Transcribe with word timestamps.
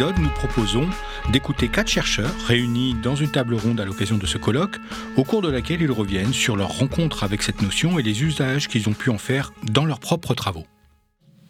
nous 0.00 0.30
proposons 0.30 0.88
d'écouter 1.30 1.68
quatre 1.68 1.88
chercheurs 1.88 2.34
réunis 2.46 2.94
dans 3.02 3.16
une 3.16 3.30
table 3.30 3.54
ronde 3.54 3.80
à 3.80 3.84
l'occasion 3.84 4.16
de 4.16 4.24
ce 4.24 4.38
colloque, 4.38 4.76
au 5.16 5.24
cours 5.24 5.42
de 5.42 5.50
laquelle 5.50 5.82
ils 5.82 5.90
reviennent 5.90 6.32
sur 6.32 6.56
leur 6.56 6.78
rencontre 6.78 7.22
avec 7.22 7.42
cette 7.42 7.60
notion 7.60 7.98
et 7.98 8.02
les 8.02 8.22
usages 8.22 8.68
qu'ils 8.68 8.88
ont 8.88 8.94
pu 8.94 9.10
en 9.10 9.18
faire 9.18 9.52
dans 9.62 9.84
leurs 9.84 10.00
propres 10.00 10.32
travaux. 10.32 10.64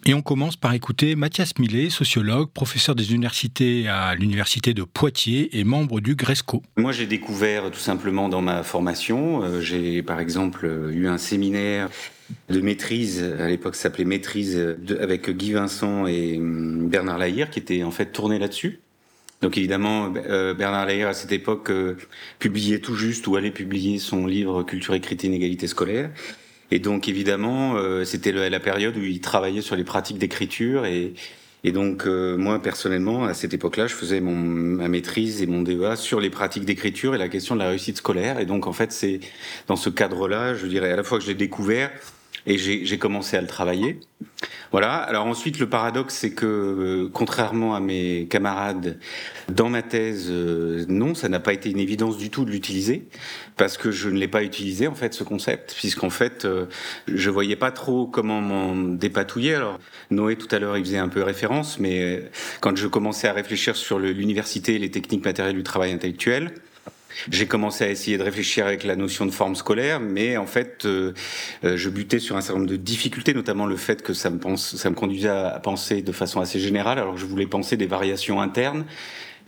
Et 0.05 0.15
on 0.15 0.23
commence 0.23 0.57
par 0.57 0.73
écouter 0.73 1.15
Mathias 1.15 1.59
Millet, 1.59 1.91
sociologue, 1.91 2.51
professeur 2.51 2.97
des 2.97 3.12
universités 3.12 3.87
à 3.87 4.16
l'université 4.16 4.75
de 4.75 4.83
Poitiers 4.83 5.56
et 5.59 5.62
membre 5.62 6.01
du 6.01 6.17
GRESCO. 6.17 6.62
Moi, 6.77 6.91
j'ai 6.91 7.06
découvert 7.06 7.70
tout 7.70 7.78
simplement 7.78 8.28
dans 8.28 8.42
ma 8.42 8.64
formation, 8.64 9.45
euh, 9.45 9.61
j'ai 9.61 10.03
par 10.03 10.19
exemple 10.19 10.67
eu 10.92 11.06
un 11.06 11.19
séminaire 11.19 11.89
de 12.48 12.61
maîtrise, 12.61 13.23
à 13.39 13.48
l'époque 13.48 13.75
ça 13.75 13.84
s'appelait 13.84 14.05
maîtrise, 14.05 14.77
avec 15.01 15.30
Guy 15.30 15.52
Vincent 15.52 16.07
et 16.07 16.37
hum, 16.39 16.89
Bernard 16.89 17.19
Lahire, 17.19 17.51
qui 17.51 17.59
était 17.59 17.83
en 17.83 17.91
fait 17.91 18.06
tourné 18.06 18.39
là-dessus. 18.39 18.80
Donc 19.41 19.56
évidemment, 19.56 20.12
euh, 20.16 20.53
Bernard 20.53 20.87
Lahire, 20.87 21.09
à 21.09 21.15
cette 21.15 21.33
époque, 21.33 21.70
euh, 21.70 21.97
publiait 22.39 22.80
tout 22.80 22.95
juste 22.95 23.27
ou 23.27 23.37
allait 23.37 23.51
publier 23.51 23.98
son 23.98 24.27
livre 24.27 24.62
Culture 24.62 24.95
écrite 24.95 25.25
et 25.25 25.29
inégalité 25.29 25.66
scolaire. 25.66 26.11
Et 26.70 26.79
donc 26.79 27.09
évidemment, 27.09 27.77
euh, 27.77 28.05
c'était 28.05 28.33
la 28.33 28.61
période 28.61 28.97
où 28.97 29.01
il 29.01 29.20
travaillait 29.20 29.62
sur 29.62 29.77
les 29.77 29.84
pratiques 29.84 30.19
d'écriture 30.19 30.84
et, 30.84 31.15
donc 31.65 32.06
moi 32.06 32.62
personnellement, 32.62 33.25
à 33.25 33.34
cette 33.34 33.53
époque-là, 33.53 33.87
je 33.87 33.95
faisais 33.95 34.20
mon, 34.20 34.34
ma 34.34 34.89
maîtrise 34.89 35.42
et 35.42 35.47
mon 35.47 35.61
DEA 35.61 35.95
sur 35.97 36.19
les 36.19 36.31
pratiques 36.31 36.64
d'écriture 36.64 37.14
et 37.14 37.19
la 37.19 37.28
question 37.28 37.55
de 37.55 37.61
la 37.61 37.69
réussite 37.69 37.98
scolaire. 37.98 38.39
Et 38.41 38.47
donc 38.47 38.67
en 38.67 38.73
fait, 38.73 38.92
c'est 38.92 39.20
dans 39.67 39.77
ce 39.77 39.91
cadre-là, 39.91 40.55
je 40.55 40.67
dirais 40.67 40.91
à 40.91 40.97
la 40.97 41.03
fois 41.03 41.19
que 41.19 41.25
je 41.25 41.28
l'ai 41.28 41.34
découvert 41.34 41.91
et 42.51 42.59
j'ai 42.59 42.98
commencé 42.98 43.37
à 43.37 43.41
le 43.41 43.47
travailler. 43.47 44.01
Voilà. 44.73 44.95
Alors 44.95 45.27
ensuite, 45.27 45.59
le 45.61 45.69
paradoxe, 45.69 46.15
c'est 46.17 46.33
que 46.33 46.47
euh, 46.47 47.11
contrairement 47.12 47.77
à 47.77 47.81
mes 47.81 48.27
camarades, 48.29 48.98
dans 49.48 49.69
ma 49.69 49.83
thèse, 49.83 50.27
euh, 50.31 50.84
non, 50.89 51.15
ça 51.15 51.29
n'a 51.29 51.39
pas 51.39 51.53
été 51.53 51.70
une 51.70 51.79
évidence 51.79 52.17
du 52.17 52.29
tout 52.31 52.45
de 52.45 52.51
l'utiliser, 52.51 53.09
parce 53.57 53.77
que 53.77 53.92
je 53.92 54.09
ne 54.09 54.19
l'ai 54.19 54.29
pas 54.29 54.42
utilisé 54.42 54.89
en 54.89 54.95
fait 54.95 55.15
ce 55.15 55.23
concept, 55.23 55.75
puisqu'en 55.77 56.11
fait, 56.11 56.45
euh, 56.45 56.67
je 57.07 57.31
voyais 57.31 57.57
pas 57.57 57.70
trop 57.70 58.07
comment 58.07 58.41
m'en 58.41 58.75
dépatouiller. 58.75 59.55
Alors 59.55 59.79
Noé 60.11 60.37
tout 60.37 60.48
à 60.51 60.59
l'heure, 60.59 60.77
il 60.77 60.85
faisait 60.85 60.98
un 60.98 61.09
peu 61.09 61.23
référence, 61.23 61.79
mais 61.79 62.25
quand 62.61 62.77
je 62.77 62.89
commençais 62.89 63.29
à 63.29 63.33
réfléchir 63.33 63.77
sur 63.77 64.01
l'université 64.01 64.75
et 64.75 64.79
les 64.79 64.91
techniques 64.91 65.25
matérielles 65.25 65.57
du 65.57 65.62
travail 65.62 65.92
intellectuel, 65.92 66.53
j'ai 67.30 67.47
commencé 67.47 67.84
à 67.84 67.91
essayer 67.91 68.19
de 68.19 68.22
réfléchir 68.22 68.66
avec 68.66 68.84
la 68.84 68.97
notion 68.97 69.27
de 69.27 69.30
forme 69.30 69.55
scolaire, 69.55 70.00
mais 70.00 70.36
en 70.36 70.47
fait, 70.47 70.84
euh, 70.84 71.12
euh, 71.64 71.77
je 71.77 71.91
butais 71.91 72.19
sur 72.19 72.36
un 72.36 72.41
certain 72.41 72.61
nombre 72.61 72.70
de 72.70 72.77
difficultés, 72.77 73.34
notamment 73.34 73.67
le 73.67 73.77
fait 73.77 74.02
que 74.02 74.14
ça 74.14 74.30
me, 74.30 74.39
pense, 74.39 74.77
ça 74.77 74.91
me 74.91 74.94
conduisait 74.94 75.28
à 75.28 75.61
penser 75.61 76.02
de 76.02 76.12
façon 76.12 76.41
assez 76.41 76.61
générale, 76.61 76.98
alors 76.98 77.14
que 77.14 77.20
je 77.20 77.27
voulais 77.27 77.47
penser 77.47 77.77
des 77.77 77.86
variations 77.86 78.41
internes 78.41 78.84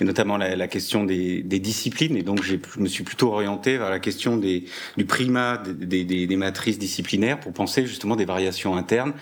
et 0.01 0.05
notamment 0.05 0.37
la, 0.37 0.57
la 0.57 0.69
question 0.69 1.05
des, 1.05 1.43
des, 1.43 1.59
disciplines. 1.61 2.17
Et 2.17 2.23
donc, 2.23 2.43
je 2.43 2.57
me 2.79 2.89
suis 2.89 3.05
plutôt 3.05 3.33
orienté 3.33 3.79
vers 3.79 3.91
la 3.91 4.01
question 4.01 4.37
des, 4.37 4.65
du 4.97 5.05
primat 5.05 5.59
des, 5.59 6.05
des, 6.05 6.27
des, 6.27 6.37
matrices 6.37 6.79
disciplinaires 6.79 7.39
pour 7.39 7.53
penser 7.53 7.87
justement 7.87 8.17
des 8.17 8.25
variations 8.25 8.77
internes 8.77 9.13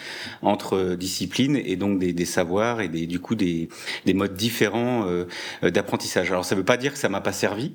entre 0.42 0.94
disciplines 0.94 1.56
et 1.56 1.76
donc 1.76 1.98
des, 1.98 2.24
savoirs 2.24 2.80
et 2.80 2.88
du 2.88 3.20
coup 3.20 3.34
des, 3.34 3.68
modes 4.14 4.34
différents 4.34 5.06
euh, 5.06 5.26
d'apprentissage. 5.62 6.30
Alors, 6.30 6.44
ça 6.44 6.54
ne 6.54 6.60
veut 6.60 6.64
pas 6.64 6.76
dire 6.76 6.92
que 6.92 6.98
ça 6.98 7.08
m'a 7.08 7.20
pas 7.20 7.32
servi. 7.32 7.72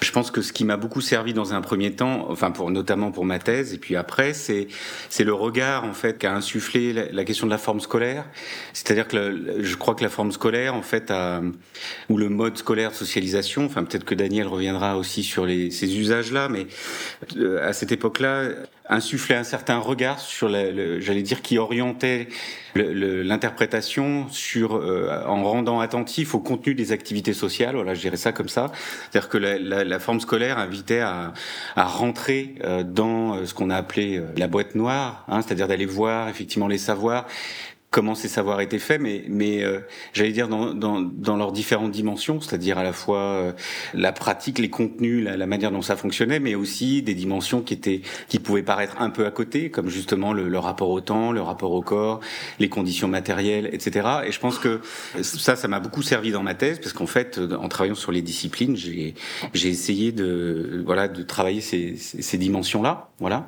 Je 0.00 0.12
pense 0.12 0.30
que 0.30 0.42
ce 0.42 0.52
qui 0.52 0.64
m'a 0.64 0.76
beaucoup 0.76 1.00
servi 1.00 1.34
dans 1.34 1.54
un 1.54 1.60
premier 1.60 1.92
temps, 1.92 2.26
enfin 2.30 2.50
pour 2.50 2.70
notamment 2.70 3.10
pour 3.10 3.24
ma 3.24 3.38
thèse 3.38 3.74
et 3.74 3.78
puis 3.78 3.96
après, 3.96 4.32
c'est 4.32 4.68
c'est 5.10 5.24
le 5.24 5.34
regard 5.34 5.84
en 5.84 5.92
fait 5.92 6.18
qu'a 6.18 6.34
insufflé 6.34 6.92
la, 7.12 7.24
question 7.24 7.46
de 7.46 7.50
la 7.50 7.58
forme 7.58 7.80
scolaire. 7.80 8.24
C'est-à-dire 8.72 9.08
que 9.08 9.60
je 9.60 9.76
crois 9.76 9.94
que 9.94 10.02
la 10.02 10.08
forme 10.08 10.32
scolaire 10.32 10.74
en 10.74 10.82
fait 10.82 11.10
a, 11.10 11.42
ou 12.08 12.16
le 12.16 12.28
mode 12.28 12.56
scolaire 12.56 12.90
de 12.90 12.96
socialisation. 12.96 13.64
Enfin 13.64 13.84
peut-être 13.84 14.04
que 14.04 14.14
Daniel 14.14 14.46
reviendra 14.46 14.96
aussi 14.96 15.22
sur 15.22 15.46
les, 15.46 15.70
ces 15.70 15.98
usages-là, 15.98 16.48
mais 16.48 16.66
euh, 17.36 17.66
à 17.66 17.72
cette 17.72 17.92
époque-là, 17.92 18.50
insufflait 18.88 19.36
un 19.36 19.44
certain 19.44 19.78
regard 19.78 20.18
sur, 20.18 20.48
j'allais 20.48 21.22
dire, 21.22 21.42
qui 21.42 21.58
orientait 21.58 22.28
l'interprétation 22.74 24.28
sur 24.30 24.76
euh, 24.76 25.22
en 25.26 25.42
rendant 25.42 25.80
attentif 25.80 26.34
au 26.34 26.38
contenu 26.38 26.74
des 26.74 26.92
activités 26.92 27.32
sociales. 27.32 27.74
Voilà, 27.74 27.94
je 27.94 28.00
dirais 28.00 28.16
ça 28.16 28.32
comme 28.32 28.48
ça. 28.48 28.70
C'est-à-dire 29.10 29.28
que 29.28 29.38
la, 29.38 29.58
la, 29.58 29.84
la, 29.84 29.98
forme 29.98 30.20
scolaire 30.20 30.58
invitait 30.58 31.00
à, 31.00 31.32
à 31.76 31.84
rentrer 31.84 32.54
euh, 32.64 32.82
dans 32.82 33.34
euh, 33.34 33.46
ce 33.46 33.54
qu'on 33.54 33.70
a 33.70 33.76
appelé 33.76 34.22
la 34.36 34.48
boîte 34.48 34.74
noire, 34.74 35.24
hein, 35.28 35.42
c'est-à-dire 35.42 35.68
d'aller 35.68 35.86
voir 35.86 36.28
effectivement 36.28 36.68
les 36.68 36.78
savoirs 36.78 37.26
comment 37.90 38.14
ces 38.14 38.28
savoirs 38.28 38.60
étaient 38.60 38.78
faits, 38.78 39.00
mais, 39.00 39.24
mais 39.28 39.64
euh, 39.64 39.80
j'allais 40.12 40.32
dire 40.32 40.48
dans, 40.48 40.74
dans, 40.74 41.00
dans, 41.00 41.36
leurs 41.36 41.52
différentes 41.52 41.90
dimensions, 41.90 42.38
c'est-à-dire 42.40 42.76
à 42.76 42.82
la 42.82 42.92
fois 42.92 43.18
euh, 43.18 43.52
la 43.94 44.12
pratique, 44.12 44.58
les 44.58 44.68
contenus, 44.68 45.24
la, 45.24 45.38
la, 45.38 45.46
manière 45.46 45.70
dont 45.70 45.80
ça 45.80 45.96
fonctionnait, 45.96 46.38
mais 46.38 46.54
aussi 46.54 47.00
des 47.00 47.14
dimensions 47.14 47.62
qui 47.62 47.72
étaient 47.72 48.02
qui 48.28 48.40
pouvaient 48.40 48.62
paraître 48.62 49.00
un 49.00 49.08
peu 49.08 49.24
à 49.24 49.30
côté, 49.30 49.70
comme 49.70 49.88
justement 49.88 50.34
le, 50.34 50.48
le 50.48 50.58
rapport 50.58 50.90
au 50.90 51.00
temps, 51.00 51.32
le 51.32 51.40
rapport 51.40 51.72
au 51.72 51.80
corps, 51.80 52.20
les 52.58 52.68
conditions 52.68 53.08
matérielles, 53.08 53.70
etc. 53.72 54.06
Et 54.26 54.32
je 54.32 54.40
pense 54.40 54.58
que 54.58 54.80
ça, 55.22 55.56
ça 55.56 55.66
m'a 55.66 55.80
beaucoup 55.80 56.02
servi 56.02 56.30
dans 56.30 56.42
ma 56.42 56.54
thèse, 56.54 56.80
parce 56.80 56.92
qu'en 56.92 57.06
fait, 57.06 57.38
en 57.38 57.68
travaillant 57.68 57.94
sur 57.94 58.12
les 58.12 58.22
disciplines, 58.22 58.76
j'ai 58.76 59.14
j'ai 59.54 59.68
essayé 59.70 60.12
de 60.12 60.82
voilà 60.84 61.08
de 61.08 61.22
travailler 61.22 61.62
ces, 61.62 61.96
ces, 61.96 62.20
ces 62.20 62.36
dimensions-là. 62.36 63.08
Voilà. 63.18 63.46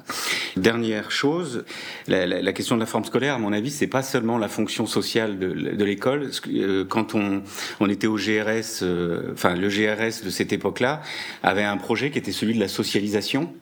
Dernière 0.56 1.10
chose, 1.10 1.64
la, 2.08 2.26
la, 2.26 2.40
la 2.40 2.52
question 2.54 2.74
de 2.74 2.80
la 2.80 2.86
forme 2.86 3.04
scolaire, 3.04 3.34
à 3.34 3.38
mon 3.38 3.52
avis, 3.52 3.70
c'est 3.70 3.86
pas 3.86 4.02
seulement 4.02 4.29
la 4.38 4.48
fonction 4.48 4.86
sociale 4.86 5.38
de, 5.38 5.84
l'école. 5.84 6.30
Euh, 6.48 6.84
quand 6.84 7.14
on, 7.14 7.42
on, 7.80 7.88
était 7.88 8.06
au 8.06 8.16
GRS, 8.16 8.82
euh, 8.82 9.32
enfin 9.32 9.54
le 9.54 9.68
GRS 9.68 10.24
de 10.24 10.30
cette 10.30 10.52
époque-là 10.52 11.02
avait 11.42 11.64
un 11.64 11.76
projet 11.76 12.10
qui 12.10 12.18
était 12.18 12.32
celui 12.32 12.54
de 12.54 12.60
la 12.60 12.68
socialisation 12.68 13.52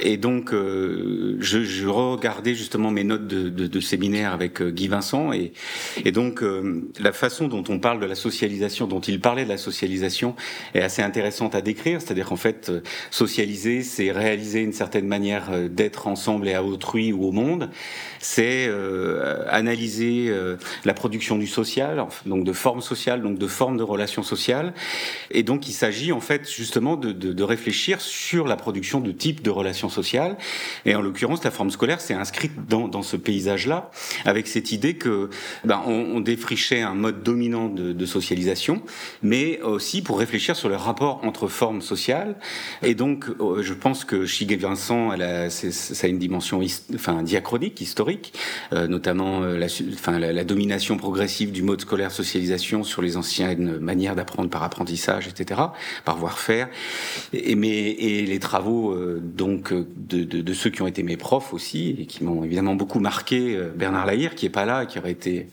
et 0.00 0.16
donc, 0.16 0.54
euh, 0.54 1.36
je, 1.40 1.64
je, 1.64 1.86
regardais 1.86 2.54
justement 2.54 2.90
mes 2.90 3.04
notes 3.04 3.26
de, 3.26 3.50
de, 3.50 3.66
de 3.66 3.80
séminaire 3.80 4.32
avec 4.32 4.62
euh, 4.62 4.70
Guy 4.70 4.88
Vincent, 4.88 5.34
et, 5.34 5.52
et 6.06 6.12
donc 6.12 6.42
euh, 6.42 6.88
la 6.98 7.12
façon 7.12 7.46
dont 7.46 7.62
on 7.68 7.78
parle 7.78 8.00
de 8.00 8.06
la 8.06 8.14
socialisation, 8.14 8.86
dont 8.86 9.00
il 9.00 9.20
parlait 9.20 9.44
de 9.44 9.50
la 9.50 9.58
socialisation, 9.58 10.34
est 10.72 10.80
assez 10.80 11.02
intéressante 11.02 11.54
à 11.54 11.60
décrire. 11.60 12.00
C'est-à-dire 12.00 12.26
qu'en 12.26 12.36
fait, 12.36 12.72
socialiser, 13.10 13.82
c'est 13.82 14.10
réaliser 14.12 14.60
une 14.60 14.72
certaine 14.72 15.06
manière 15.06 15.68
d'être 15.68 16.06
ensemble 16.06 16.48
et 16.48 16.54
à 16.54 16.64
autrui 16.64 17.12
ou 17.12 17.26
au 17.26 17.32
monde. 17.32 17.68
C'est 18.18 18.70
analyser 19.48 20.32
la 20.84 20.94
production 20.94 21.36
du 21.36 21.46
social, 21.46 22.06
donc 22.24 22.44
de 22.44 22.52
formes 22.52 22.80
sociales, 22.80 23.20
donc 23.20 23.38
de 23.38 23.46
formes 23.46 23.76
de 23.76 23.82
relations 23.82 24.22
sociales. 24.22 24.72
Et 25.30 25.42
donc, 25.42 25.68
il 25.68 25.72
s'agit 25.72 26.12
en 26.12 26.20
fait 26.20 26.50
justement 26.50 26.96
de, 26.96 27.12
de 27.12 27.42
réfléchir 27.42 28.00
sur 28.00 28.46
la 28.46 28.56
production 28.56 29.00
de 29.00 29.10
types 29.10 29.42
de 29.42 29.50
relations 29.50 29.81
sociale. 29.88 30.36
Et 30.84 30.94
en 30.94 31.02
l'occurrence, 31.02 31.44
la 31.44 31.50
forme 31.50 31.70
scolaire 31.70 32.00
s'est 32.00 32.14
inscrite 32.14 32.52
dans, 32.68 32.88
dans 32.88 33.02
ce 33.02 33.16
paysage-là, 33.16 33.90
avec 34.24 34.46
cette 34.46 34.72
idée 34.72 34.94
que 34.94 35.30
ben, 35.64 35.82
on, 35.86 36.20
défrichait 36.20 36.82
un 36.82 36.94
mode 36.94 37.22
dominant 37.22 37.68
de, 37.68 38.06
socialisation, 38.06 38.82
mais 39.22 39.60
aussi 39.62 40.02
pour 40.02 40.18
réfléchir 40.18 40.56
sur 40.56 40.68
le 40.68 40.76
rapport 40.76 41.20
entre 41.24 41.48
formes 41.48 41.80
sociales. 41.80 42.36
Et 42.82 42.94
donc, 42.94 43.26
euh, 43.40 43.62
je 43.62 43.74
pense 43.74 44.04
que 44.04 44.26
Chiguet 44.26 44.56
Vincent, 44.56 45.12
elle 45.12 45.22
a, 45.22 45.50
ça 45.50 46.06
a 46.06 46.10
une 46.10 46.18
dimension 46.18 46.60
enfin, 46.94 47.22
diachronique, 47.22 47.80
historique, 47.80 48.34
euh, 48.72 48.86
notamment 48.86 49.42
euh, 49.42 49.56
la, 49.56 49.66
enfin, 49.94 50.18
la, 50.18 50.44
domination 50.44 50.96
progressive 50.96 51.52
du 51.52 51.62
mode 51.62 51.80
scolaire 51.80 52.10
socialisation 52.10 52.82
sur 52.82 53.02
les 53.02 53.16
anciennes 53.16 53.78
manières 53.78 54.16
d'apprendre 54.16 54.50
par 54.50 54.62
apprentissage, 54.62 55.28
etc., 55.28 55.60
par 56.04 56.16
voir 56.18 56.38
faire. 56.38 56.68
Et, 57.32 57.54
mais, 57.54 57.90
et 57.90 58.26
les 58.26 58.38
travaux 58.38 58.96
donc 59.20 59.71
de, 59.72 60.52
ceux 60.54 60.70
qui 60.70 60.82
ont 60.82 60.86
été 60.86 61.02
mes 61.02 61.16
profs 61.16 61.52
aussi 61.52 61.96
et 61.98 62.06
qui 62.06 62.24
m'ont 62.24 62.44
évidemment 62.44 62.74
beaucoup 62.74 63.00
marqué. 63.00 63.56
Euh, 63.56 63.72
Bernard 63.74 64.06
Lahire, 64.06 64.34
qui 64.34 64.46
est 64.46 64.50
pas 64.50 64.64
là, 64.64 64.86
qui 64.86 64.98
aurait 64.98 65.12
été 65.12 65.48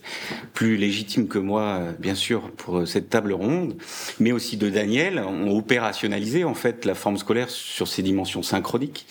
plus 0.54 0.76
légitime 0.76 1.28
que 1.28 1.38
moi, 1.38 1.62
euh, 1.62 1.92
bien 1.98 2.14
sûr, 2.14 2.50
pour 2.52 2.78
euh, 2.78 2.86
cette 2.86 3.10
table 3.10 3.32
ronde, 3.32 3.76
mais 4.18 4.32
aussi 4.32 4.56
de 4.56 4.70
Daniel, 4.70 5.18
ont 5.18 5.56
opérationnalisé 5.56 6.44
en 6.44 6.54
fait 6.54 6.84
la 6.84 6.94
forme 6.94 7.16
scolaire 7.16 7.50
sur 7.50 7.88
ses 7.88 8.02
dimensions 8.02 8.42
synchroniques. 8.42 9.06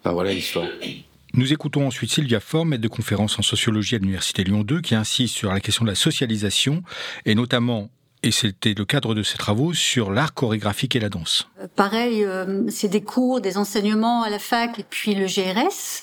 Enfin, 0.00 0.12
voilà 0.12 0.32
l'histoire. 0.32 0.66
Nous 1.34 1.52
écoutons 1.52 1.86
ensuite 1.86 2.10
Sylvia 2.10 2.40
Form, 2.40 2.70
maître 2.70 2.82
de 2.82 2.88
conférence 2.88 3.38
en 3.38 3.42
sociologie 3.42 3.94
à 3.94 3.98
l'Université 3.98 4.44
Lyon 4.44 4.64
2, 4.64 4.82
qui 4.82 4.94
insiste 4.94 5.34
sur 5.34 5.52
la 5.52 5.60
question 5.60 5.84
de 5.84 5.90
la 5.90 5.94
socialisation 5.94 6.82
et 7.24 7.34
notamment 7.34 7.90
et 8.24 8.30
c'était 8.30 8.74
le 8.76 8.84
cadre 8.84 9.14
de 9.14 9.22
ses 9.22 9.36
travaux 9.36 9.74
sur 9.74 10.12
l'art 10.12 10.32
chorégraphique 10.32 10.94
et 10.94 11.00
la 11.00 11.08
danse. 11.08 11.48
Euh, 11.60 11.66
pareil, 11.74 12.24
euh, 12.24 12.62
c'est 12.68 12.88
des 12.88 13.02
cours, 13.02 13.40
des 13.40 13.58
enseignements 13.58 14.22
à 14.22 14.30
la 14.30 14.38
fac 14.38 14.78
et 14.78 14.84
puis 14.88 15.14
le 15.14 15.26
GRS, 15.26 16.02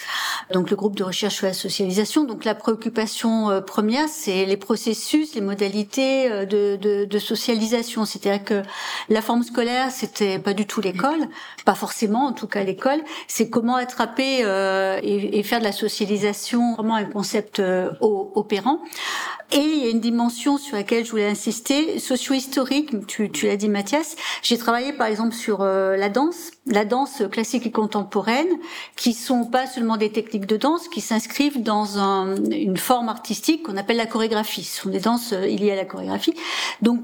donc 0.52 0.70
le 0.70 0.76
groupe 0.76 0.98
de 0.98 1.04
recherche 1.04 1.36
sur 1.36 1.48
la 1.48 1.54
socialisation. 1.54 2.26
Donc 2.26 2.44
la 2.44 2.56
préoccupation 2.56 3.50
euh, 3.50 3.62
première, 3.62 4.10
c'est 4.10 4.46
les 4.46 4.58
processus, 4.58 5.34
les 5.34 5.42
modalités 5.42 6.30
de, 6.46 6.76
de, 6.76 7.06
de 7.06 7.20
socialisation. 7.20 8.04
C'est-à-dire 8.04 8.44
que 8.44 8.64
la 9.08 9.22
forme 9.22 9.44
scolaire, 9.44 9.90
c'était 9.92 10.40
pas 10.40 10.54
du 10.54 10.66
tout 10.66 10.82
l'école, 10.82 11.28
pas 11.64 11.76
forcément, 11.76 12.26
en 12.26 12.34
tout 12.34 12.48
cas 12.48 12.64
l'école. 12.64 13.00
C'est 13.28 13.50
comment 13.50 13.76
attraper 13.76 14.40
et, 15.04 15.44
faire 15.44 15.60
de 15.60 15.64
la 15.64 15.72
socialisation 15.72 16.76
vraiment 16.76 16.96
un 16.96 17.06
concept 17.06 17.62
opérant. 18.02 18.82
Et 19.52 19.58
il 19.58 19.84
y 19.84 19.88
a 19.88 19.90
une 19.90 20.00
dimension 20.00 20.58
sur 20.58 20.76
laquelle 20.76 21.06
je 21.06 21.12
voulais 21.12 21.28
insister, 21.28 21.98
socio-historique, 22.10 23.06
tu, 23.06 23.30
tu 23.30 23.46
l'as 23.46 23.56
dit 23.56 23.70
Mathias. 23.70 24.16
J'ai 24.42 24.58
travaillé 24.58 24.94
par 24.94 25.08
exemple 25.08 25.36
sur 25.36 25.62
euh, 25.62 25.96
la 25.96 26.10
danse, 26.10 26.52
la 26.66 26.84
danse 26.84 27.22
classique 27.32 27.68
et 27.68 27.72
contemporaine, 27.72 28.48
qui 28.96 29.14
sont 29.14 29.46
pas 29.46 29.68
seulement 29.68 29.98
des 29.98 30.12
techniques 30.12 30.48
de 30.48 30.58
danse, 30.58 30.88
qui 30.88 31.02
s'inscrivent 31.02 31.62
dans 31.62 32.00
un, 32.00 32.36
une 32.52 32.78
forme 32.78 33.10
artistique 33.10 33.64
qu'on 33.64 33.78
appelle 33.78 33.98
la 33.98 34.08
chorégraphie. 34.08 34.64
Ce 34.64 34.82
sont 34.82 34.90
des 34.90 35.00
danses 35.00 35.34
euh, 35.34 35.46
liées 35.46 35.72
à 35.72 35.76
la 35.76 35.86
chorégraphie. 35.86 36.34
Donc 36.82 37.00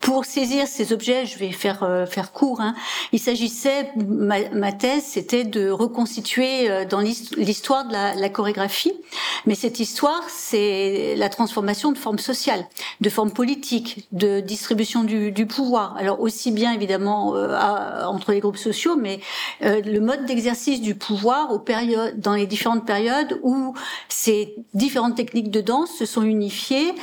pour 0.00 0.24
saisir 0.24 0.68
ces 0.68 0.92
objets, 0.92 1.26
je 1.26 1.36
vais 1.36 1.50
faire 1.50 1.82
euh, 1.82 2.06
faire 2.06 2.32
court. 2.32 2.60
Hein, 2.60 2.74
il 3.12 3.18
s'agissait, 3.18 3.90
ma, 3.96 4.72
thèse, 4.72 5.02
c'était 5.02 5.42
de 5.42 5.68
reconstituer 5.68 6.70
euh, 6.70 6.84
dans 6.84 7.00
l'histoire 7.00 7.88
de 7.88 7.92
la, 7.92 8.28
chorégraphie, 8.28 8.92
mais 9.46 9.54
cette 9.54 9.80
histoire, 9.80 10.22
c'est 10.28 11.16
la 11.16 11.28
transformation 11.28 11.90
de 11.90 11.98
formes 11.98 12.20
sociales, 12.20 12.66
de 13.00 13.10
formes 13.10 13.32
politiques, 13.32 14.06
de 14.12 14.40
distribution 14.40 15.02
du, 15.02 15.32
du 15.32 15.46
pouvoir. 15.46 15.96
Alors 15.96 16.20
aussi 16.20 16.52
bien 16.52 16.72
évidemment 16.72 17.34
euh, 17.34 18.04
entre 18.04 18.30
les 18.30 18.40
groupes 18.40 18.58
sociaux, 18.58 18.94
mais 18.96 19.20
le 19.60 19.98
mode 19.98 20.24
d'exercice 20.26 20.80
du 20.80 20.94
pouvoir 20.94 21.52
aux 21.52 21.58
périodes, 21.58 22.20
dans 22.20 22.34
les 22.34 22.46
différentes 22.46 22.86
périodes 22.86 23.40
où 23.42 23.74
ces 24.08 24.54
différentes 24.74 25.16
techniques 25.16 25.50
de 25.50 25.60
danse 25.60 25.90
se 25.90 26.06
sont 26.06 26.22
unifiées 26.22 26.94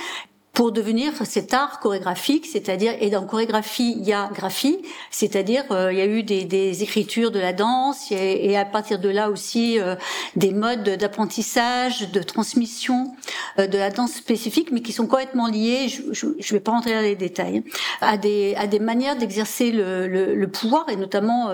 pour 0.54 0.72
devenir 0.72 1.14
cet 1.26 1.52
art 1.56 1.80
chorégraphique, 1.80 2.46
c'est-à-dire 2.46 2.94
et 3.02 3.10
dans 3.10 3.26
chorégraphie 3.26 3.96
il 3.98 4.04
y 4.04 4.14
a 4.14 4.30
graphie, 4.32 4.78
c'est-à-dire 5.10 5.64
euh, 5.72 5.92
il 5.92 5.98
y 5.98 6.02
a 6.02 6.06
eu 6.06 6.22
des, 6.22 6.46
des, 6.46 6.84
écritures 6.84 7.32
de 7.32 7.40
la 7.40 7.54
danse 7.54 8.12
et, 8.12 8.56
à 8.56 8.64
partir 8.64 9.00
de 9.00 9.10
là 9.10 9.32
aussi 9.32 9.80
euh, 9.80 9.96
des 10.36 10.52
modes 10.52 10.84
d'apprentissage, 10.84 12.12
de 12.12 12.22
transmission 12.22 13.16
euh, 13.58 13.66
de 13.66 13.80
la 13.80 13.90
danse 13.90 14.14
spécifique, 14.14 14.72
mais 14.72 14.82
qui 14.82 14.92
sont 14.92 15.08
complètement 15.08 15.48
liés. 15.48 15.88
Je 15.90 16.28
ne 16.28 16.52
vais 16.52 16.60
pas 16.60 16.72
rentrer 16.72 16.94
dans 16.94 17.02
les 17.02 17.16
détails 17.16 17.64
à 18.02 18.18
des 18.18 18.54
à 18.56 18.68
des 18.68 18.80
manières 18.80 19.18
d'exercer 19.18 19.72
le, 19.72 20.08
le, 20.08 20.36
le, 20.36 20.48
pouvoir 20.48 20.88
et 20.88 20.96
notamment 20.96 21.50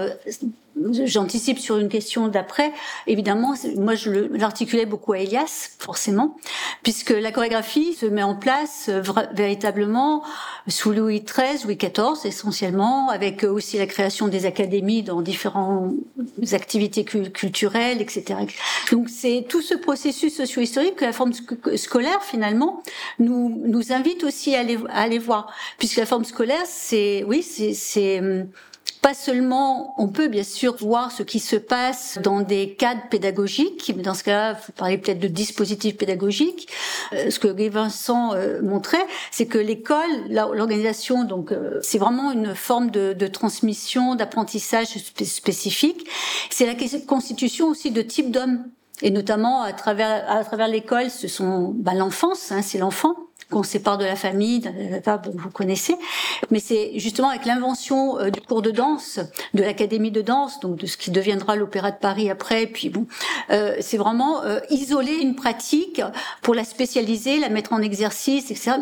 j'anticipe 1.05 1.59
sur 1.59 1.77
une 1.77 1.89
question 1.89 2.27
d'après. 2.27 2.71
Évidemment, 3.07 3.53
moi, 3.75 3.95
je 3.95 4.11
l'articulais 4.37 4.85
beaucoup 4.85 5.13
à 5.13 5.19
Elias, 5.19 5.71
forcément, 5.79 6.37
puisque 6.83 7.11
la 7.11 7.31
chorégraphie 7.31 7.93
se 7.93 8.05
met 8.05 8.23
en 8.23 8.35
place 8.35 8.87
euh, 8.89 9.01
véritablement 9.33 10.23
sous 10.67 10.91
Louis 10.91 11.21
XIII, 11.21 11.63
Louis 11.63 11.77
XIV, 11.77 12.25
essentiellement, 12.25 13.09
avec 13.09 13.43
aussi 13.43 13.77
la 13.77 13.87
création 13.87 14.27
des 14.27 14.45
académies 14.45 15.03
dans 15.03 15.21
différentes 15.21 15.93
activités 16.51 17.03
culturelles, 17.03 18.01
etc. 18.01 18.39
Donc, 18.91 19.09
c'est 19.09 19.45
tout 19.47 19.61
ce 19.61 19.75
processus 19.75 20.35
socio-historique 20.37 20.95
que 20.95 21.05
la 21.05 21.13
forme 21.13 21.31
scolaire, 21.75 22.21
finalement, 22.23 22.83
nous, 23.19 23.61
nous 23.65 23.91
invite 23.91 24.23
aussi 24.23 24.55
à 24.55 24.59
aller, 24.59 24.77
à 24.89 25.01
aller 25.01 25.19
voir, 25.19 25.51
puisque 25.77 25.97
la 25.97 26.05
forme 26.05 26.25
scolaire, 26.25 26.65
c'est, 26.65 27.23
oui, 27.27 27.43
c'est, 27.43 28.19
hum, 28.19 28.47
pas 29.01 29.13
seulement, 29.13 29.93
on 29.97 30.09
peut 30.09 30.27
bien 30.27 30.43
sûr 30.43 30.75
voir 30.75 31.11
ce 31.11 31.23
qui 31.23 31.39
se 31.39 31.55
passe 31.55 32.19
dans 32.21 32.41
des 32.41 32.73
cadres 32.73 33.07
pédagogiques, 33.09 33.93
mais 33.95 34.03
dans 34.03 34.13
ce 34.13 34.23
cas-là, 34.23 34.57
il 34.59 34.63
faut 34.63 34.71
parler 34.73 34.97
peut-être 34.97 35.19
de 35.19 35.27
dispositifs 35.27 35.95
pédagogiques. 35.97 36.67
Euh, 37.13 37.29
ce 37.29 37.39
que 37.39 37.47
Guy 37.47 37.69
Vincent 37.69 38.33
euh, 38.33 38.61
montrait, 38.61 39.05
c'est 39.31 39.45
que 39.45 39.57
l'école, 39.57 40.09
l'organisation, 40.29 41.23
donc 41.23 41.51
euh, 41.51 41.79
c'est 41.81 41.97
vraiment 41.97 42.31
une 42.31 42.55
forme 42.55 42.91
de, 42.91 43.13
de 43.13 43.27
transmission, 43.27 44.15
d'apprentissage 44.15 44.87
spécifique. 44.87 46.05
C'est 46.49 46.65
la 46.65 46.75
constitution 47.07 47.67
aussi 47.67 47.91
de 47.91 48.01
types 48.01 48.31
d'hommes 48.31 48.65
et 49.01 49.11
notamment 49.11 49.61
à 49.61 49.71
travers 49.71 50.29
à 50.29 50.43
travers 50.43 50.67
l'école, 50.67 51.09
ce 51.09 51.29
sont 51.29 51.73
bah, 51.73 51.93
l'enfance, 51.93 52.51
hein, 52.51 52.61
c'est 52.61 52.79
l'enfant 52.79 53.15
qu'on 53.49 53.63
sépare 53.63 53.97
de 53.97 54.05
la 54.05 54.15
famille, 54.15 54.61
vous 55.33 55.49
connaissez. 55.49 55.95
Mais 56.51 56.59
c'est 56.59 56.97
justement 56.99 57.29
avec 57.29 57.45
l'invention 57.45 58.19
euh, 58.19 58.29
du 58.29 58.41
cours 58.41 58.61
de 58.61 58.71
danse, 58.71 59.19
de 59.53 59.63
l'académie 59.63 60.11
de 60.11 60.21
danse, 60.21 60.59
donc 60.59 60.77
de 60.77 60.85
ce 60.85 60.97
qui 60.97 61.11
deviendra 61.11 61.55
l'Opéra 61.55 61.91
de 61.91 61.97
Paris 61.97 62.29
après. 62.29 62.67
Puis 62.67 62.89
bon, 62.89 63.07
euh, 63.49 63.75
c'est 63.79 63.97
vraiment 63.97 64.43
euh, 64.43 64.59
isoler 64.69 65.15
une 65.15 65.35
pratique 65.35 66.01
pour 66.41 66.53
la 66.53 66.63
spécialiser, 66.63 67.39
la 67.39 67.49
mettre 67.49 67.73
en 67.73 67.81
exercice, 67.81 68.51
etc 68.51 68.77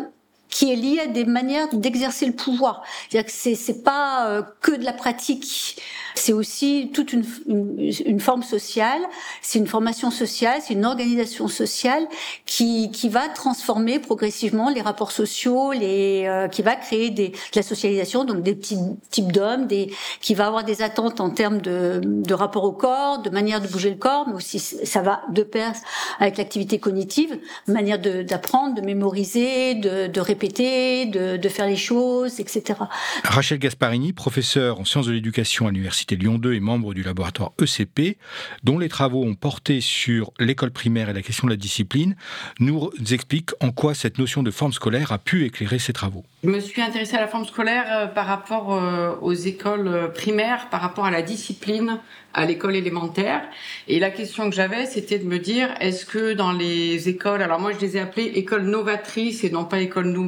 qui 0.48 0.72
est 0.72 0.76
lié 0.76 1.00
à 1.00 1.06
des 1.06 1.24
manières 1.24 1.68
d'exercer 1.72 2.26
le 2.26 2.32
pouvoir. 2.32 2.82
C'est-à-dire 3.08 3.26
que 3.26 3.36
c'est, 3.36 3.54
c'est 3.54 3.82
pas 3.82 4.28
euh, 4.28 4.42
que 4.60 4.72
de 4.72 4.84
la 4.84 4.92
pratique, 4.92 5.76
c'est 6.14 6.32
aussi 6.32 6.90
toute 6.92 7.12
une, 7.12 7.24
une, 7.46 8.20
forme 8.20 8.42
sociale, 8.42 9.00
c'est 9.42 9.58
une 9.58 9.66
formation 9.66 10.10
sociale, 10.10 10.60
c'est 10.66 10.74
une 10.74 10.86
organisation 10.86 11.48
sociale 11.48 12.06
qui, 12.46 12.90
qui 12.90 13.08
va 13.08 13.28
transformer 13.28 13.98
progressivement 13.98 14.70
les 14.70 14.80
rapports 14.80 15.12
sociaux, 15.12 15.72
les, 15.72 16.24
euh, 16.26 16.48
qui 16.48 16.62
va 16.62 16.76
créer 16.76 17.10
des, 17.10 17.28
de 17.28 17.36
la 17.54 17.62
socialisation, 17.62 18.24
donc 18.24 18.42
des 18.42 18.54
petits 18.54 18.78
types 19.10 19.32
d'hommes, 19.32 19.66
des, 19.66 19.92
qui 20.20 20.34
va 20.34 20.46
avoir 20.46 20.64
des 20.64 20.82
attentes 20.82 21.20
en 21.20 21.30
termes 21.30 21.60
de, 21.60 22.00
de 22.02 22.34
rapport 22.34 22.64
au 22.64 22.72
corps, 22.72 23.20
de 23.20 23.30
manière 23.30 23.60
de 23.60 23.68
bouger 23.68 23.90
le 23.90 23.96
corps, 23.96 24.26
mais 24.28 24.34
aussi 24.34 24.58
ça 24.58 25.02
va 25.02 25.20
de 25.30 25.42
pair 25.42 25.72
avec 26.18 26.38
l'activité 26.38 26.78
cognitive, 26.78 27.38
manière 27.66 27.98
de, 27.98 28.22
d'apprendre, 28.22 28.74
de 28.74 28.80
mémoriser, 28.80 29.74
de, 29.74 30.06
de 30.06 30.20
répéter, 30.20 30.37
de, 30.38 31.36
de, 31.36 31.48
faire 31.48 31.66
les 31.66 31.76
choses, 31.76 32.40
etc. 32.40 32.78
Rachel 33.24 33.58
Gasparini, 33.58 34.12
professeure 34.12 34.80
en 34.80 34.84
sciences 34.84 35.06
de 35.06 35.12
l'éducation 35.12 35.66
à 35.66 35.70
l'Université 35.70 36.16
Lyon 36.16 36.38
2 36.38 36.54
et 36.54 36.60
membre 36.60 36.94
du 36.94 37.02
laboratoire 37.02 37.52
ECP, 37.60 38.18
dont 38.62 38.78
les 38.78 38.88
travaux 38.88 39.24
ont 39.24 39.34
porté 39.34 39.80
sur 39.80 40.32
l'école 40.38 40.70
primaire 40.70 41.08
et 41.10 41.12
la 41.12 41.22
question 41.22 41.46
de 41.46 41.52
la 41.52 41.56
discipline, 41.56 42.16
nous 42.60 42.90
explique 43.10 43.50
en 43.60 43.70
quoi 43.70 43.94
cette 43.94 44.18
notion 44.18 44.42
de 44.42 44.50
forme 44.50 44.72
scolaire 44.72 45.12
a 45.12 45.18
pu 45.18 45.44
éclairer 45.44 45.78
ses 45.78 45.92
travaux. 45.92 46.24
Je 46.44 46.48
me 46.48 46.60
suis 46.60 46.80
intéressée 46.80 47.16
à 47.16 47.20
la 47.20 47.26
forme 47.26 47.44
scolaire 47.44 47.86
euh, 47.90 48.06
par 48.06 48.26
rapport 48.26 48.72
euh, 48.72 49.16
aux 49.20 49.32
écoles 49.32 49.88
euh, 49.88 50.08
primaires, 50.08 50.68
par 50.70 50.80
rapport 50.80 51.04
à 51.04 51.10
la 51.10 51.22
discipline 51.22 51.98
à 52.34 52.44
l'école 52.46 52.76
élémentaire. 52.76 53.42
Et 53.88 53.98
la 53.98 54.10
question 54.10 54.48
que 54.48 54.54
j'avais, 54.54 54.86
c'était 54.86 55.18
de 55.18 55.24
me 55.24 55.38
dire, 55.38 55.68
est-ce 55.80 56.06
que 56.06 56.34
dans 56.34 56.52
les 56.52 57.08
écoles, 57.08 57.42
alors 57.42 57.58
moi 57.58 57.72
je 57.72 57.80
les 57.80 57.96
ai 57.96 58.00
appelées 58.00 58.26
écoles 58.36 58.62
novatrices 58.62 59.42
et 59.42 59.50
non 59.50 59.64
pas 59.64 59.80
écoles 59.80 60.08
nouvelles, 60.08 60.27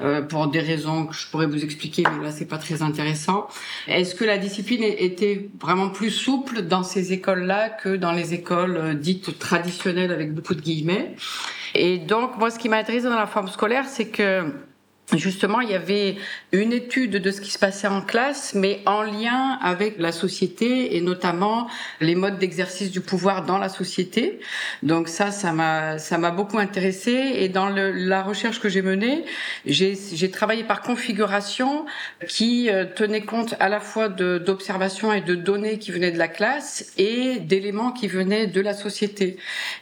euh, 0.00 0.22
pour 0.22 0.48
des 0.48 0.60
raisons 0.60 1.06
que 1.06 1.14
je 1.14 1.26
pourrais 1.28 1.46
vous 1.46 1.64
expliquer, 1.64 2.04
mais 2.16 2.24
là 2.24 2.30
c'est 2.30 2.46
pas 2.46 2.58
très 2.58 2.82
intéressant. 2.82 3.48
Est-ce 3.88 4.14
que 4.14 4.24
la 4.24 4.38
discipline 4.38 4.82
était 4.82 5.48
vraiment 5.60 5.88
plus 5.88 6.10
souple 6.10 6.62
dans 6.62 6.82
ces 6.82 7.12
écoles-là 7.12 7.70
que 7.70 7.96
dans 7.96 8.12
les 8.12 8.34
écoles 8.34 8.76
euh, 8.76 8.94
dites 8.94 9.38
traditionnelles 9.38 10.12
avec 10.12 10.34
beaucoup 10.34 10.54
de 10.54 10.60
guillemets? 10.60 11.14
Et 11.74 11.98
donc 11.98 12.38
moi, 12.38 12.50
ce 12.50 12.58
qui 12.58 12.68
m'a 12.68 12.78
intéressé 12.78 13.04
dans 13.08 13.16
la 13.16 13.26
forme 13.26 13.48
scolaire, 13.48 13.86
c'est 13.86 14.08
que 14.08 14.44
Justement, 15.14 15.60
il 15.60 15.70
y 15.70 15.74
avait 15.74 16.16
une 16.50 16.72
étude 16.72 17.12
de 17.12 17.30
ce 17.30 17.40
qui 17.40 17.52
se 17.52 17.60
passait 17.60 17.86
en 17.86 18.00
classe, 18.00 18.54
mais 18.54 18.80
en 18.86 19.02
lien 19.02 19.56
avec 19.62 20.00
la 20.00 20.10
société 20.10 20.96
et 20.96 21.00
notamment 21.00 21.68
les 22.00 22.16
modes 22.16 22.40
d'exercice 22.40 22.90
du 22.90 23.00
pouvoir 23.00 23.44
dans 23.44 23.58
la 23.58 23.68
société. 23.68 24.40
Donc 24.82 25.08
ça, 25.08 25.30
ça 25.30 25.52
m'a, 25.52 25.98
ça 25.98 26.18
m'a 26.18 26.32
beaucoup 26.32 26.58
intéressé. 26.58 27.12
Et 27.36 27.48
dans 27.48 27.68
le, 27.68 27.92
la 27.92 28.24
recherche 28.24 28.58
que 28.58 28.68
j'ai 28.68 28.82
menée, 28.82 29.24
j'ai, 29.64 29.96
travaillé 30.32 30.64
par 30.64 30.82
configuration 30.82 31.86
qui 32.26 32.68
euh, 32.68 32.84
tenait 32.84 33.20
compte 33.20 33.54
à 33.60 33.68
la 33.68 33.78
fois 33.78 34.08
d'observations 34.08 35.12
et 35.12 35.20
de 35.20 35.36
données 35.36 35.78
qui 35.78 35.92
venaient 35.92 36.10
de 36.10 36.18
la 36.18 36.26
classe 36.26 36.92
et 36.98 37.38
d'éléments 37.38 37.92
qui 37.92 38.08
venaient 38.08 38.48
de 38.48 38.60
la 38.60 38.74
société 38.74 39.36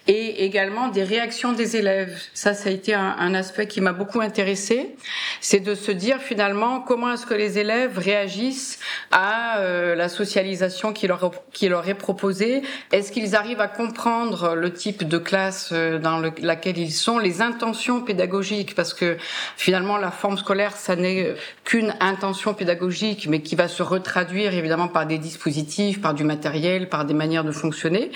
et 0.06 0.44
également 0.44 0.88
des 0.88 1.02
réactions 1.02 1.54
des 1.54 1.76
élèves. 1.76 2.22
Ça, 2.34 2.52
ça 2.52 2.68
a 2.68 2.72
été 2.72 2.92
un, 2.92 3.16
un 3.18 3.34
aspect 3.34 3.66
qui 3.66 3.80
m'a 3.80 3.94
beaucoup 3.94 4.20
intéressé 4.20 4.94
c'est 5.40 5.60
de 5.60 5.74
se 5.74 5.90
dire 5.90 6.18
finalement 6.20 6.80
comment 6.80 7.12
est-ce 7.12 7.26
que 7.26 7.34
les 7.34 7.58
élèves 7.58 7.98
réagissent 7.98 8.78
à 9.10 9.58
euh, 9.58 9.94
la 9.94 10.08
socialisation 10.08 10.92
qui 10.92 11.06
leur, 11.06 11.88
est 11.88 11.94
proposée. 11.94 12.62
Est-ce 12.92 13.12
qu'ils 13.12 13.36
arrivent 13.36 13.60
à 13.60 13.68
comprendre 13.68 14.54
le 14.54 14.72
type 14.72 15.06
de 15.06 15.18
classe 15.18 15.70
euh, 15.72 15.98
dans 15.98 16.22
laquelle 16.40 16.78
ils 16.78 16.92
sont, 16.92 17.18
les 17.18 17.42
intentions 17.42 18.00
pédagogiques, 18.00 18.74
parce 18.74 18.94
que 18.94 19.16
finalement 19.56 19.96
la 19.96 20.10
forme 20.10 20.38
scolaire, 20.38 20.76
ça 20.76 20.96
n'est 20.96 21.34
qu'une 21.64 21.94
intention 22.00 22.54
pédagogique, 22.54 23.26
mais 23.28 23.40
qui 23.40 23.56
va 23.56 23.68
se 23.68 23.82
retraduire 23.82 24.54
évidemment 24.54 24.88
par 24.88 25.06
des 25.06 25.18
dispositifs, 25.18 26.00
par 26.00 26.14
du 26.14 26.24
matériel, 26.24 26.88
par 26.88 27.04
des 27.04 27.14
manières 27.14 27.44
de 27.44 27.52
fonctionner. 27.52 28.10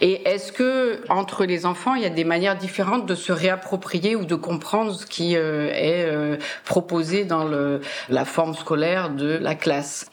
Et 0.00 0.28
est-ce 0.28 0.52
que 0.52 1.00
entre 1.08 1.44
les 1.44 1.66
enfants, 1.66 1.94
il 1.94 2.02
y 2.02 2.06
a 2.06 2.10
des 2.10 2.24
manières 2.24 2.56
différentes 2.56 3.06
de 3.06 3.14
se 3.14 3.32
réapproprier 3.32 4.16
ou 4.16 4.24
de 4.24 4.34
comprendre 4.34 4.94
ce 4.94 5.06
qui 5.06 5.36
euh, 5.36 5.70
est 5.72 6.37
proposé 6.64 7.24
dans 7.24 7.44
le, 7.44 7.80
la 8.08 8.24
forme 8.24 8.54
scolaire 8.54 9.10
de 9.10 9.38
la 9.40 9.54
classe. 9.54 10.10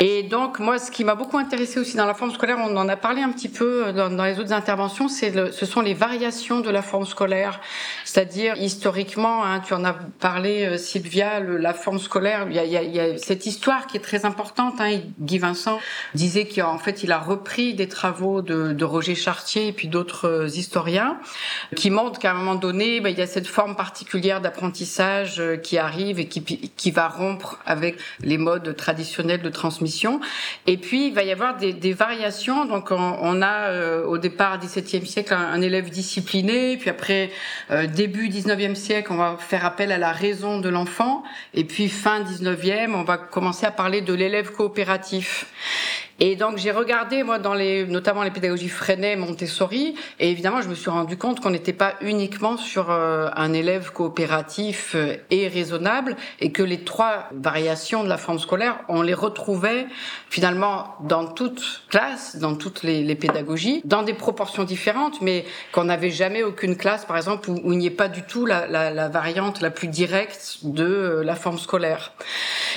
Et 0.00 0.22
donc, 0.22 0.58
moi, 0.58 0.78
ce 0.78 0.90
qui 0.90 1.04
m'a 1.04 1.14
beaucoup 1.14 1.38
intéressé 1.38 1.80
aussi 1.80 1.96
dans 1.96 2.06
la 2.06 2.14
forme 2.14 2.32
scolaire, 2.32 2.58
on 2.60 2.76
en 2.76 2.88
a 2.88 2.96
parlé 2.96 3.22
un 3.22 3.30
petit 3.30 3.48
peu 3.48 3.92
dans, 3.92 4.24
les 4.24 4.38
autres 4.38 4.52
interventions, 4.52 5.08
c'est 5.08 5.32
ce 5.52 5.66
sont 5.66 5.80
les 5.80 5.94
variations 5.94 6.60
de 6.60 6.70
la 6.70 6.82
forme 6.82 7.06
scolaire. 7.06 7.60
C'est-à-dire, 8.04 8.54
historiquement, 8.56 9.44
hein, 9.44 9.60
tu 9.60 9.74
en 9.74 9.84
as 9.84 9.94
parlé, 10.20 10.64
euh, 10.64 10.78
Sylvia, 10.78 11.40
la 11.40 11.74
forme 11.74 11.98
scolaire, 11.98 12.46
il 12.48 12.56
y, 12.56 13.00
a, 13.00 13.18
cette 13.18 13.46
histoire 13.46 13.86
qui 13.86 13.96
est 13.96 14.00
très 14.00 14.24
importante. 14.24 14.80
Hein. 14.80 15.00
Guy 15.20 15.38
Vincent 15.38 15.78
disait 16.14 16.46
qu'en 16.46 16.78
fait, 16.78 17.02
il 17.02 17.12
a 17.12 17.18
repris 17.18 17.74
des 17.74 17.88
travaux 17.88 18.42
de, 18.42 18.72
de 18.72 18.84
Roger 18.84 19.14
Chartier 19.14 19.68
et 19.68 19.72
puis 19.72 19.88
d'autres 19.88 20.26
euh, 20.26 20.48
historiens 20.48 21.18
qui 21.76 21.90
montrent 21.90 22.18
qu'à 22.18 22.30
un 22.30 22.34
moment 22.34 22.54
donné, 22.54 23.00
ben, 23.00 23.10
il 23.10 23.18
y 23.18 23.22
a 23.22 23.26
cette 23.26 23.46
forme 23.46 23.76
particulière 23.76 24.40
d'apprentissage 24.40 25.40
euh, 25.40 25.56
qui 25.62 25.78
arrive 25.78 26.18
et 26.18 26.26
qui, 26.26 26.42
qui 26.42 26.90
va 26.90 27.08
rompre 27.08 27.58
avec 27.66 27.96
les 28.20 28.38
modes 28.38 28.76
traditionnels 28.76 29.42
de 29.42 29.48
transmission. 29.48 30.20
Et 30.66 30.76
puis, 30.76 31.08
il 31.08 31.14
va 31.14 31.22
y 31.22 31.32
avoir 31.32 31.56
des, 31.56 31.92
variations. 31.92 32.64
Donc, 32.64 32.90
on, 32.90 33.42
a 33.42 33.70
euh, 33.70 34.04
au 34.04 34.18
départ, 34.18 34.58
17e 34.58 35.04
siècle, 35.04 35.34
un, 35.34 35.52
un, 35.52 35.60
élève 35.60 35.90
discipliné. 35.90 36.76
Puis 36.76 36.90
après, 36.90 37.30
euh, 37.70 37.86
début 37.86 38.28
19e 38.28 38.74
siècle, 38.74 39.12
on 39.12 39.16
va 39.16 39.36
faire 39.38 39.64
appel 39.64 39.92
à 39.92 39.98
la 39.98 40.12
raison 40.12 40.60
de 40.60 40.68
l'enfant. 40.68 41.22
Et 41.54 41.64
puis, 41.64 41.88
fin 41.88 42.22
19e, 42.22 42.94
on 42.94 43.02
va 43.02 43.16
commencer 43.16 43.66
à 43.66 43.70
parler 43.70 44.00
de 44.00 44.14
l'élève 44.14 44.52
coopératif. 44.52 45.46
Et 46.20 46.34
donc 46.34 46.58
j'ai 46.58 46.72
regardé 46.72 47.22
moi 47.22 47.38
dans 47.38 47.54
les 47.54 47.86
notamment 47.86 48.24
les 48.24 48.32
pédagogies 48.32 48.68
Freinet, 48.68 49.14
Montessori 49.14 49.94
et 50.18 50.30
évidemment 50.30 50.62
je 50.62 50.68
me 50.68 50.74
suis 50.74 50.90
rendu 50.90 51.16
compte 51.16 51.38
qu'on 51.38 51.50
n'était 51.50 51.72
pas 51.72 51.94
uniquement 52.00 52.56
sur 52.56 52.90
euh, 52.90 53.28
un 53.36 53.52
élève 53.52 53.92
coopératif 53.92 54.96
euh, 54.96 55.14
et 55.30 55.46
raisonnable 55.46 56.16
et 56.40 56.50
que 56.50 56.64
les 56.64 56.82
trois 56.82 57.28
variations 57.32 58.02
de 58.02 58.08
la 58.08 58.16
forme 58.16 58.40
scolaire 58.40 58.80
on 58.88 59.02
les 59.02 59.14
retrouvait 59.14 59.86
finalement 60.28 60.96
dans 61.04 61.24
toute 61.24 61.82
classe, 61.88 62.34
dans 62.34 62.56
toutes 62.56 62.82
les, 62.82 63.14
pédagogies, 63.14 63.80
dans 63.84 64.02
des 64.02 64.14
proportions 64.14 64.64
différentes 64.64 65.22
mais 65.22 65.44
qu'on 65.70 65.84
n'avait 65.84 66.10
jamais 66.10 66.42
aucune 66.42 66.76
classe 66.76 67.04
par 67.04 67.16
exemple 67.16 67.48
où, 67.48 67.72
il 67.72 67.78
n'y 67.78 67.86
ait 67.86 67.90
pas 67.90 68.08
du 68.08 68.22
tout 68.22 68.44
la, 68.44 68.66
la, 68.66 68.90
la, 68.90 69.08
variante 69.08 69.60
la 69.60 69.70
plus 69.70 69.86
directe 69.86 70.58
de 70.64 70.84
euh, 70.84 71.22
la 71.22 71.36
forme 71.36 71.58
scolaire. 71.58 72.12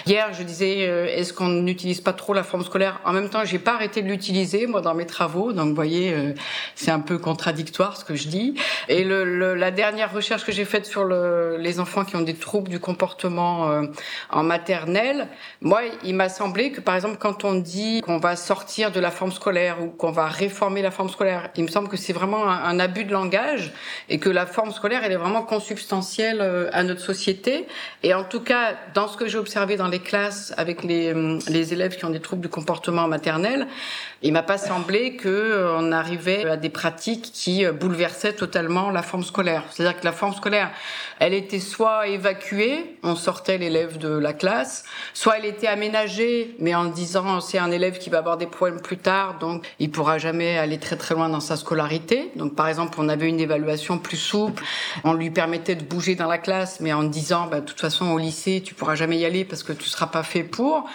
Hier 0.06 0.32
je 0.32 0.44
disais 0.44 0.82
est-ce 1.18 1.34
qu'on 1.34 1.50
n'utilise 1.50 2.02
pas 2.02 2.14
trop 2.14 2.36
la 2.36 2.44
forme 2.44 2.64
scolaire 2.64 3.00
en 3.04 3.14
même 3.14 3.31
j'ai 3.44 3.60
pas 3.60 3.74
arrêté 3.74 4.02
de 4.02 4.08
l'utiliser 4.08 4.68
moi 4.68 4.82
dans 4.82 4.94
mes 4.94 5.06
travaux. 5.06 5.54
Donc, 5.54 5.70
vous 5.70 5.76
voyez, 5.76 6.14
euh, 6.14 6.34
c'est 6.76 6.92
un 6.92 7.00
peu 7.00 7.18
contradictoire 7.18 7.98
ce 7.98 8.06
que 8.06 8.16
je 8.16 8.28
dis. 8.28 8.56
Et 8.88 9.04
la 9.04 9.72
dernière 9.72 10.14
recherche 10.14 10.46
que 10.46 10.52
j'ai 10.52 10.66
faite 10.66 10.86
sur 10.86 11.04
le, 11.04 11.58
les 11.58 11.80
enfants 11.80 12.06
qui 12.06 12.16
ont 12.16 12.22
des 12.22 12.34
troubles 12.34 12.70
du 12.70 12.80
comportement 12.80 13.70
euh, 13.70 13.84
en 14.30 14.44
maternelle, 14.44 15.28
moi, 15.62 15.82
il 16.04 16.16
m'a 16.16 16.30
semblé 16.30 16.72
que 16.72 16.82
par 16.82 16.96
exemple, 16.96 17.18
quand 17.20 17.44
on 17.44 17.54
dit 17.54 18.02
qu'on 18.02 18.18
va 18.18 18.36
sortir 18.36 18.92
de 18.92 19.00
la 19.00 19.12
forme 19.12 19.32
scolaire 19.32 19.82
ou 19.82 19.88
qu'on 19.88 20.12
va 20.12 20.28
réformer 20.28 20.82
la 20.82 20.92
forme 20.92 21.10
scolaire, 21.10 21.50
il 21.56 21.64
me 21.64 21.70
semble 21.70 21.88
que 21.88 21.98
c'est 21.98 22.14
vraiment 22.14 22.50
un, 22.50 22.64
un, 22.64 22.80
abus 22.80 23.06
de 23.06 23.12
langage 23.12 23.72
et 24.10 24.20
que 24.20 24.30
la 24.30 24.46
forme 24.46 24.72
scolaire, 24.72 25.02
elle 25.04 25.12
est 25.12 25.18
vraiment 25.18 25.44
consubstantielle 25.44 26.40
euh, 26.42 26.70
à 26.74 26.84
notre 26.84 27.02
société. 27.02 27.68
Et 28.04 28.14
en 28.14 28.24
tout 28.24 28.42
cas, 28.42 28.76
dans 28.94 29.08
ce 29.08 29.18
que 29.18 29.28
j'ai 29.28 29.38
observé 29.38 29.78
dans 29.78 29.88
les 29.88 30.00
classes 30.00 30.54
avec 30.58 30.84
les, 30.84 31.14
les 31.48 31.74
élèves 31.74 31.96
qui 31.96 32.06
ont 32.06 32.10
des 32.10 32.20
troubles 32.20 32.42
du 32.42 32.50
comportement 32.50 33.04
en 33.04 33.08
maternelle 33.08 33.21
maternelle, 33.22 33.68
il 34.24 34.34
m'a 34.34 34.44
pas 34.44 34.58
semblé 34.58 35.16
que 35.16 35.28
euh, 35.28 35.92
arrivait 35.92 36.46
à 36.46 36.56
des 36.56 36.70
pratiques 36.70 37.32
qui 37.34 37.66
euh, 37.66 37.72
bouleversaient 37.72 38.34
totalement 38.34 38.92
la 38.92 39.02
forme 39.02 39.24
scolaire. 39.24 39.64
C'est-à-dire 39.72 40.00
que 40.00 40.06
la 40.06 40.12
forme 40.12 40.34
scolaire, 40.34 40.72
elle 41.20 41.34
était 41.34 41.60
soit 41.60 42.08
évacuée, 42.08 42.98
on 43.04 43.16
sortait 43.16 43.58
l'élève 43.58 43.98
de 43.98 44.10
la 44.10 44.34
classe, 44.34 44.84
soit 45.14 45.38
elle 45.38 45.46
était 45.46 45.68
aménagée, 45.68 46.56
mais 46.60 46.76
en 46.76 46.86
disant 46.86 47.42
c'est 47.42 47.58
un 47.58 47.72
élève 47.72 47.98
qui 47.98 48.10
va 48.10 48.20
avoir 48.20 48.38
des 48.38 48.46
problèmes 48.46 48.82
plus 48.82 48.98
tard, 48.98 49.40
donc 49.40 49.66
il 49.80 49.90
pourra 49.90 50.20
jamais 50.20 50.58
aller 50.58 50.78
très 50.78 50.98
très 50.98 51.16
loin 51.16 51.30
dans 51.30 51.40
sa 51.40 51.58
scolarité. 51.58 52.32
Donc 52.36 52.56
par 52.56 52.68
exemple, 52.68 52.98
on 53.02 53.10
avait 53.10 53.28
une 53.28 53.40
évaluation 53.40 53.98
plus 53.98 54.18
souple, 54.18 54.64
on 55.04 55.14
lui 55.14 55.32
permettait 55.32 55.76
de 55.76 55.84
bouger 55.84 56.16
dans 56.16 56.28
la 56.28 56.38
classe, 56.38 56.80
mais 56.80 56.94
en 56.94 57.04
disant 57.04 57.48
bah, 57.48 57.60
de 57.60 57.66
toute 57.66 57.80
façon 57.80 58.12
au 58.12 58.20
lycée 58.20 58.62
tu 58.64 58.76
pourras 58.76 58.96
jamais 58.96 59.18
y 59.18 59.26
aller 59.26 59.46
parce 59.46 59.64
que 59.64 59.74
tu 59.74 59.90
seras 59.90 60.08
pas 60.08 60.24
fait 60.24 60.44
pour. 60.44 60.88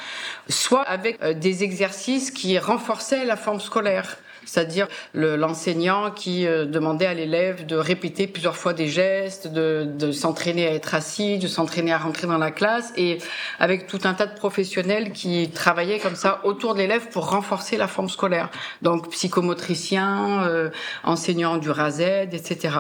Soit 0.49 0.83
avec 0.83 1.21
euh, 1.23 1.35
des 1.35 1.65
exercices 1.65 2.31
qui 2.31 2.57
renforçaient 2.59 3.16
la 3.25 3.37
forme 3.37 3.61
scolaire 3.61 4.19
c'est-à-dire 4.47 4.87
l'enseignant 5.13 6.11
qui 6.11 6.47
euh, 6.47 6.65
demandait 6.65 7.07
à 7.07 7.15
l'élève 7.15 7.67
de 7.67 7.77
répéter 7.77 8.27
plusieurs 8.27 8.57
fois 8.57 8.73
des 8.73 8.87
gestes, 8.87 9.49
de, 9.49 10.13
s'entraîner 10.13 10.67
à 10.67 10.73
être 10.73 10.95
assis, 10.95 11.39
de 11.39 11.49
s'entraîner 11.49 11.93
à 11.93 11.99
rentrer 11.99 12.27
dans 12.27 12.39
la 12.39 12.53
classe, 12.53 12.93
et 12.97 13.19
avec 13.59 13.87
tout 13.87 13.99
un 14.05 14.15
tas 14.15 14.27
de 14.27 14.35
professionnels 14.35 15.13
qui 15.13 15.51
travaillaient 15.51 15.99
comme 15.99 16.15
ça 16.15 16.41
autour 16.45 16.75
de 16.75 16.79
l'élève 16.79 17.09
pour 17.09 17.29
renforcer 17.31 17.77
la 17.77 17.89
forme 17.89 18.09
scolaire. 18.09 18.51
Donc 18.83 19.11
psychomotricien, 19.11 20.45
euh, 20.45 20.71
enseignant 21.03 21.59
du 21.59 21.71
RAZ, 21.71 22.01
etc. 22.01 22.79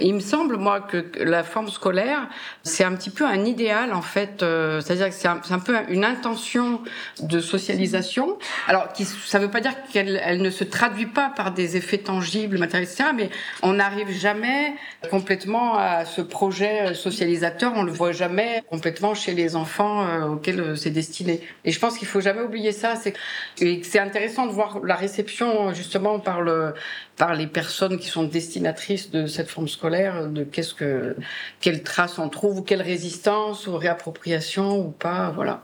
Il 0.00 0.14
me 0.14 0.20
semble, 0.20 0.56
moi, 0.56 0.80
que 0.80 1.04
la 1.20 1.44
forme 1.44 1.68
scolaire, 1.68 2.28
c'est 2.64 2.82
un 2.82 2.92
petit 2.94 3.10
peu 3.10 3.24
un 3.24 3.44
idéal, 3.44 3.92
en 3.92 4.02
fait. 4.02 4.42
Euh, 4.42 4.80
C'est-à-dire 4.80 5.08
que 5.08 5.14
c'est 5.14 5.28
un, 5.28 5.58
peu 5.58 5.76
une 5.88 6.04
intention 6.04 6.80
de 7.20 7.40
socialisation. 7.40 8.38
Alors, 8.66 8.92
qui, 8.92 9.04
ça 9.04 9.38
ne 9.38 9.44
veut 9.44 9.50
pas 9.50 9.60
dire 9.60 9.74
qu'elle 9.92 10.20
elle 10.24 10.42
ne 10.42 10.50
se 10.50 10.64
traduit 10.64 11.06
pas 11.06 11.30
par 11.30 11.52
des 11.52 11.76
effets 11.76 11.98
tangibles, 11.98 12.58
matériels, 12.58 12.88
etc. 12.88 13.10
Mais 13.14 13.30
on 13.62 13.74
n'arrive 13.74 14.10
jamais 14.10 14.74
complètement 15.10 15.78
à 15.78 16.04
ce 16.04 16.20
projet 16.20 16.94
socialisateur. 16.94 17.72
On 17.76 17.84
le 17.84 17.92
voit 17.92 18.12
jamais 18.12 18.64
complètement 18.68 19.14
chez 19.14 19.34
les 19.34 19.54
enfants 19.54 20.04
euh, 20.04 20.26
auxquels 20.26 20.60
euh, 20.60 20.74
c'est 20.74 20.90
destiné. 20.90 21.40
Et 21.64 21.70
je 21.70 21.78
pense 21.78 21.96
qu'il 21.96 22.08
faut 22.08 22.20
jamais 22.20 22.42
oublier 22.42 22.72
ça. 22.72 22.96
C'est 22.96 23.14
c'est 23.56 23.98
intéressant 23.98 24.46
de 24.46 24.52
voir 24.52 24.80
la 24.84 24.96
réception 24.96 25.72
justement 25.72 26.18
par 26.18 26.40
le 26.40 26.74
par 27.16 27.34
les 27.34 27.46
personnes 27.46 27.98
qui 27.98 28.08
sont 28.08 28.24
destinatrices 28.24 29.10
de 29.10 29.26
cette 29.26 29.48
forme 29.48 29.68
scolaire, 29.68 30.28
de 30.28 30.44
qu'est-ce 30.44 30.74
que, 30.74 31.16
quelles 31.60 31.82
traces 31.82 32.18
on 32.18 32.28
trouve, 32.28 32.58
ou 32.58 32.62
quelle 32.62 32.82
résistance, 32.82 33.66
ou 33.66 33.76
réappropriation, 33.76 34.78
ou 34.86 34.90
pas, 34.90 35.30
voilà. 35.30 35.62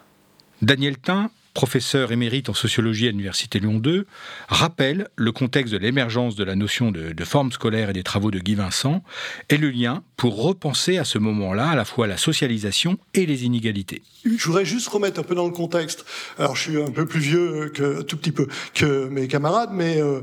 Daniel 0.63 0.97
Tain, 0.97 1.31
professeur 1.55 2.13
émérite 2.13 2.49
en 2.49 2.55
sociologie 2.55 3.09
à 3.09 3.11
l'Université 3.11 3.61
Lyon 3.61 3.79
2, 3.79 4.07
rappelle 4.49 5.09
le 5.17 5.33
contexte 5.33 5.73
de 5.73 5.79
l'émergence 5.79 6.35
de 6.35 6.45
la 6.45 6.55
notion 6.55 6.91
de, 6.91 7.13
de, 7.13 7.25
forme 7.25 7.53
scolaire 7.53 7.91
et 7.91 7.93
des 7.93 8.03
travaux 8.03 8.31
de 8.31 8.39
Guy 8.39 8.55
Vincent 8.55 9.03
et 9.49 9.57
le 9.57 9.71
lien 9.71 10.03
pour 10.17 10.43
repenser 10.43 10.99
à 10.99 11.05
ce 11.05 11.19
moment-là 11.19 11.71
à 11.71 11.75
la 11.75 11.85
fois 11.85 12.07
la 12.07 12.17
socialisation 12.17 12.99
et 13.15 13.27
les 13.27 13.45
inégalités. 13.45 14.03
Je 14.25 14.47
voudrais 14.47 14.65
juste 14.65 14.89
remettre 14.89 15.19
un 15.19 15.25
peu 15.25 15.35
dans 15.35 15.47
le 15.47 15.53
contexte. 15.53 16.05
Alors, 16.39 16.55
je 16.55 16.71
suis 16.71 16.81
un 16.81 16.91
peu 16.91 17.07
plus 17.07 17.21
vieux 17.21 17.73
que 17.75 18.03
tout 18.03 18.17
petit 18.17 18.31
peu 18.31 18.47
que 18.75 19.09
mes 19.09 19.27
camarades, 19.27 19.71
mais 19.73 20.01
euh, 20.01 20.21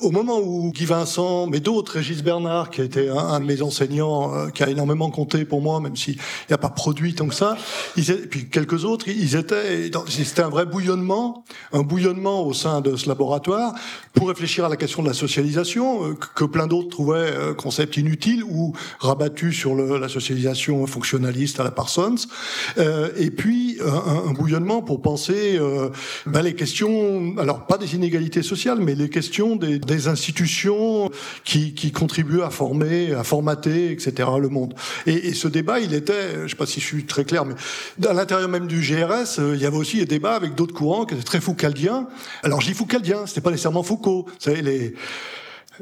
au 0.00 0.10
moment 0.10 0.38
où 0.38 0.70
Guy 0.72 0.84
Vincent, 0.84 1.46
mais 1.46 1.60
d'autres, 1.60 1.94
Régis 1.94 2.22
Bernard, 2.22 2.70
qui 2.70 2.80
a 2.80 2.84
été 2.84 3.08
un, 3.08 3.40
de 3.40 3.44
mes 3.44 3.60
enseignants, 3.62 4.34
euh, 4.34 4.50
qui 4.50 4.62
a 4.62 4.70
énormément 4.70 5.10
compté 5.10 5.44
pour 5.44 5.62
moi, 5.62 5.80
même 5.80 5.96
s'il 5.96 6.16
n'a 6.48 6.58
pas 6.58 6.68
produit 6.68 7.14
tant 7.14 7.26
que 7.26 7.34
ça, 7.34 7.56
et 7.96 8.02
puis 8.02 8.48
quelques 8.48 8.84
autres, 8.84 9.08
ils 9.08 9.34
étaient, 9.34 9.90
c'était 10.08 10.42
un 10.42 10.48
vrai 10.48 10.64
bouillonnement, 10.70 11.44
un 11.72 11.82
bouillonnement 11.82 12.46
au 12.46 12.54
sein 12.54 12.80
de 12.80 12.96
ce 12.96 13.08
laboratoire 13.08 13.74
pour 14.14 14.28
réfléchir 14.28 14.64
à 14.64 14.68
la 14.68 14.76
question 14.76 15.02
de 15.02 15.08
la 15.08 15.14
socialisation, 15.14 16.06
euh, 16.06 16.14
que 16.34 16.44
plein 16.44 16.66
d'autres 16.66 16.88
trouvaient 16.88 17.18
euh, 17.18 17.54
concept 17.54 17.96
inutile 17.96 18.42
ou 18.44 18.74
rabattu 18.98 19.52
sur 19.52 19.74
la 19.74 20.08
socialisation 20.08 20.86
fonctionnaliste 20.86 21.60
à 21.60 21.64
la 21.64 21.70
Parsons. 21.70 22.16
Euh, 22.78 23.10
et 23.16 23.30
puis 23.30 23.78
un, 23.84 24.32
bouillonnement 24.32 24.82
pour 24.82 25.02
penser 25.02 25.58
ben, 26.26 26.42
les 26.42 26.54
questions, 26.54 27.34
alors 27.38 27.66
pas 27.66 27.78
des 27.78 27.94
inégalités 27.94 28.42
sociales, 28.42 28.78
mais 28.80 28.94
les 28.94 29.08
questions 29.08 29.56
des, 29.56 30.08
institutions 30.08 31.10
qui, 31.44 31.74
qui, 31.74 31.92
contribuent 31.92 32.42
à 32.42 32.50
former, 32.50 33.12
à 33.12 33.24
formater, 33.24 33.90
etc. 33.90 34.28
le 34.40 34.48
monde. 34.48 34.74
Et, 35.06 35.28
et, 35.28 35.34
ce 35.34 35.48
débat, 35.48 35.80
il 35.80 35.94
était, 35.94 36.34
je 36.36 36.42
ne 36.42 36.48
sais 36.48 36.56
pas 36.56 36.66
si 36.66 36.80
je 36.80 36.86
suis 36.86 37.04
très 37.04 37.24
clair, 37.24 37.44
mais 37.44 37.54
à 38.06 38.12
l'intérieur 38.12 38.48
même 38.48 38.66
du 38.66 38.80
GRS, 38.80 39.38
il 39.38 39.60
y 39.60 39.66
avait 39.66 39.76
aussi 39.76 39.98
des 39.98 40.06
débats 40.06 40.34
avec 40.34 40.54
d'autres 40.60 40.74
courants 40.74 41.06
très 41.06 41.40
foucaldiens. 41.40 42.06
Alors 42.42 42.60
je 42.60 42.66
dis 42.66 42.74
foucaldien, 42.74 43.26
c'était 43.26 43.40
pas 43.40 43.50
nécessairement 43.50 43.82
Foucault. 43.82 44.26
Vous 44.26 44.34
savez, 44.38 44.60
les 44.60 44.94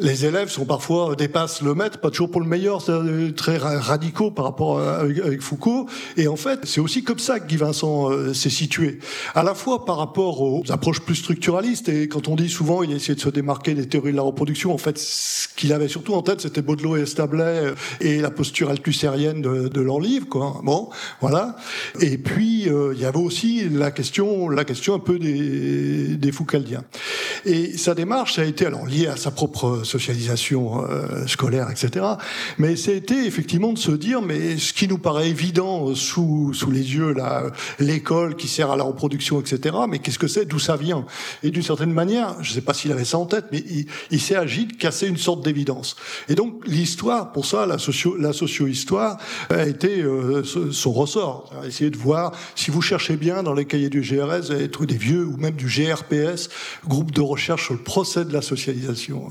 les 0.00 0.26
élèves 0.26 0.48
sont 0.48 0.64
parfois 0.64 1.14
dépassent 1.16 1.62
le 1.62 1.74
maître, 1.74 1.98
pas 1.98 2.10
toujours 2.10 2.30
pour 2.30 2.40
le 2.40 2.46
meilleur, 2.46 2.82
c'est 2.82 2.92
euh, 2.92 3.32
très 3.32 3.56
radicaux 3.56 4.30
par 4.30 4.44
rapport 4.44 4.80
à, 4.80 4.98
avec, 4.98 5.18
avec, 5.18 5.40
Foucault. 5.40 5.86
Et 6.16 6.28
en 6.28 6.36
fait, 6.36 6.60
c'est 6.64 6.80
aussi 6.80 7.02
comme 7.02 7.18
ça 7.18 7.40
que 7.40 7.46
Guy 7.46 7.56
Vincent 7.56 8.10
euh, 8.10 8.34
s'est 8.34 8.50
situé, 8.50 8.98
à 9.34 9.42
la 9.42 9.54
fois 9.54 9.84
par 9.84 9.96
rapport 9.96 10.40
aux 10.40 10.62
approches 10.70 11.00
plus 11.00 11.16
structuralistes. 11.16 11.88
Et 11.88 12.08
quand 12.08 12.28
on 12.28 12.36
dit 12.36 12.48
souvent, 12.48 12.82
il 12.82 12.92
a 12.92 12.96
essayé 12.96 13.14
de 13.14 13.20
se 13.20 13.28
démarquer 13.28 13.74
des 13.74 13.88
théories 13.88 14.12
de 14.12 14.16
la 14.16 14.22
reproduction. 14.22 14.72
En 14.72 14.78
fait, 14.78 14.98
ce 14.98 15.48
qu'il 15.56 15.72
avait 15.72 15.88
surtout 15.88 16.14
en 16.14 16.22
tête, 16.22 16.40
c'était 16.40 16.62
Baudelot 16.62 16.96
et 16.96 17.02
Establet 17.02 17.42
euh, 17.44 17.74
et 18.00 18.20
la 18.20 18.30
posture 18.30 18.70
althusérienne 18.70 19.42
de, 19.42 19.80
leur 19.80 20.00
livre. 20.00 20.28
Quoi. 20.28 20.60
Bon, 20.64 20.90
voilà. 21.20 21.56
Et 22.00 22.18
puis 22.18 22.68
euh, 22.68 22.92
il 22.94 23.00
y 23.00 23.04
avait 23.04 23.18
aussi 23.18 23.68
la 23.68 23.90
question, 23.90 24.48
la 24.48 24.64
question 24.64 24.94
un 24.94 24.98
peu 24.98 25.18
des, 25.18 26.16
des 26.16 26.32
Foucaldiens. 26.32 26.84
Et 27.44 27.76
sa 27.76 27.94
démarche, 27.94 28.38
a 28.38 28.44
été 28.44 28.66
alors 28.66 28.86
liée 28.86 29.06
à 29.06 29.16
sa 29.16 29.30
propre 29.30 29.82
socialisation 29.88 30.84
euh, 30.84 31.26
scolaire, 31.26 31.70
etc. 31.70 32.04
Mais 32.58 32.76
c'était 32.76 33.26
effectivement 33.26 33.72
de 33.72 33.78
se 33.78 33.90
dire, 33.90 34.22
mais 34.22 34.58
ce 34.58 34.72
qui 34.72 34.88
nous 34.88 34.98
paraît 34.98 35.28
évident 35.28 35.94
sous, 35.94 36.52
sous 36.54 36.70
les 36.70 36.94
yeux, 36.94 37.12
là, 37.12 37.44
l'école 37.78 38.36
qui 38.36 38.48
sert 38.48 38.70
à 38.70 38.76
la 38.76 38.84
reproduction, 38.84 39.40
etc., 39.40 39.76
mais 39.88 39.98
qu'est-ce 39.98 40.18
que 40.18 40.28
c'est, 40.28 40.44
d'où 40.44 40.58
ça 40.58 40.76
vient? 40.76 41.04
Et 41.42 41.50
d'une 41.50 41.62
certaine 41.62 41.92
manière, 41.92 42.36
je 42.42 42.50
ne 42.50 42.54
sais 42.54 42.60
pas 42.60 42.74
s'il 42.74 42.92
avait 42.92 43.04
ça 43.04 43.18
en 43.18 43.26
tête, 43.26 43.46
mais 43.52 43.64
il, 43.68 43.86
il 44.10 44.20
s'est 44.20 44.36
agi 44.36 44.66
de 44.66 44.74
casser 44.74 45.06
une 45.06 45.16
sorte 45.16 45.44
d'évidence. 45.44 45.96
Et 46.28 46.34
donc 46.34 46.66
l'histoire, 46.66 47.32
pour 47.32 47.46
ça, 47.46 47.66
la, 47.66 47.78
socio, 47.78 48.16
la 48.16 48.32
socio-histoire 48.32 49.18
a 49.50 49.66
été 49.66 50.02
euh, 50.02 50.42
son 50.44 50.92
ressort. 50.92 51.52
Essayer 51.66 51.90
de 51.90 51.96
voir, 51.96 52.32
si 52.54 52.70
vous 52.70 52.82
cherchez 52.82 53.16
bien 53.16 53.42
dans 53.42 53.54
les 53.54 53.64
cahiers 53.64 53.90
du 53.90 54.00
GRS, 54.00 54.46
vous 54.46 54.52
allez 54.52 54.68
des 54.86 54.96
vieux 54.96 55.24
ou 55.24 55.36
même 55.36 55.54
du 55.54 55.66
GRPS, 55.66 56.48
groupe 56.86 57.10
de 57.10 57.20
recherche 57.20 57.64
sur 57.64 57.74
le 57.74 57.80
procès 57.80 58.24
de 58.24 58.32
la 58.32 58.42
socialisation. 58.42 59.30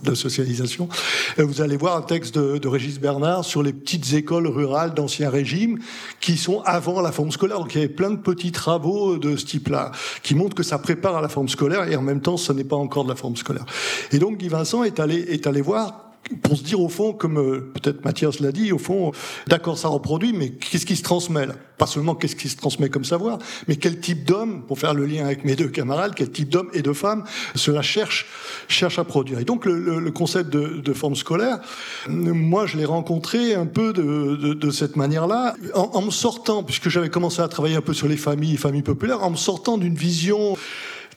Vous 1.38 1.62
allez 1.62 1.78
voir 1.78 1.98
un 1.98 2.02
texte 2.02 2.38
de, 2.38 2.58
de 2.58 2.68
Régis 2.68 3.00
Bernard 3.00 3.46
sur 3.46 3.64
les 3.64 3.74
petites 3.74 4.14
écoles 4.14 4.48
rurales 4.48 4.94
d'ancien 4.94 5.30
régime 5.30 5.80
qui 6.20 6.38
sont 6.38 6.62
avant 6.66 7.02
la 7.02 7.12
forme 7.12 7.32
scolaire. 7.32 7.60
Donc 7.60 7.74
il 7.76 7.82
y 7.82 7.84
avait 7.84 7.94
plein 7.94 8.12
de 8.12 8.18
petits 8.18 8.52
travaux 8.52 9.18
de 9.18 9.36
ce 9.36 9.46
type-là 9.46 9.92
qui 10.24 10.36
montrent 10.36 10.56
que 10.56 10.64
ça 10.64 10.78
prépare 10.80 11.18
à 11.18 11.22
la 11.22 11.30
forme 11.30 11.50
scolaire 11.50 11.90
et 11.90 11.96
en 11.96 12.02
même 12.02 12.22
temps 12.22 12.38
ce 12.38 12.54
n'est 12.54 12.64
pas 12.64 12.76
encore 12.76 13.04
de 13.04 13.10
la 13.10 13.16
forme 13.16 13.36
scolaire. 13.36 13.66
Et 14.12 14.20
donc 14.20 14.38
Guy 14.38 14.48
Vincent 14.48 14.84
est 14.84 15.00
allé 15.00 15.18
est 15.18 15.48
allé 15.48 15.62
voir 15.62 16.07
pour 16.42 16.58
se 16.58 16.64
dire 16.64 16.82
au 16.82 16.90
fond, 16.90 17.14
comme 17.14 17.38
euh, 17.38 17.72
peut-être 17.74 18.04
Mathias 18.04 18.40
l'a 18.40 18.52
dit, 18.52 18.72
au 18.72 18.78
fond, 18.78 19.12
d'accord, 19.48 19.78
ça 19.78 19.88
reproduit, 19.88 20.34
mais 20.34 20.50
qu'est-ce 20.50 20.86
qui 20.86 20.96
se 20.96 21.04
transmet 21.04 21.48
Pas 21.78 21.88
seulement 21.88 22.16
qu'est-ce 22.16 22.36
qui 22.36 22.50
se 22.50 22.58
transmet 22.58 22.90
comme 22.90 23.06
savoir, 23.06 23.40
mais 23.68 23.78
quel 23.78 24.00
type 24.00 24.26
d'homme, 24.26 24.64
pour 24.68 24.80
faire 24.80 24.94
le 24.94 25.06
lien 25.06 25.26
avec 25.26 25.46
mes 25.46 25.56
deux 25.56 25.70
camarades, 25.70 26.14
quel 26.16 26.32
type 26.32 26.50
d'homme 26.50 26.70
et 26.74 26.82
de 26.82 26.94
femme 26.94 27.24
cela 27.56 27.82
cherche, 27.82 28.28
cherche 28.68 29.00
à 29.00 29.04
produire. 29.04 29.40
Et 29.40 29.46
donc 29.46 29.66
le, 29.66 30.00
le, 30.00 30.12
concept 30.12 30.50
de, 30.50 30.82
de, 30.82 30.94
forme 30.94 31.16
scolaire, 31.16 31.60
moi 32.08 32.66
je 32.66 32.78
l'ai 32.78 32.86
rencontré 32.86 33.54
un 33.56 33.66
peu 33.66 33.94
de, 33.94 34.36
de, 34.36 34.54
de 34.54 34.72
cette 34.72 34.96
manière-là, 34.96 35.56
en, 35.76 35.92
en 35.94 36.02
me 36.02 36.12
sortant, 36.12 36.64
puisque 36.64 36.90
j'avais 36.90 37.10
commencé 37.10 37.42
à 37.42 37.48
travailler 37.48 37.76
un 37.76 37.82
peu 37.82 37.94
sur 37.94 38.08
les 38.08 38.18
familles, 38.18 38.58
familles 38.58 38.82
populaires, 38.82 39.24
en 39.24 39.32
me 39.32 39.38
sortant 39.38 39.78
d'une 39.78 39.96
vision 39.96 40.58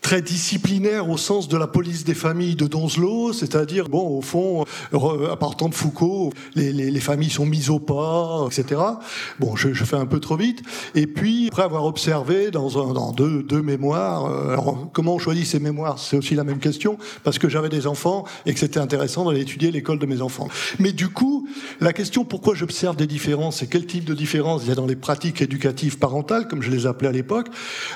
très 0.01 0.23
disciplinaire 0.23 1.09
au 1.09 1.17
sens 1.17 1.49
de 1.49 1.57
la 1.57 1.67
police 1.67 2.05
des 2.05 2.15
familles 2.15 2.57
de 2.57 2.67
Donzelot, 2.67 3.33
c'est-à-dire, 3.33 3.89
bon, 3.89 4.19
au 4.19 4.23
fond, 4.23 4.65
à 4.93 5.37
partant 5.37 5.69
de 5.69 5.75
Foucault, 5.75 6.33
les, 6.55 6.73
les, 6.73 6.91
les, 6.91 7.01
familles 7.01 7.31
sont 7.31 7.47
mises 7.47 7.71
au 7.71 7.79
pas, 7.79 8.47
etc. 8.47 8.81
Bon, 9.39 9.57
je, 9.57 9.73
je, 9.73 9.85
fais 9.85 9.97
un 9.97 10.07
peu 10.07 10.21
trop 10.21 10.37
vite. 10.37 10.63
Et 10.95 11.07
puis, 11.07 11.49
après 11.49 11.63
avoir 11.63 11.85
observé 11.85 12.51
dans, 12.51 12.79
un, 12.79 12.93
dans 12.93 13.13
deux, 13.13 13.43
deux 13.43 13.63
mémoires, 13.63 14.27
euh, 14.27 14.53
alors 14.53 14.91
comment 14.93 15.15
on 15.15 15.19
choisit 15.19 15.47
ces 15.47 15.61
mémoires? 15.61 15.99
C'est 15.99 16.17
aussi 16.17 16.35
la 16.35 16.45
même 16.45 16.59
question, 16.59 16.97
parce 17.23 17.39
que 17.39 17.49
j'avais 17.49 17.69
des 17.69 17.87
enfants 17.87 18.25
et 18.47 18.55
que 18.55 18.61
c'était 18.61 18.81
intéressant 18.81 19.25
d'aller 19.25 19.41
étudier 19.41 19.71
l'école 19.71 19.99
de 19.99 20.07
mes 20.07 20.23
enfants. 20.23 20.49
Mais 20.79 20.93
du 20.93 21.09
coup, 21.09 21.47
la 21.81 21.93
question 21.93 22.25
pourquoi 22.25 22.55
j'observe 22.55 22.97
des 22.97 23.07
différences 23.07 23.63
et 23.63 23.67
quel 23.67 23.87
type 23.87 24.05
de 24.05 24.15
différences 24.15 24.63
il 24.65 24.69
y 24.69 24.73
a 24.73 24.75
dans 24.75 24.87
les 24.87 24.97
pratiques 24.97 25.43
éducatives 25.43 25.99
parentales, 25.99 26.49
comme 26.49 26.63
je 26.63 26.71
les 26.71 26.87
appelais 26.87 27.09
à 27.09 27.13
l'époque, 27.13 27.49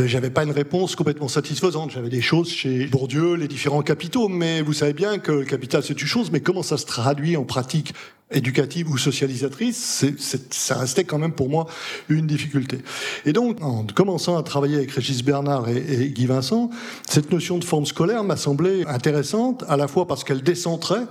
j'avais 0.03 0.31
pas 0.31 0.45
une 0.45 0.51
réponse 0.51 0.97
complètement 0.97 1.29
satisfaisante 1.29 1.94
j'avais 1.95 2.09
des 2.09 2.23
choses 2.23 2.51
chez 2.51 2.87
Bourdieu, 2.87 3.35
les 3.35 3.47
différents 3.47 3.83
capitaux, 3.83 4.29
mais 4.29 4.63
vous 4.63 4.73
savez 4.73 4.95
bien 4.95 5.19
que 5.19 5.31
le 5.31 5.45
capital 5.45 5.81
c'est 5.85 6.01
une 6.01 6.09
chose, 6.09 6.33
mais 6.33 6.41
comment 6.41 6.65
ça 6.65 6.77
se 6.77 6.87
traduit 6.87 7.37
en 7.37 7.45
pratique 7.45 7.95
éducative 8.33 8.91
ou 8.91 8.99
socialisatrice, 8.99 9.77
c'est, 9.77 10.19
c'est, 10.19 10.53
ça 10.53 10.77
restait 10.77 11.05
quand 11.05 11.19
même 11.19 11.35
pour 11.35 11.49
moi 11.49 11.67
une 12.09 12.27
difficulté. 12.27 12.79
Et 13.27 13.33
donc, 13.33 13.63
en 13.63 13.87
commençant 13.95 14.37
à 14.37 14.43
travailler 14.43 14.77
avec 14.77 14.91
Régis 14.91 15.23
Bernard 15.23 15.69
et, 15.69 15.77
et 15.77 16.09
Guy 16.11 16.27
Vincent, 16.27 16.69
cette 17.09 17.31
notion 17.31 17.59
de 17.59 17.65
forme 17.65 17.87
scolaire 17.87 18.25
m'a 18.25 18.37
semblé 18.37 18.85
intéressante, 18.89 19.63
à 19.69 19.77
la 19.77 19.87
fois 19.87 20.09
parce 20.09 20.25
qu'elle 20.25 20.43
décentrait 20.43 21.07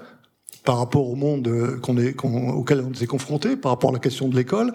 par 0.64 0.78
rapport 0.78 1.10
au 1.10 1.16
monde 1.16 1.48
euh, 1.48 1.78
qu'on 1.82 1.98
est, 1.98 2.16
auquel 2.24 2.86
on 2.90 2.94
s'est 2.94 3.08
confronté, 3.08 3.56
par 3.56 3.72
rapport 3.72 3.90
à 3.90 3.94
la 3.94 4.00
question 4.00 4.30
de 4.30 4.36
l'école, 4.36 4.72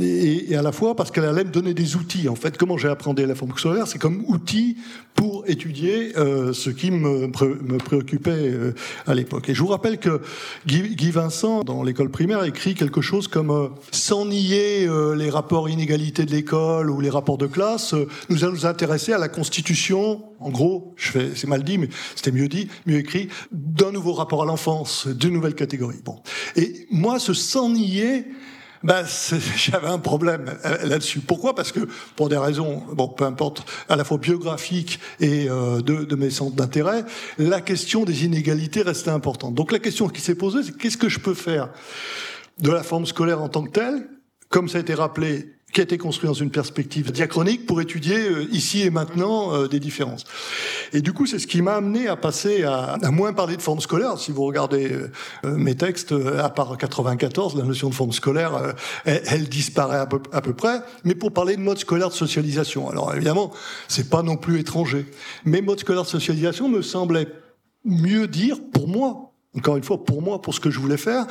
et, 0.00 0.52
et 0.52 0.56
à 0.56 0.62
la 0.62 0.72
fois 0.72 0.94
parce 0.96 1.10
qu'elle 1.10 1.24
allait 1.24 1.44
me 1.44 1.50
donner 1.50 1.74
des 1.74 1.96
outils. 1.96 2.28
En 2.28 2.36
fait, 2.36 2.56
comment 2.56 2.78
j'ai 2.78 2.88
appris 2.88 3.10
la 3.16 3.34
forme 3.34 3.56
scolaire, 3.56 3.86
c'est 3.86 3.98
comme 3.98 4.24
outil 4.28 4.76
pour 5.14 5.44
étudier 5.46 6.16
euh, 6.16 6.52
ce 6.52 6.70
qui 6.70 6.90
me, 6.90 7.26
me 7.26 7.78
préoccupait 7.78 8.30
euh, 8.30 8.74
à 9.06 9.14
l'époque. 9.14 9.48
Et 9.48 9.54
je 9.54 9.60
vous 9.60 9.68
rappelle 9.68 9.98
que 9.98 10.20
Guy, 10.66 10.94
Guy 10.94 11.10
Vincent, 11.10 11.62
dans 11.62 11.82
l'école 11.82 12.10
primaire, 12.10 12.44
écrit 12.44 12.74
quelque 12.74 13.00
chose 13.00 13.28
comme 13.28 13.50
euh, 13.50 13.68
sans 13.90 14.26
nier 14.26 14.86
euh, 14.86 15.14
les 15.14 15.28
rapports 15.30 15.68
inégalités 15.68 16.24
de 16.24 16.30
l'école 16.30 16.90
ou 16.90 17.00
les 17.00 17.10
rapports 17.10 17.38
de 17.38 17.46
classe, 17.46 17.94
nous 18.28 18.44
allons 18.44 18.52
nous 18.52 18.66
intéresser 18.66 19.12
à 19.12 19.18
la 19.18 19.28
constitution, 19.28 20.22
en 20.40 20.50
gros, 20.50 20.94
c'est 20.96 21.46
mal 21.46 21.64
dit, 21.64 21.78
mais 21.78 21.88
c'était 22.14 22.32
mieux 22.32 22.48
dit, 22.48 22.68
mieux 22.86 22.98
écrit, 22.98 23.28
d'un 23.52 23.92
nouveau 23.92 24.12
rapport 24.12 24.42
à 24.42 24.46
l'enfance 24.46 25.06
de 25.12 25.28
nouvelles 25.28 25.54
catégories. 25.54 26.00
Bon. 26.04 26.20
Et 26.56 26.86
moi, 26.90 27.18
ce 27.18 27.34
sans 27.34 27.70
nier, 27.70 28.26
ben, 28.82 29.04
j'avais 29.56 29.88
un 29.88 29.98
problème 29.98 30.56
euh, 30.64 30.86
là-dessus. 30.86 31.20
Pourquoi? 31.20 31.54
Parce 31.54 31.72
que 31.72 31.80
pour 32.16 32.28
des 32.28 32.36
raisons, 32.36 32.82
bon, 32.92 33.08
peu 33.08 33.24
importe, 33.24 33.64
à 33.88 33.96
la 33.96 34.04
fois 34.04 34.18
biographiques 34.18 35.00
et 35.20 35.48
euh, 35.48 35.80
de, 35.80 36.04
de, 36.04 36.16
mes 36.16 36.30
centres 36.30 36.56
d'intérêt, 36.56 37.04
la 37.38 37.60
question 37.60 38.04
des 38.04 38.24
inégalités 38.24 38.82
restait 38.82 39.10
importante. 39.10 39.54
Donc 39.54 39.72
la 39.72 39.78
question 39.78 40.08
qui 40.08 40.20
s'est 40.20 40.34
posée, 40.34 40.62
c'est 40.62 40.76
qu'est-ce 40.76 40.96
que 40.96 41.08
je 41.08 41.18
peux 41.18 41.34
faire 41.34 41.70
de 42.58 42.70
la 42.70 42.82
forme 42.82 43.06
scolaire 43.06 43.42
en 43.42 43.48
tant 43.48 43.64
que 43.64 43.70
telle? 43.70 44.08
Comme 44.48 44.68
ça 44.68 44.78
a 44.78 44.80
été 44.80 44.94
rappelé, 44.94 45.54
qui 45.72 45.80
a 45.80 45.84
été 45.84 45.98
construit 45.98 46.26
dans 46.26 46.34
une 46.34 46.50
perspective 46.50 47.12
diachronique 47.12 47.66
pour 47.66 47.80
étudier 47.80 48.16
euh, 48.16 48.48
ici 48.50 48.82
et 48.82 48.90
maintenant 48.90 49.54
euh, 49.54 49.68
des 49.68 49.78
différences. 49.78 50.24
Et 50.92 51.00
du 51.00 51.12
coup, 51.12 51.26
c'est 51.26 51.38
ce 51.38 51.46
qui 51.46 51.62
m'a 51.62 51.74
amené 51.74 52.08
à 52.08 52.16
passer 52.16 52.64
à, 52.64 52.98
moins 53.10 53.32
parler 53.32 53.56
de 53.56 53.62
forme 53.62 53.80
scolaire. 53.80 54.18
Si 54.18 54.32
vous 54.32 54.44
regardez 54.44 54.92
euh, 54.92 55.08
mes 55.56 55.76
textes, 55.76 56.12
à 56.12 56.50
part 56.50 56.76
94, 56.76 57.56
la 57.56 57.64
notion 57.64 57.88
de 57.88 57.94
forme 57.94 58.12
scolaire, 58.12 58.74
elle, 59.04 59.22
elle, 59.26 59.48
disparaît 59.48 59.98
à 59.98 60.06
peu, 60.06 60.20
à 60.32 60.40
peu, 60.40 60.54
près. 60.54 60.80
Mais 61.04 61.14
pour 61.14 61.32
parler 61.32 61.56
de 61.56 61.60
mode 61.60 61.78
scolaire 61.78 62.08
de 62.08 62.14
socialisation, 62.14 62.90
alors 62.90 63.14
évidemment, 63.14 63.52
c'est 63.88 64.10
pas 64.10 64.22
non 64.22 64.36
plus 64.36 64.60
étranger. 64.60 65.06
Mais 65.44 65.60
mode 65.60 65.80
scolaire 65.80 66.02
de 66.02 66.08
socialisation 66.08 66.68
me 66.68 66.82
semblait 66.82 67.28
mieux 67.84 68.26
dire 68.26 68.58
pour 68.72 68.88
moi, 68.88 69.32
encore 69.56 69.76
une 69.76 69.82
fois 69.82 70.04
pour 70.04 70.22
moi, 70.22 70.40
pour 70.42 70.54
ce 70.54 70.60
que 70.60 70.70
je 70.70 70.78
voulais 70.78 70.96
faire, 70.96 71.26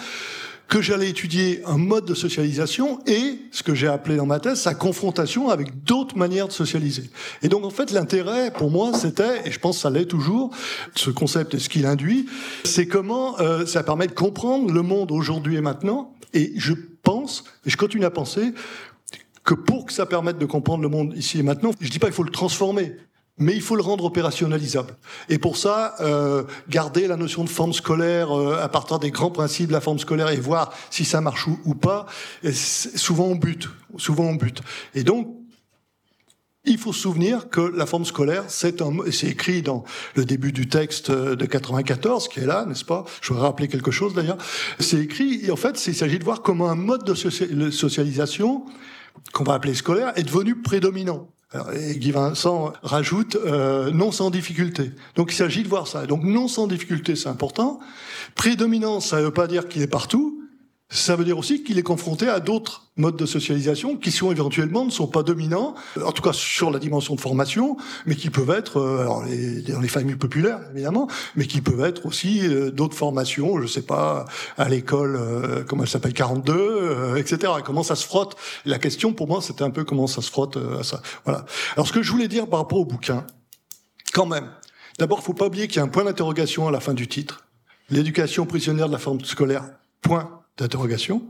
que 0.70 0.82
j'allais 0.82 1.10
étudier 1.10 1.62
un 1.66 1.78
mode 1.78 2.06
de 2.06 2.14
socialisation 2.14 3.00
et 3.08 3.40
ce 3.52 3.64
que 3.64 3.74
j'ai 3.74 3.88
appelé 3.88 4.16
dans 4.16 4.28
ma 4.28 4.40
thèse 4.40 4.62
sa 4.62 4.76
confrontation 4.76 5.50
avec 5.50 5.84
d'autres 5.84 6.16
manières 6.16 6.48
de 6.48 6.54
socialiser. 6.54 7.10
Et 7.42 7.50
donc 7.50 7.66
en 7.66 7.72
fait 7.72 7.92
l'intérêt 7.92 8.52
pour 8.52 8.70
moi 8.70 8.94
c'était, 8.94 9.48
et 9.48 9.52
je 9.52 9.60
pense 9.60 9.78
que 9.78 9.82
ça 9.82 9.90
l'est 9.90 10.06
toujours, 10.06 10.56
ce 10.96 11.10
concept 11.10 11.56
et 11.56 11.60
ce 11.60 11.70
qu'il 11.70 11.88
induit, 11.88 12.28
c'est 12.64 12.86
comment 12.86 13.40
euh, 13.40 13.66
ça 13.66 13.82
permet 13.82 14.06
de 14.06 14.14
comprendre 14.14 14.72
le 14.72 14.82
monde 14.84 15.12
aujourd'hui 15.12 15.56
et 15.56 15.62
maintenant. 15.62 16.14
Et 16.34 16.54
je 16.56 16.74
pense, 17.02 17.44
et 17.66 17.72
je 17.72 17.78
continue 17.78 18.06
à 18.06 18.12
penser, 18.12 18.54
que 19.44 19.56
pour 19.56 19.88
que 19.88 19.94
ça 19.94 20.06
permette 20.06 20.38
de 20.38 20.46
comprendre 20.46 20.84
le 20.84 20.90
monde 20.90 21.14
ici 21.18 21.40
et 21.40 21.44
maintenant, 21.44 21.72
je 21.82 21.90
dis 21.90 21.98
pas 21.98 22.08
qu'il 22.08 22.16
faut 22.16 22.24
le 22.24 22.30
transformer, 22.30 22.96
mais 23.40 23.56
il 23.56 23.62
faut 23.62 23.76
le 23.76 23.82
rendre 23.82 24.04
opérationnalisable. 24.04 24.96
Et 25.30 25.38
pour 25.38 25.58
ça, 25.58 25.96
euh, 26.02 26.44
garder 26.70 27.08
la 27.08 27.16
notion 27.16 27.44
de 27.44 27.50
forme 27.50 27.74
scolaire 27.74 28.38
euh, 28.38 28.62
à 28.62 28.68
partir 28.70 29.00
des 29.00 29.12
grands 29.12 29.32
principes 29.32 29.70
de 29.70 29.74
la 29.74 29.82
forme 29.82 30.00
scolaire 30.00 30.30
et 30.30 30.38
voir 30.38 30.74
si 30.90 31.06
ça 31.06 31.22
marche 31.22 31.48
ou, 31.48 31.74
pas, 31.74 32.06
souvent 32.54 33.26
on 33.26 33.36
bute, 33.36 33.70
souvent 33.98 34.26
on 34.26 34.36
bute. 34.36 34.62
Et 34.94 35.04
donc, 35.04 35.36
il 36.66 36.78
faut 36.78 36.92
se 36.92 37.00
souvenir 37.00 37.50
que 37.50 37.62
la 37.62 37.86
forme 37.86 38.06
scolaire, 38.06 38.44
c'est 38.50 38.82
écrit 39.24 39.62
dans 39.62 39.86
le 40.16 40.26
début 40.26 40.52
du 40.52 40.68
texte 40.68 41.10
de 41.10 41.46
94, 41.46 42.28
qui 42.28 42.42
est 42.42 42.46
là, 42.46 42.66
n'est-ce 42.66 42.84
pas? 42.84 43.06
Je 43.22 43.30
voudrais 43.30 43.48
rappeler 43.48 43.70
quelque 43.70 43.92
chose 43.92 44.14
d'ailleurs. 44.14 44.38
C'est 44.80 45.00
écrit, 45.00 45.46
et 45.46 45.52
en 45.52 45.56
fait, 45.56 45.82
il 45.88 45.96
s'agit 45.96 46.20
de 46.20 46.26
voir 46.26 46.42
comment 46.42 46.70
un 46.70 46.76
mode 46.76 47.06
de 47.06 47.14
socialisation, 47.72 48.66
qu'on 49.32 49.46
va 49.46 49.54
appeler 49.54 49.74
scolaire, 49.74 50.12
est 50.18 50.24
devenu 50.24 50.62
prédominant. 50.62 51.30
Et 51.74 51.96
Guy 51.96 52.12
Vincent 52.12 52.74
rajoute 52.84 53.36
euh, 53.36 53.90
non 53.90 54.12
sans 54.12 54.30
difficulté. 54.30 54.92
Donc 55.16 55.32
il 55.32 55.36
s'agit 55.36 55.64
de 55.64 55.68
voir 55.68 55.88
ça. 55.88 56.06
Donc 56.06 56.24
non 56.24 56.48
sans 56.48 56.68
difficulté, 56.68 57.16
c'est 57.16 57.30
important. 57.30 57.80
Prédominance, 58.36 59.08
ça 59.08 59.18
ne 59.18 59.24
veut 59.24 59.34
pas 59.34 59.48
dire 59.48 59.68
qu'il 59.68 59.82
est 59.82 59.88
partout. 59.88 60.39
Ça 60.92 61.16
veut 61.16 61.24
dire 61.24 61.38
aussi 61.38 61.64
qu'il 61.64 61.78
est 61.78 61.84
confronté 61.84 62.28
à 62.28 62.40
d'autres 62.40 62.88
modes 62.98 63.16
de 63.16 63.28
socialisation 63.28 63.96
qui 63.96 64.10
sont 64.10 64.32
éventuellement 64.32 64.86
ne 64.86 64.90
sont 64.90 65.06
pas 65.06 65.22
dominants, 65.22 65.76
en 66.04 66.12
tout 66.12 66.24
cas 66.24 66.34
sur 66.34 66.72
la 66.72 66.80
dimension 66.80 67.14
de 67.14 67.22
formation, 67.22 67.78
mais 68.08 68.16
qui 68.16 68.32
peuvent 68.32 68.50
être, 68.50 68.78
euh, 68.78 69.02
alors 69.02 69.24
les, 69.24 69.62
dans 69.62 69.82
les 69.82 69.88
familles 69.88 70.16
populaires 70.16 70.60
évidemment, 70.74 71.08
mais 71.36 71.46
qui 71.46 71.62
peuvent 71.62 71.84
être 71.84 72.08
aussi 72.08 72.42
euh, 72.48 72.72
d'autres 72.72 72.96
formations, 72.96 73.62
je 73.62 73.68
sais 73.68 73.84
pas, 73.84 74.26
à 74.58 74.68
l'école, 74.68 75.16
euh, 75.16 75.64
comment 75.64 75.84
elle 75.84 75.90
s'appelle, 75.90 76.14
42, 76.14 76.54
euh, 76.54 77.16
etc. 77.18 77.54
Comment 77.64 77.84
ça 77.84 77.96
se 77.96 78.06
frotte? 78.08 78.36
La 78.66 78.80
question 78.80 79.14
pour 79.14 79.28
moi, 79.28 79.44
c'était 79.44 79.64
un 79.64 79.70
peu 79.70 79.84
comment 79.84 80.08
ça 80.08 80.24
se 80.24 80.32
frotte 80.32 80.58
à 80.58 80.82
ça. 80.82 81.04
Voilà. 81.24 81.46
Alors 81.76 81.88
ce 81.88 81.94
que 81.94 82.02
je 82.02 82.12
voulais 82.12 82.28
dire 82.28 82.48
par 82.48 82.62
rapport 82.62 82.80
au 82.80 82.86
bouquin, 82.86 83.28
quand 84.12 84.26
même, 84.26 84.50
d'abord, 84.98 85.22
faut 85.22 85.34
pas 85.34 85.46
oublier 85.46 85.68
qu'il 85.68 85.78
y 85.78 85.82
a 85.82 85.84
un 85.84 85.88
point 85.88 86.04
d'interrogation 86.04 86.68
à 86.68 86.72
la 86.72 86.80
fin 86.80 86.96
du 86.96 87.08
titre. 87.08 87.46
L'éducation 87.92 88.48
prisonnière 88.48 88.88
de 88.88 88.94
la 88.94 88.98
forme 88.98 89.22
scolaire. 89.22 89.66
Point 90.02 90.39
d'interrogation. 90.60 91.24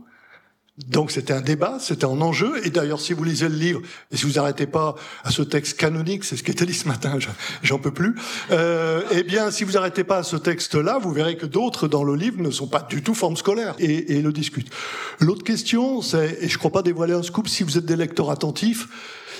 Donc 0.88 1.10
c'était 1.10 1.32
un 1.32 1.40
débat, 1.40 1.78
c'était 1.78 2.06
un 2.06 2.20
enjeu. 2.20 2.64
Et 2.66 2.70
d'ailleurs, 2.70 3.00
si 3.00 3.12
vous 3.12 3.22
lisez 3.24 3.48
le 3.48 3.56
livre, 3.56 3.82
et 4.10 4.16
si 4.16 4.24
vous 4.24 4.38
arrêtez 4.38 4.66
pas 4.66 4.94
à 5.24 5.30
ce 5.30 5.42
texte 5.42 5.78
canonique, 5.78 6.24
c'est 6.24 6.36
ce 6.36 6.42
qui 6.42 6.50
était 6.50 6.64
dit 6.64 6.74
ce 6.74 6.88
matin, 6.88 7.18
j'en 7.62 7.78
peux 7.78 7.90
plus. 7.90 8.14
Euh, 8.50 9.02
eh 9.10 9.22
bien, 9.22 9.50
si 9.50 9.64
vous 9.64 9.76
arrêtez 9.76 10.04
pas 10.04 10.18
à 10.18 10.22
ce 10.22 10.36
texte-là, 10.36 10.98
vous 10.98 11.12
verrez 11.12 11.36
que 11.36 11.46
d'autres 11.46 11.86
dans 11.86 12.04
le 12.04 12.14
livre 12.14 12.40
ne 12.40 12.50
sont 12.50 12.66
pas 12.66 12.82
du 12.82 13.02
tout 13.02 13.14
forme 13.14 13.36
scolaire 13.36 13.74
et, 13.78 14.16
et 14.16 14.22
le 14.22 14.32
discutent. 14.32 14.70
L'autre 15.18 15.44
question, 15.44 16.00
c'est, 16.02 16.38
et 16.40 16.48
je 16.48 16.58
crois 16.58 16.70
pas 16.70 16.82
dévoiler 16.82 17.14
un 17.14 17.22
scoop 17.22 17.48
si 17.48 17.62
vous 17.62 17.76
êtes 17.76 17.86
des 17.86 17.96
lecteurs 17.96 18.30
attentifs, 18.30 18.88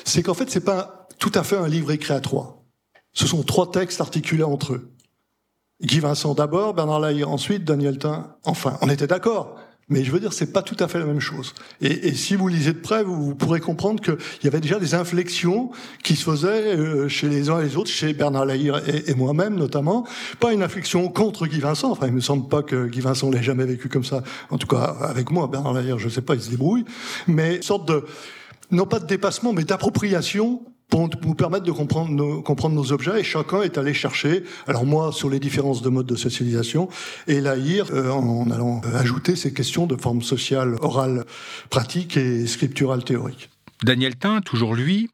c'est 0.05 0.23
qu'en 0.23 0.35
fait, 0.35 0.51
c'est 0.51 0.65
pas 0.65 1.09
tout 1.19 1.33
à 1.35 1.43
fait 1.43 1.57
un 1.57 1.69
livre 1.69 1.91
écrit 1.91 2.13
à 2.13 2.21
trois. 2.21 2.65
Ce 3.13 3.27
sont 3.27 3.43
trois 3.43 3.71
textes 3.71 4.01
articulés 4.01 4.45
entre 4.45 4.75
eux. 4.75 4.93
Guy 5.83 6.01
Vincent 6.01 6.35
d'abord, 6.35 6.75
Bernard 6.75 7.01
Lahire 7.01 7.31
ensuite, 7.31 7.65
Daniel 7.65 7.99
Tain. 7.99 8.37
Enfin, 8.45 8.77
on 8.83 8.91
était 8.91 9.07
d'accord. 9.07 9.59
Mais 9.91 10.05
je 10.05 10.11
veux 10.13 10.21
dire, 10.21 10.33
c'est 10.33 10.53
pas 10.53 10.63
tout 10.63 10.77
à 10.79 10.89
fait 10.89 10.99
la 10.99 11.05
même 11.05 11.21
chose. 11.21 11.53
Et, 11.81 12.09
et 12.09 12.15
si 12.15 12.37
vous 12.37 12.49
lisez 12.49 12.73
de 12.73 12.79
près, 12.79 13.03
vous, 13.03 13.23
vous 13.23 13.35
pourrez 13.35 13.61
comprendre 13.61 14.01
qu'il 14.01 14.17
y 14.45 14.47
avait 14.47 14.61
déjà 14.61 14.79
des 14.79 14.95
inflexions 14.95 15.71
qui 16.03 16.17
se 16.17 16.25
faisaient 16.25 16.77
euh, 16.77 17.09
chez 17.09 17.29
les 17.29 17.51
uns 17.51 17.61
et 17.61 17.65
les 17.65 17.77
autres, 17.77 17.91
chez 17.91 18.13
Bernard 18.13 18.47
Lahire 18.47 18.81
et, 18.89 19.11
et 19.11 19.15
moi-même 19.15 19.57
notamment. 19.57 20.07
Pas 20.39 20.53
une 20.53 20.63
inflexion 20.63 21.09
contre 21.09 21.47
Guy 21.47 21.61
Vincent. 21.61 21.91
Enfin, 21.91 22.07
il 22.07 22.13
me 22.13 22.21
semble 22.21 22.49
pas 22.49 22.63
que 22.63 22.87
Guy 22.87 23.01
Vincent 23.01 23.31
l'ait 23.31 23.43
jamais 23.43 23.65
vécu 23.65 23.89
comme 23.89 24.05
ça. 24.05 24.23
En 24.51 24.59
tout 24.59 24.69
cas, 24.69 24.97
avec 25.01 25.31
moi, 25.31 25.49
Bernard 25.49 25.75
Lahire, 25.75 25.99
je 25.99 26.09
sais 26.09 26.23
pas, 26.23 26.35
il 26.35 26.41
se 26.41 26.51
débrouille. 26.51 26.85
Mais 27.27 27.57
une 27.57 27.63
sorte 27.63 27.89
de, 27.89 28.05
non 28.71 28.87
pas 28.87 29.01
de 29.01 29.07
dépassement, 29.07 29.53
mais 29.53 29.65
d'appropriation 29.65 30.63
pour 30.91 31.09
nous 31.25 31.35
permettre 31.35 31.65
de 31.65 31.73
comprendre 31.73 32.11
nos, 32.11 32.43
comprendre 32.43 32.75
nos 32.75 32.93
objets 32.93 33.21
et 33.21 33.25
chacun 33.25 33.63
est 33.63 33.79
allé 33.79 33.95
chercher, 33.95 34.43
alors 34.67 34.85
moi 34.85 35.13
sur 35.13 35.31
les 35.31 35.39
différences 35.39 35.83
de 35.83 35.89
modes 35.89 36.07
de 36.07 36.17
socialisation 36.17 36.89
et 37.29 37.41
l'AIR 37.41 37.87
euh, 37.93 38.11
en, 38.11 38.51
allant 38.51 38.81
ajouter 38.95 39.37
ces 39.37 39.55
questions 39.55 39.87
de 39.87 39.97
forme 39.97 40.21
sociale, 40.21 40.77
orale, 40.83 41.25
pratique 41.71 42.17
et 42.17 42.47
scripturale 42.47 43.05
théorique. 43.05 43.49
Daniel 43.85 44.17
Tain, 44.17 44.41
toujours 44.41 44.75
lui, 44.75 45.09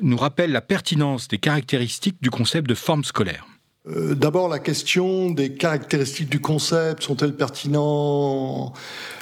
nous 0.00 0.16
rappelle 0.16 0.52
la 0.52 0.60
pertinence 0.60 1.26
des 1.28 1.38
caractéristiques 1.38 2.18
du 2.20 2.30
concept 2.30 2.68
de 2.68 2.74
forme 2.74 3.04
scolaire. 3.04 3.46
Euh, 3.86 4.14
D'abord, 4.14 4.48
la 4.48 4.58
question 4.58 5.30
des 5.30 5.54
caractéristiques 5.54 6.28
du 6.28 6.40
concept, 6.40 7.02
sont-elles 7.02 7.36
pertinentes? 7.36 8.74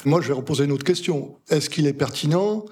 Moi, 0.04 0.20
je 0.20 0.28
vais 0.28 0.34
reposer 0.34 0.64
une 0.64 0.72
autre 0.72 0.84
question. 0.84 1.36
Est-ce 1.48 1.70
qu'il 1.70 1.86
est 1.86 1.92
pertinent 1.92 2.64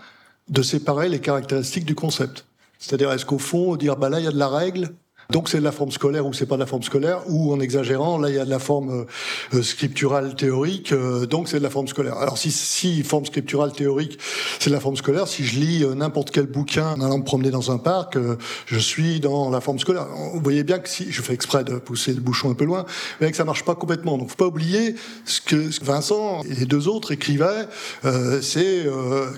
de 0.48 0.62
séparer 0.62 1.08
les 1.08 1.20
caractéristiques 1.20 1.84
du 1.84 1.94
concept? 1.94 2.44
C'est-à-dire, 2.80 3.12
est-ce 3.12 3.26
qu'au 3.26 3.38
fond, 3.38 3.76
dire, 3.76 3.96
bah 3.96 4.08
là, 4.08 4.18
il 4.18 4.24
y 4.24 4.28
a 4.28 4.32
de 4.32 4.38
la 4.38 4.48
règle, 4.48 4.94
donc 5.30 5.48
c'est 5.48 5.58
de 5.58 5.64
la 5.64 5.72
forme 5.72 5.90
scolaire 5.90 6.26
ou 6.26 6.32
c'est 6.32 6.46
pas 6.46 6.56
de 6.56 6.60
la 6.60 6.66
forme 6.66 6.82
scolaire, 6.82 7.22
ou 7.28 7.52
en 7.52 7.60
exagérant, 7.60 8.18
là 8.18 8.28
il 8.28 8.34
y 8.34 8.38
a 8.38 8.44
de 8.44 8.50
la 8.50 8.58
forme 8.58 9.06
euh, 9.54 9.62
scripturale 9.62 10.34
théorique, 10.34 10.92
euh, 10.92 11.26
donc 11.26 11.48
c'est 11.48 11.58
de 11.58 11.62
la 11.62 11.70
forme 11.70 11.88
scolaire. 11.88 12.16
Alors 12.18 12.38
si, 12.38 12.50
si 12.50 13.02
forme 13.02 13.26
scripturale 13.26 13.72
théorique, 13.72 14.18
c'est 14.58 14.70
de 14.70 14.74
la 14.74 14.80
forme 14.80 14.96
scolaire, 14.96 15.28
si 15.28 15.44
je 15.44 15.58
lis 15.58 15.84
euh, 15.84 15.94
n'importe 15.94 16.30
quel 16.30 16.46
bouquin 16.46 16.90
en 16.92 17.00
allant 17.00 17.18
me 17.18 17.24
promener 17.24 17.50
dans 17.50 17.70
un 17.70 17.78
parc, 17.78 18.16
euh, 18.16 18.36
je 18.66 18.78
suis 18.78 19.20
dans 19.20 19.50
la 19.50 19.60
forme 19.60 19.78
scolaire. 19.78 20.06
Vous 20.34 20.40
voyez 20.40 20.64
bien 20.64 20.78
que 20.78 20.88
si, 20.88 21.10
je 21.10 21.22
fais 21.22 21.34
exprès 21.34 21.64
de 21.64 21.76
pousser 21.76 22.12
le 22.12 22.20
bouchon 22.20 22.50
un 22.50 22.54
peu 22.54 22.64
loin, 22.64 22.84
mais 23.20 23.30
que 23.30 23.36
ça 23.36 23.44
marche 23.44 23.64
pas 23.64 23.74
complètement. 23.74 24.18
Donc 24.18 24.30
faut 24.30 24.36
pas 24.36 24.46
oublier 24.46 24.94
ce 25.24 25.40
que 25.40 25.84
Vincent 25.84 26.42
et 26.42 26.54
les 26.54 26.66
deux 26.66 26.88
autres 26.88 27.12
écrivaient, 27.12 27.66
euh, 28.04 28.40
c'est 28.42 28.86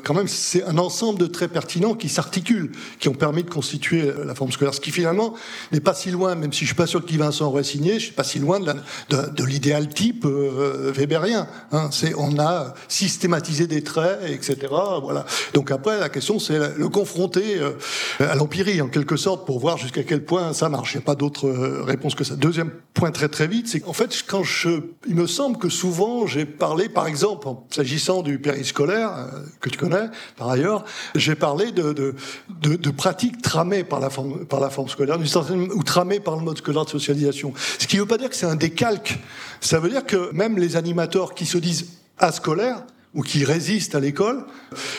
quand 0.05 0.15
même 0.15 0.29
c'est 0.29 0.65
un 0.65 0.79
ensemble 0.79 1.19
de 1.19 1.27
traits 1.27 1.53
pertinents 1.53 1.95
qui 1.95 2.09
s'articulent, 2.09 2.73
qui 2.99 3.09
ont 3.09 3.15
permis 3.15 3.43
de 3.43 3.51
constituer 3.51 4.11
la 4.25 4.35
forme 4.35 4.53
scolaire, 4.53 4.75
ce 4.75 4.81
qui 4.81 4.91
finalement 4.91 5.35
pas 5.83 5.95
si 5.95 6.11
loin, 6.11 6.35
même 6.35 6.53
si 6.53 6.61
je 6.61 6.67
suis 6.67 6.75
pas 6.75 6.87
sûr 6.87 7.03
que 7.03 7.07
Guy 7.07 7.17
Vincent 7.17 7.47
aurait 7.47 7.65
signé, 7.65 7.95
je 7.95 8.07
suis 8.07 8.13
pas 8.13 8.25
si 8.25 8.39
loin 8.39 8.61
de, 8.61 9.45
l'idéal 9.45 9.89
type 9.89 10.25
euh, 10.25 10.93
weberien. 10.95 11.47
Hein. 11.73 11.89
C'est 11.91 12.15
on 12.17 12.39
a 12.39 12.75
systématisé 12.89 13.67
des 13.67 13.83
traits, 13.83 14.21
etc. 14.27 14.57
Voilà. 15.03 15.25
Donc 15.55 15.71
après 15.71 15.99
la 15.99 16.09
question 16.09 16.39
c'est 16.39 16.59
le 16.77 16.89
confronter 16.89 17.59
euh, 17.59 17.73
à 18.21 18.35
l'empirie 18.35 18.81
en 18.81 18.89
quelque 18.89 19.17
sorte 19.17 19.47
pour 19.47 19.59
voir 19.59 19.79
jusqu'à 19.79 20.03
quel 20.03 20.25
point 20.25 20.53
ça 20.53 20.69
marche. 20.69 20.95
Il 20.95 20.99
n'y 20.99 21.03
a 21.03 21.07
pas 21.07 21.15
d'autre 21.15 21.49
euh, 21.49 21.83
réponse 21.83 22.15
que 22.15 22.25
ça. 22.25 22.37
Deuxième 22.37 22.71
point 22.95 23.11
très 23.11 23.29
très 23.29 23.47
vite, 23.47 23.69
c'est 23.69 23.81
qu'en 23.81 23.93
fait 23.93 24.23
quand 24.27 24.43
je, 24.43 24.69
il 25.09 25.15
me 25.15 25.27
semble 25.27 25.59
que 25.59 25.69
souvent 25.69 26.27
j'ai 26.27 26.45
parlé, 26.45 26.89
par 26.89 27.07
exemple, 27.07 27.49
s'agissant 27.71 28.23
du 28.23 28.39
périscolaire 28.39 29.13
euh, 29.17 29.41
que 29.61 29.69
tu 29.69 29.79
connais 29.79 30.09
par 30.37 30.51
ailleurs, 30.51 30.85
j'ai 31.15 31.35
parlé 31.35 31.73
de, 31.73 31.93
de 31.93 32.91
pratiques 32.91 33.43
tramées 33.43 33.85
par 33.85 34.01
la 34.01 34.11
forme 34.11 34.45
par 34.47 34.61
la 34.61 34.71
forme 34.71 34.89
scolaire, 34.89 35.19
d'une 35.19 35.27
certaine 35.27 35.72
ou 35.75 35.83
tramées 35.83 36.21
par 36.21 36.37
le 36.37 36.43
mode 36.43 36.59
scolaire 36.59 36.85
de 36.85 36.91
socialisation. 36.91 37.53
Ce 37.79 37.87
qui 37.87 37.97
ne 37.97 38.03
veut 38.03 38.09
pas 38.09 38.19
dire 38.19 38.31
que 38.31 38.37
c'est 38.37 38.47
un 38.47 38.57
décalque. 38.57 39.19
Ça 39.61 39.79
veut 39.79 39.91
dire 39.91 40.05
que 40.05 40.33
même 40.33 40.59
les 40.59 40.77
animateurs 40.77 41.35
qui 41.35 41.47
se 41.47 41.59
disent 41.59 41.99
ascolaires 42.19 42.85
ou 43.15 43.23
qui 43.23 43.45
résistent 43.45 43.95
à 43.95 44.01
l'école, 44.01 44.45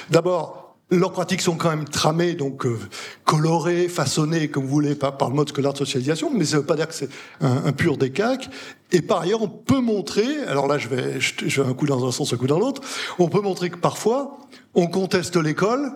d'abord, 0.10 0.64
leurs 0.92 1.12
pratiques 1.12 1.42
sont 1.42 1.56
quand 1.56 1.70
même 1.70 1.86
tramées, 1.86 2.34
donc 2.34 2.66
euh, 2.66 2.78
colorées, 3.26 3.88
façonnées, 3.88 4.50
comme 4.50 4.64
vous 4.64 4.70
voulez, 4.70 4.96
par, 4.96 5.18
par 5.18 5.30
le 5.30 5.36
mode 5.36 5.50
scolaire 5.50 5.74
de 5.74 5.78
socialisation, 5.78 6.32
mais 6.34 6.46
ça 6.46 6.58
ne 6.58 6.62
veut 6.62 6.68
pas 6.68 6.76
dire 6.76 6.88
que 6.88 6.94
c'est 6.94 7.10
un, 7.42 7.72
pur 7.72 7.98
décalque. 7.98 8.50
Et 8.92 9.02
par 9.02 9.22
ailleurs, 9.22 9.42
on 9.42 9.48
peut 9.48 9.80
montrer, 9.80 10.26
alors 10.48 10.68
là 10.68 10.78
je 10.78 10.88
vais, 10.88 11.20
je 11.20 11.62
vais 11.62 11.68
un 11.68 11.74
coup 11.74 11.88
dans 11.88 12.08
un 12.08 12.12
sens, 12.12 12.34
un 12.34 12.38
coup 12.38 12.48
dans 12.48 12.60
l'autre, 12.60 12.82
on 13.18 13.28
peut 13.28 13.42
montrer 13.42 13.70
que 13.70 13.78
parfois, 13.78 14.38
on 14.76 14.88
conteste 14.88 15.36
l'école 15.36 15.92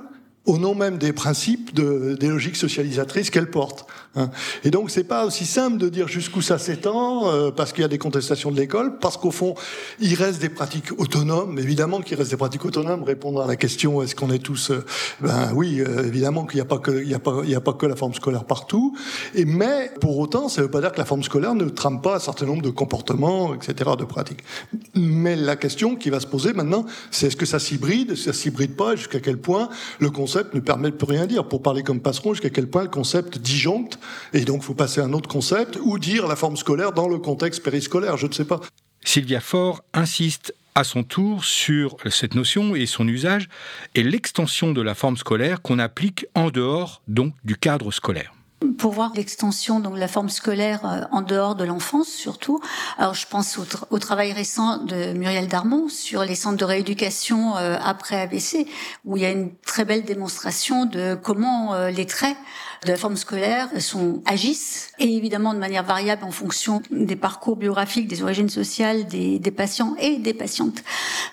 au 0.47 0.57
nom 0.57 0.73
même 0.73 0.97
des 0.97 1.11
principes 1.11 1.73
de, 1.75 2.15
des 2.19 2.29
logiques 2.29 2.55
socialisatrices 2.55 3.29
qu'elle 3.29 3.51
porte. 3.51 3.85
Hein. 4.15 4.31
Et 4.63 4.71
donc 4.71 4.89
c'est 4.89 5.03
pas 5.03 5.25
aussi 5.25 5.45
simple 5.45 5.77
de 5.77 5.89
dire 5.89 6.07
jusqu'où 6.07 6.41
ça 6.41 6.57
s'étend 6.57 7.27
euh, 7.27 7.51
parce 7.51 7.73
qu'il 7.73 7.81
y 7.81 7.85
a 7.85 7.89
des 7.89 7.97
contestations 7.97 8.49
de 8.49 8.57
l'école, 8.57 8.97
parce 8.99 9.17
qu'au 9.17 9.31
fond 9.31 9.55
il 9.99 10.15
reste 10.15 10.39
des 10.39 10.49
pratiques 10.49 10.97
autonomes. 10.97 11.59
Évidemment 11.59 11.99
qu'il 11.99 12.17
reste 12.17 12.31
des 12.31 12.37
pratiques 12.37 12.63
autonomes. 12.63 13.03
Répondre 13.03 13.41
à 13.41 13.47
la 13.47 13.57
question 13.57 14.01
est-ce 14.01 14.15
qu'on 14.15 14.31
est 14.31 14.39
tous, 14.39 14.71
euh, 14.71 14.85
ben 15.19 15.51
oui, 15.53 15.81
euh, 15.81 16.07
évidemment 16.07 16.45
qu'il 16.45 16.55
n'y 16.55 16.61
a 16.61 16.65
pas 16.65 16.79
que 16.79 16.91
il 16.91 17.09
y 17.09 17.13
a 17.13 17.19
pas 17.19 17.41
il 17.43 17.49
y 17.49 17.55
a 17.55 17.61
pas 17.61 17.73
que 17.73 17.85
la 17.85 17.97
forme 17.97 18.13
scolaire 18.13 18.45
partout. 18.45 18.95
Et 19.35 19.43
mais 19.43 19.91
pour 19.99 20.17
autant 20.17 20.47
ça 20.47 20.61
ne 20.61 20.67
veut 20.67 20.71
pas 20.71 20.79
dire 20.79 20.93
que 20.93 20.97
la 20.97 21.05
forme 21.05 21.23
scolaire 21.23 21.55
ne 21.55 21.67
trame 21.67 22.01
pas 22.01 22.15
un 22.15 22.19
certain 22.19 22.45
nombre 22.45 22.61
de 22.61 22.69
comportements, 22.69 23.53
etc. 23.53 23.91
de 23.99 24.05
pratiques. 24.05 24.43
Mais 24.95 25.35
la 25.35 25.57
question 25.57 25.97
qui 25.97 26.09
va 26.09 26.21
se 26.21 26.27
poser 26.27 26.53
maintenant, 26.53 26.85
c'est 27.11 27.27
est-ce 27.27 27.35
que 27.35 27.45
ça 27.45 27.59
s'hybride, 27.59 28.15
ça 28.15 28.31
s'hybride 28.31 28.77
pas, 28.77 28.95
jusqu'à 28.95 29.19
quel 29.19 29.37
point 29.37 29.67
le 29.99 30.09
concept 30.09 30.36
ne 30.53 30.59
permet 30.59 30.91
de 30.91 30.95
plus 30.95 31.07
rien 31.07 31.25
dire. 31.25 31.47
Pour 31.47 31.61
parler 31.61 31.83
comme 31.83 32.01
Passeron, 32.01 32.33
jusqu'à 32.33 32.49
quel 32.49 32.67
point 32.67 32.83
le 32.83 32.89
concept 32.89 33.37
disjoncte, 33.37 33.99
et 34.33 34.45
donc 34.45 34.63
faut 34.63 34.73
passer 34.73 35.01
à 35.01 35.05
un 35.05 35.13
autre 35.13 35.29
concept, 35.29 35.77
ou 35.81 35.99
dire 35.99 36.27
la 36.27 36.35
forme 36.35 36.57
scolaire 36.57 36.91
dans 36.91 37.07
le 37.07 37.17
contexte 37.17 37.63
périscolaire, 37.63 38.17
je 38.17 38.27
ne 38.27 38.33
sais 38.33 38.45
pas. 38.45 38.59
Sylvia 39.03 39.39
Faure 39.39 39.83
insiste 39.93 40.53
à 40.75 40.83
son 40.83 41.03
tour 41.03 41.43
sur 41.43 41.97
cette 42.11 42.35
notion 42.35 42.75
et 42.75 42.85
son 42.85 43.07
usage 43.07 43.49
et 43.95 44.03
l'extension 44.03 44.73
de 44.73 44.81
la 44.81 44.93
forme 44.93 45.17
scolaire 45.17 45.61
qu'on 45.61 45.79
applique 45.79 46.27
en 46.35 46.49
dehors 46.49 47.01
donc 47.07 47.33
du 47.43 47.55
cadre 47.55 47.91
scolaire 47.91 48.36
pour 48.77 48.91
voir 48.91 49.11
l'extension 49.15 49.79
donc 49.79 49.97
la 49.97 50.07
forme 50.07 50.29
scolaire 50.29 50.85
euh, 50.85 51.01
en 51.11 51.21
dehors 51.21 51.55
de 51.55 51.63
l'enfance 51.63 52.07
surtout. 52.07 52.59
Alors 52.97 53.13
je 53.13 53.27
pense 53.27 53.57
au, 53.57 53.65
au, 53.91 53.99
travail 53.99 54.33
récent 54.33 54.77
de 54.77 55.13
Muriel 55.13 55.47
Darmon 55.47 55.89
sur 55.89 56.23
les 56.23 56.35
centres 56.35 56.57
de 56.57 56.65
rééducation 56.65 57.55
euh, 57.57 57.77
après 57.83 58.19
ABC 58.19 58.67
où 59.05 59.17
il 59.17 59.23
y 59.23 59.25
a 59.25 59.31
une 59.31 59.53
très 59.65 59.85
belle 59.85 60.03
démonstration 60.03 60.85
de 60.85 61.15
comment 61.15 61.73
euh, 61.73 61.91
les 61.91 62.05
traits 62.05 62.37
de 62.85 62.91
la 62.91 62.97
forme 62.97 63.17
scolaire 63.17 63.69
sont 63.79 64.21
agissent 64.25 64.91
et 64.99 65.15
évidemment 65.15 65.53
de 65.53 65.59
manière 65.59 65.83
variable 65.83 66.23
en 66.23 66.31
fonction 66.31 66.81
des 66.91 67.15
parcours 67.15 67.55
biographiques, 67.55 68.07
des 68.07 68.23
origines 68.23 68.49
sociales 68.49 69.05
des, 69.07 69.39
des 69.39 69.51
patients 69.51 69.95
et 69.99 70.17
des 70.17 70.33
patientes. 70.33 70.83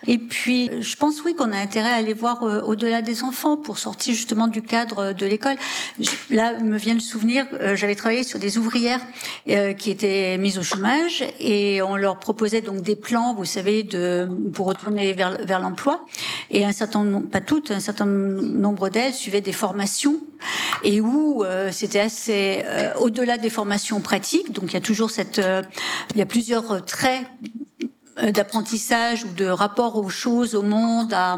Et 0.06 0.18
puis 0.18 0.70
je 0.80 0.96
pense 0.96 1.22
oui 1.24 1.34
qu'on 1.34 1.52
a 1.52 1.58
intérêt 1.58 1.90
à 1.90 1.96
aller 1.96 2.14
voir 2.14 2.42
euh, 2.42 2.60
au-delà 2.62 3.02
des 3.02 3.22
enfants 3.22 3.56
pour 3.56 3.78
sortir 3.78 4.14
justement 4.14 4.48
du 4.48 4.62
cadre 4.62 5.12
de 5.12 5.26
l'école. 5.26 5.56
Là 6.30 6.58
me 6.60 6.76
vient 6.76 6.94
le 6.94 7.00
souvenir, 7.00 7.46
euh, 7.54 7.76
j'avais 7.76 7.94
travaillé 7.94 8.22
sur 8.22 8.38
des 8.38 8.58
ouvrières 8.58 9.00
euh, 9.48 9.72
qui 9.72 9.90
étaient 9.90 10.38
mises 10.38 10.58
au 10.58 10.62
chômage 10.62 11.24
et 11.40 11.82
on 11.82 11.96
leur 11.96 12.18
proposait 12.18 12.60
donc 12.60 12.82
des 12.82 12.96
plans, 12.96 13.34
vous 13.34 13.44
savez, 13.44 13.82
de 13.82 14.28
pour 14.52 14.66
retourner 14.66 15.12
vers, 15.12 15.38
vers 15.44 15.60
l'emploi. 15.60 16.04
Et 16.50 16.64
un 16.64 16.72
certain 16.72 17.04
nombre, 17.04 17.28
pas 17.28 17.40
toutes, 17.40 17.70
un 17.70 17.80
certain 17.80 18.06
nombre 18.06 18.88
d'elles 18.88 19.14
suivaient 19.14 19.40
des 19.40 19.52
formations 19.52 20.20
et 20.82 21.00
où 21.00 21.44
euh, 21.44 21.70
c'était 21.72 22.00
assez 22.00 22.62
euh, 22.66 22.92
au-delà 23.00 23.38
des 23.38 23.50
formations 23.50 24.00
pratiques. 24.00 24.52
Donc 24.52 24.64
il 24.70 24.74
y 24.74 24.76
a 24.76 24.80
toujours 24.80 25.10
cette, 25.10 25.38
euh, 25.38 25.62
il 26.14 26.18
y 26.18 26.22
a 26.22 26.26
plusieurs 26.26 26.84
traits 26.84 27.26
d'apprentissage 28.32 29.24
ou 29.24 29.32
de 29.34 29.46
rapport 29.46 29.96
aux 29.96 30.08
choses, 30.08 30.54
au 30.54 30.62
monde, 30.62 31.12
à, 31.12 31.36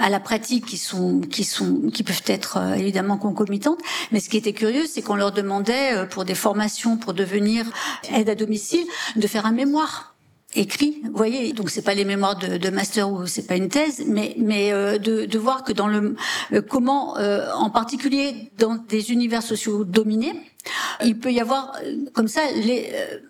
à, 0.00 0.08
la 0.08 0.18
pratique 0.18 0.64
qui 0.64 0.78
sont 0.78 1.20
qui 1.20 1.44
sont 1.44 1.90
qui 1.92 2.02
peuvent 2.02 2.22
être 2.24 2.56
évidemment 2.74 3.18
concomitantes. 3.18 3.80
Mais 4.12 4.20
ce 4.20 4.30
qui 4.30 4.38
était 4.38 4.54
curieux, 4.54 4.86
c'est 4.86 5.02
qu'on 5.02 5.16
leur 5.16 5.32
demandait 5.32 6.06
pour 6.08 6.24
des 6.24 6.34
formations 6.34 6.96
pour 6.96 7.12
devenir 7.12 7.66
aide 8.14 8.30
à 8.30 8.34
domicile 8.34 8.86
de 9.16 9.26
faire 9.26 9.44
un 9.44 9.52
mémoire 9.52 10.15
écrit. 10.56 11.00
Vous 11.04 11.16
voyez, 11.16 11.52
donc 11.52 11.70
c'est 11.70 11.82
pas 11.82 11.94
les 11.94 12.04
mémoires 12.04 12.36
de, 12.36 12.56
de 12.56 12.70
master 12.70 13.10
ou 13.10 13.26
c'est 13.26 13.46
pas 13.46 13.56
une 13.56 13.68
thèse, 13.68 14.04
mais 14.06 14.34
mais 14.38 14.72
euh, 14.72 14.98
de, 14.98 15.24
de, 15.24 15.38
voir 15.38 15.64
que 15.64 15.72
dans 15.72 15.86
le 15.86 16.16
euh, 16.52 16.62
comment, 16.62 17.16
euh, 17.18 17.50
en 17.54 17.70
particulier 17.70 18.50
dans 18.58 18.76
des 18.76 19.12
univers 19.12 19.42
sociaux 19.42 19.84
dominés, 19.84 20.34
il 21.04 21.18
peut 21.18 21.32
y 21.32 21.40
avoir 21.40 21.72
comme 22.12 22.28
ça 22.28 22.40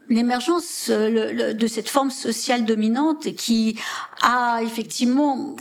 l'émergence 0.09 0.89
de 0.89 1.67
cette 1.67 1.89
forme 1.89 2.11
sociale 2.11 2.65
dominante 2.65 3.35
qui 3.35 3.79
a 4.23 4.61
effectivement 4.63 5.57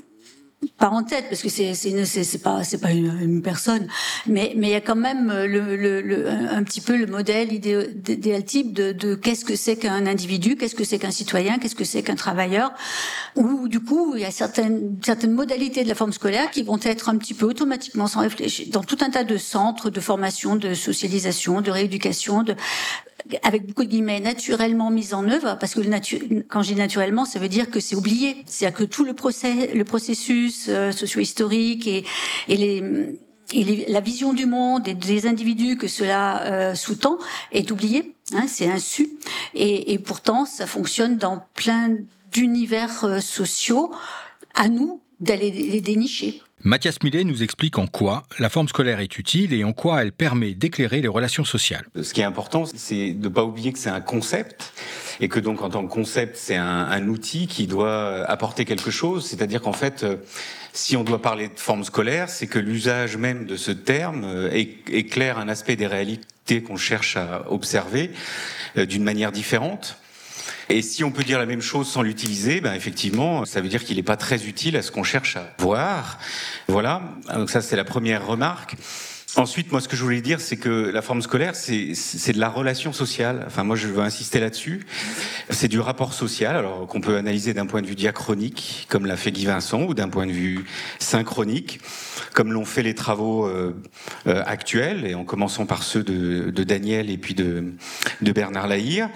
pas 0.78 0.90
en 0.90 1.04
tête 1.04 1.26
parce 1.30 1.42
que 1.42 1.50
c'est 1.50 1.74
c'est 1.74 2.44
pas 2.44 2.64
c'est 2.64 2.78
pas 2.78 2.92
une, 2.92 3.42
personne. 3.42 3.88
Mais 4.28 4.54
mais 4.56 4.68
il 4.68 4.72
y 4.72 4.76
a 4.76 4.82
quand 4.82 4.96
même 4.96 5.32
le, 5.32 5.76
le, 5.76 6.30
un 6.30 6.64
petit 6.64 6.82
peu 6.82 6.96
le 6.96 7.06
modèle 7.06 7.52
idéal 7.54 8.44
type 8.46 8.74
de, 8.74 8.92
de 8.92 9.16
qu'est-ce 9.16 9.46
que 9.46 9.56
c'est 9.56 9.76
qu'un 9.76 10.06
individu 10.06 10.56
qu'est-ce 10.56 10.76
que 10.76 10.84
c'est 10.84 11.00
qu'un 11.00 11.12
citoyen 11.12 11.58
qu'est-ce 11.60 11.76
que 11.76 11.84
c'est 11.84 12.04
qu'un 12.04 12.16
travailleur. 12.16 12.72
Ou 13.36 13.68
du 13.68 13.80
coup 13.80 14.16
il 14.16 14.22
y 14.22 14.26
a 14.26 14.32
certaines 14.32 14.98
certaines 15.04 15.34
modalités 15.34 15.84
de 15.84 15.90
la 15.90 15.96
forme 15.96 16.14
scolaire 16.14 16.52
qui 16.52 16.64
vont 16.64 16.80
être 16.84 17.10
un 17.10 17.18
petit 17.18 17.34
peu 17.34 17.46
automatiquement 17.46 18.08
sans 18.08 18.22
réfléchir 18.22 18.68
dans 18.72 18.84
tout 18.84 18.98
un 19.02 19.10
tas 19.10 19.24
de 19.24 19.38
centres 19.38 19.90
de 19.90 20.00
formation 20.00 20.56
de 20.56 20.74
socialisation 20.74 21.62
de 21.62 21.72
rééducation 21.72 22.44
de 22.44 22.56
avec 23.44 23.66
beaucoup 23.66 23.84
de 23.84 23.90
guillemets, 23.90 24.20
naturellement 24.20 24.92
mise 24.92 25.14
en 25.14 25.28
œuvre, 25.28 25.58
parce 25.60 25.74
que 25.74 25.82
le 25.82 26.44
quand 26.48 26.62
je 26.62 26.74
dis 26.74 26.76
naturellement, 26.76 27.26
ça 27.26 27.40
veut 27.40 27.50
dire 27.50 27.70
que 27.70 27.80
c'est 27.80 27.96
oublié. 27.96 28.38
C'est-à-dire 28.46 28.78
que 28.78 28.84
tout 28.84 29.04
le, 29.04 29.14
procès, 29.14 29.72
le 29.74 29.84
processus 29.84 30.68
euh, 30.70 30.92
socio-historique 30.92 31.88
et, 31.88 32.04
et 32.48 32.58
les 32.58 33.18
et 33.54 33.86
la 33.90 34.00
vision 34.00 34.34
du 34.34 34.48
monde 34.48 34.88
et 34.88 34.96
des 34.96 35.28
individus 35.28 35.78
que 35.78 35.88
cela 35.88 36.42
euh, 36.46 36.74
sous-tend 36.74 37.20
est 37.52 37.70
oublié, 37.70 38.16
hein, 38.34 38.46
c'est 38.48 38.68
insu, 38.68 39.08
et, 39.54 39.94
et, 39.94 40.00
pourtant 40.00 40.46
ça 40.46 40.66
fonctionne 40.66 41.18
dans 41.18 41.44
plein 41.54 41.96
d'univers 42.32 43.06
euh, 43.06 43.20
sociaux. 43.20 43.92
À 44.58 44.70
nous 44.70 45.02
d'aller 45.20 45.52
les 45.52 45.82
dénicher. 45.82 46.42
Mathias 46.68 47.04
Millet 47.04 47.24
nous 47.24 47.44
explique 47.44 47.78
en 47.78 47.86
quoi 47.86 48.24
la 48.40 48.50
forme 48.50 48.68
scolaire 48.68 49.00
est 49.00 49.20
utile 49.20 49.54
et 49.54 49.64
en 49.64 49.72
quoi 49.72 50.02
elle 50.02 50.12
permet 50.12 50.56
d'éclairer 50.56 51.00
les 51.00 51.08
relations 51.08 51.46
sociales. 51.46 51.86
Ce 52.02 52.12
qui 52.12 52.22
est 52.22 52.26
important, 52.26 52.64
c'est 52.66 53.12
de 53.12 53.28
ne 53.28 53.32
pas 53.32 53.44
oublier 53.44 53.72
que 53.72 53.78
c'est 53.78 53.92
un 53.92 54.02
concept 54.02 54.74
et 55.20 55.28
que 55.28 55.40
donc 55.40 55.62
en 55.62 55.70
tant 55.70 55.86
que 55.86 55.94
concept, 55.94 56.36
c'est 56.38 56.56
un, 56.56 56.66
un, 56.66 57.08
outil 57.08 57.46
qui 57.46 57.68
doit 57.68 58.26
apporter 58.26 58.66
quelque 58.66 58.90
chose. 58.90 59.28
C'est-à-dire 59.28 59.62
qu'en 59.62 59.74
fait, 59.74 60.02
euh, 60.04 60.16
si 60.74 60.98
on 60.98 61.04
doit 61.04 61.22
parler 61.22 61.50
de 61.50 61.60
forme 61.60 61.84
scolaire, 61.84 62.30
c'est 62.30 62.48
que 62.48 62.58
l'usage 62.58 63.16
même 63.16 63.46
de 63.46 63.58
ce 63.58 63.70
terme 63.70 64.24
euh, 64.26 64.50
éclaire 64.52 65.38
un 65.38 65.50
aspect 65.50 65.76
des 65.76 65.86
réalités 65.86 66.64
qu'on 66.64 66.78
cherche 66.78 67.16
à 67.16 67.46
observer 67.48 68.10
euh, 68.76 68.88
d'une 68.88 69.04
manière 69.04 69.32
différente. 69.32 70.00
Et 70.70 70.82
si 70.82 71.04
on 71.04 71.12
peut 71.12 71.24
dire 71.24 71.40
la 71.40 71.46
même 71.46 71.62
chose 71.62 71.88
sans 71.88 72.02
l'utiliser, 72.02 72.62
ben 72.62 72.74
effectivement, 72.74 73.46
ça 73.46 73.62
veut 73.62 73.70
dire 73.70 73.84
qu'il 73.84 73.98
n'est 73.98 74.04
pas 74.04 74.18
très 74.18 74.46
utile 74.46 74.78
à 74.78 74.82
ce 74.82 74.92
qu'on 74.92 75.04
cherche 75.04 75.36
à 75.36 75.54
voir. 75.60 76.20
Voilà. 76.68 77.02
Donc 77.34 77.50
ça, 77.50 77.62
c'est 77.62 77.76
la 77.76 77.84
première 77.84 78.26
remarque. 78.26 78.76
Ensuite, 79.38 79.74
moi, 79.74 79.82
ce 79.82 79.90
que 79.90 79.98
je 79.98 80.04
voulais 80.04 80.22
dire, 80.22 80.40
c'est 80.40 80.56
que 80.56 80.70
la 80.70 81.02
forme 81.02 81.22
scolaire, 81.22 81.56
c'est 81.56 82.32
de 82.32 82.40
la 82.40 82.48
relation 82.48 82.94
sociale. 82.94 83.44
Enfin, 83.46 83.66
moi, 83.66 83.76
je 83.76 83.88
veux 83.88 84.02
insister 84.02 84.40
là-dessus. 84.40 84.86
C'est 85.50 85.68
du 85.68 85.82
rapport 85.82 86.14
social, 86.14 86.56
alors 86.56 86.88
qu'on 86.88 87.02
peut 87.02 87.18
analyser 87.18 87.54
d'un 87.54 87.66
point 87.66 87.82
de 87.82 87.88
vue 87.88 87.96
diachronique, 87.96 88.88
comme 88.88 89.06
l'a 89.06 89.18
fait 89.18 89.32
Guy 89.32 89.46
Vincent, 89.46 89.84
ou 89.84 89.94
d'un 89.94 90.08
point 90.08 90.26
de 90.26 90.32
vue 90.32 90.64
synchronique, 91.00 91.82
comme 92.34 92.54
l'ont 92.54 92.64
fait 92.64 92.82
les 92.82 92.96
travaux 92.96 93.46
euh, 93.46 93.76
euh, 94.28 94.42
actuels, 94.46 95.06
et 95.06 95.16
en 95.16 95.26
commençant 95.26 95.66
par 95.66 95.84
ceux 95.84 96.04
de, 96.04 96.50
de 96.50 96.64
Daniel 96.64 97.10
et 97.10 97.18
puis 97.18 97.34
de, 97.34 97.74
de 98.22 98.32
Bernard 98.32 98.68
Lahire. 98.68 99.10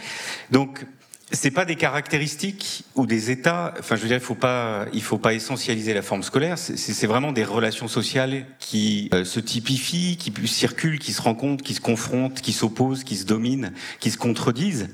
Donc, 0.52 0.86
c'est 1.32 1.52
pas 1.52 1.66
des 1.66 1.76
caractéristiques 1.76 2.84
ou 2.96 3.06
des 3.06 3.32
états. 3.32 3.74
Enfin, 3.80 3.96
je 3.96 4.02
veux 4.02 4.08
dire, 4.08 4.18
il 4.18 4.24
faut 4.24 4.36
pas, 4.36 4.86
il 4.94 5.04
faut 5.04 5.18
pas 5.18 5.34
essentialiser 5.34 5.94
la 5.94 6.02
forme 6.02 6.24
scolaire. 6.24 6.58
C'est 6.58 7.08
vraiment 7.08 7.32
des 7.32 7.44
relations 7.44 7.88
sociales 7.88 8.46
qui 8.60 9.10
euh, 9.14 9.24
se 9.24 9.40
typifient, 9.40 10.18
qui 10.18 10.34
circulent, 10.48 11.00
qui 11.00 11.14
se 11.14 11.22
rencontrent, 11.22 11.64
qui 11.64 11.74
se 11.74 11.82
confrontent, 11.82 12.42
qui 12.42 12.54
s'opposent, 12.54 13.04
qui 13.04 13.16
se 13.16 13.26
dominent, 13.26 13.74
qui 14.00 14.12
se 14.12 14.18
contredisent. 14.18 14.90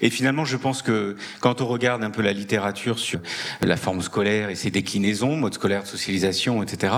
Et 0.00 0.10
finalement, 0.10 0.44
je 0.44 0.56
pense 0.56 0.82
que 0.82 1.16
quand 1.40 1.60
on 1.60 1.66
regarde 1.66 2.04
un 2.04 2.10
peu 2.10 2.22
la 2.22 2.32
littérature 2.32 2.98
sur 2.98 3.20
la 3.62 3.76
forme 3.76 4.02
scolaire 4.02 4.50
et 4.50 4.54
ses 4.54 4.70
déclinaisons, 4.70 5.36
mode 5.36 5.54
scolaire 5.54 5.82
de 5.82 5.88
socialisation, 5.88 6.62
etc., 6.62 6.94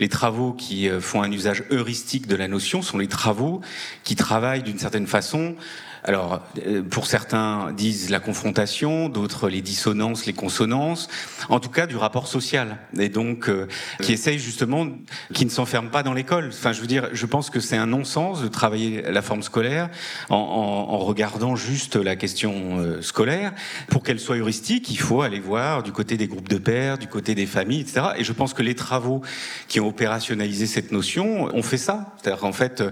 les 0.00 0.08
travaux 0.08 0.52
qui 0.52 0.88
euh, 0.88 1.00
font 1.00 1.22
un 1.22 1.30
usage 1.30 1.64
heuristique 1.70 2.26
de 2.26 2.36
la 2.36 2.48
notion 2.48 2.82
sont 2.82 2.98
les 2.98 3.08
travaux 3.08 3.60
qui 4.04 4.16
travaillent 4.16 4.62
d'une 4.62 4.78
certaine 4.78 5.06
façon 5.06 5.54
alors, 6.04 6.42
euh, 6.66 6.82
pour 6.82 7.06
certains 7.06 7.72
disent 7.72 8.10
la 8.10 8.20
confrontation, 8.20 9.08
d'autres 9.08 9.48
les 9.48 9.62
dissonances, 9.62 10.26
les 10.26 10.32
consonances, 10.32 11.08
en 11.48 11.60
tout 11.60 11.70
cas 11.70 11.86
du 11.86 11.96
rapport 11.96 12.28
social, 12.28 12.78
et 12.98 13.08
donc 13.08 13.48
euh, 13.48 13.66
qui 14.02 14.12
essaye 14.12 14.38
justement, 14.38 14.88
qui 15.34 15.44
ne 15.44 15.50
s'enferme 15.50 15.90
pas 15.90 16.02
dans 16.02 16.14
l'école. 16.14 16.50
Enfin, 16.52 16.72
je 16.72 16.80
veux 16.80 16.86
dire, 16.86 17.08
je 17.12 17.26
pense 17.26 17.50
que 17.50 17.60
c'est 17.60 17.76
un 17.76 17.86
non-sens 17.86 18.42
de 18.42 18.48
travailler 18.48 19.02
la 19.02 19.22
forme 19.22 19.42
scolaire 19.42 19.88
en, 20.28 20.36
en, 20.36 20.94
en 20.94 20.98
regardant 20.98 21.56
juste 21.56 21.96
la 21.96 22.16
question 22.16 22.78
euh, 22.78 23.02
scolaire. 23.02 23.52
Pour 23.88 24.02
qu'elle 24.02 24.20
soit 24.20 24.36
heuristique, 24.36 24.90
il 24.90 24.98
faut 24.98 25.22
aller 25.22 25.40
voir 25.40 25.82
du 25.82 25.92
côté 25.92 26.16
des 26.16 26.26
groupes 26.26 26.48
de 26.48 26.58
pères, 26.58 26.98
du 26.98 27.08
côté 27.08 27.34
des 27.34 27.46
familles, 27.46 27.80
etc. 27.80 28.08
Et 28.16 28.24
je 28.24 28.32
pense 28.32 28.54
que 28.54 28.62
les 28.62 28.74
travaux 28.74 29.22
qui 29.68 29.80
ont 29.80 29.88
opérationnalisé 29.88 30.66
cette 30.66 30.92
notion 30.92 31.54
ont 31.54 31.62
fait 31.62 31.78
ça. 31.78 32.14
C'est-à-dire 32.16 32.40
qu'en 32.40 32.52
fait, 32.52 32.82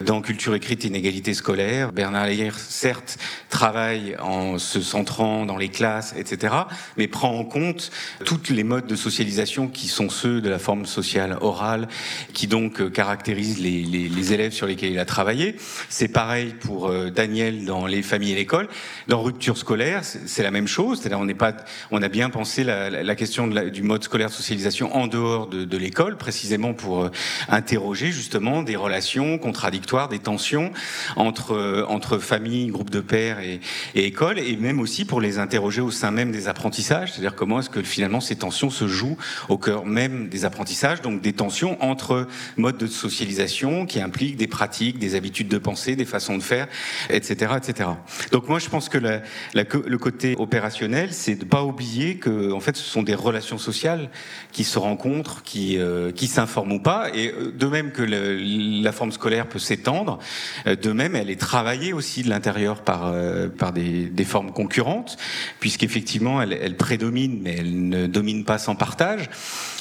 dans 0.00 0.20
Culture 0.20 0.54
écrite, 0.54 0.84
inégalité 0.84 1.34
scolaire, 1.34 1.92
Bernard 1.92 2.28
Certes, 2.58 3.18
travaille 3.48 4.16
en 4.20 4.58
se 4.58 4.80
centrant 4.80 5.46
dans 5.46 5.56
les 5.56 5.68
classes, 5.68 6.14
etc., 6.16 6.54
mais 6.96 7.06
prend 7.06 7.38
en 7.38 7.44
compte 7.44 7.90
tous 8.24 8.50
les 8.50 8.64
modes 8.64 8.86
de 8.86 8.96
socialisation 8.96 9.68
qui 9.68 9.88
sont 9.88 10.10
ceux 10.10 10.40
de 10.40 10.48
la 10.48 10.58
forme 10.58 10.86
sociale 10.86 11.38
orale, 11.40 11.88
qui 12.32 12.46
donc 12.46 12.80
euh, 12.80 12.90
caractérisent 12.90 13.60
les, 13.60 14.32
élèves 14.32 14.52
sur 14.52 14.66
lesquels 14.66 14.92
il 14.92 14.98
a 14.98 15.04
travaillé. 15.04 15.56
C'est 15.88 16.08
pareil 16.08 16.54
pour 16.60 16.88
euh, 16.88 17.10
Daniel 17.10 17.64
dans 17.64 17.86
les 17.86 18.02
familles 18.02 18.32
et 18.32 18.36
l'école. 18.36 18.68
Dans 19.08 19.22
rupture 19.22 19.56
scolaire, 19.56 20.02
c'est 20.04 20.42
la 20.42 20.50
même 20.50 20.68
chose. 20.68 21.00
C'est-à-dire 21.00 21.18
on 21.18 21.26
n'est 21.26 21.34
pas, 21.34 21.54
on 21.90 22.02
a 22.02 22.08
bien 22.08 22.30
pensé 22.30 22.64
la, 22.64 23.14
question 23.14 23.46
du 23.46 23.82
mode 23.82 24.02
scolaire 24.02 24.28
de 24.28 24.34
socialisation 24.34 24.94
en 24.96 25.06
dehors 25.06 25.46
de, 25.46 25.76
l'école, 25.76 26.16
précisément 26.16 26.74
pour 26.74 27.04
euh, 27.04 27.10
interroger 27.48 28.10
justement 28.10 28.62
des 28.62 28.76
relations 28.76 29.38
contradictoires, 29.38 30.08
des 30.08 30.18
tensions 30.18 30.72
entre 31.16 32.18
familles 32.18 32.43
famille, 32.44 32.66
groupe 32.66 32.90
de 32.90 33.00
pères 33.00 33.40
et, 33.40 33.58
et 33.94 34.04
école, 34.04 34.38
et 34.38 34.56
même 34.56 34.78
aussi 34.78 35.06
pour 35.06 35.22
les 35.22 35.38
interroger 35.38 35.80
au 35.80 35.90
sein 35.90 36.10
même 36.10 36.30
des 36.30 36.46
apprentissages, 36.46 37.12
c'est-à-dire 37.12 37.34
comment 37.34 37.60
est-ce 37.60 37.70
que 37.70 37.82
finalement 37.82 38.20
ces 38.20 38.36
tensions 38.36 38.68
se 38.68 38.86
jouent 38.86 39.16
au 39.48 39.56
cœur 39.56 39.86
même 39.86 40.28
des 40.28 40.44
apprentissages, 40.44 41.00
donc 41.00 41.22
des 41.22 41.32
tensions 41.32 41.82
entre 41.82 42.26
modes 42.58 42.76
de 42.76 42.86
socialisation 42.86 43.86
qui 43.86 43.98
impliquent 44.02 44.36
des 44.36 44.46
pratiques, 44.46 44.98
des 44.98 45.14
habitudes 45.14 45.48
de 45.48 45.56
pensée, 45.56 45.96
des 45.96 46.04
façons 46.04 46.36
de 46.36 46.42
faire, 46.42 46.68
etc., 47.08 47.54
etc. 47.56 47.88
Donc 48.30 48.46
moi 48.46 48.58
je 48.58 48.68
pense 48.68 48.90
que 48.90 48.98
la, 48.98 49.22
la, 49.54 49.64
le 49.86 49.96
côté 49.96 50.34
opérationnel, 50.38 51.14
c'est 51.14 51.36
de 51.36 51.46
pas 51.46 51.62
oublier 51.62 52.16
que 52.16 52.52
en 52.52 52.60
fait 52.60 52.76
ce 52.76 52.84
sont 52.84 53.02
des 53.02 53.14
relations 53.14 53.56
sociales 53.56 54.10
qui 54.52 54.64
se 54.64 54.78
rencontrent, 54.78 55.42
qui 55.44 55.78
euh, 55.78 56.12
qui 56.12 56.26
s'informent 56.26 56.72
ou 56.72 56.80
pas, 56.80 57.08
et 57.14 57.32
euh, 57.32 57.52
de 57.52 57.66
même 57.66 57.90
que 57.90 58.02
la 58.02 58.92
forme 58.92 59.12
scolaire 59.12 59.48
peut 59.48 59.58
s'étendre, 59.58 60.18
euh, 60.66 60.76
de 60.76 60.92
même 60.92 61.16
elle 61.16 61.30
est 61.30 61.40
travaillée 61.40 61.94
aussi 61.94 62.22
de 62.22 62.28
l'intérieur 62.34 62.82
par, 62.82 63.06
euh, 63.06 63.48
par 63.48 63.72
des, 63.72 64.06
des, 64.06 64.24
formes 64.24 64.50
concurrentes, 64.50 65.16
puisqu'effectivement, 65.60 66.42
elle, 66.42 66.52
elle 66.52 66.76
prédomine, 66.76 67.38
mais 67.40 67.56
elle 67.58 67.88
ne 67.88 68.06
domine 68.08 68.44
pas 68.44 68.58
sans 68.58 68.74
partage. 68.74 69.30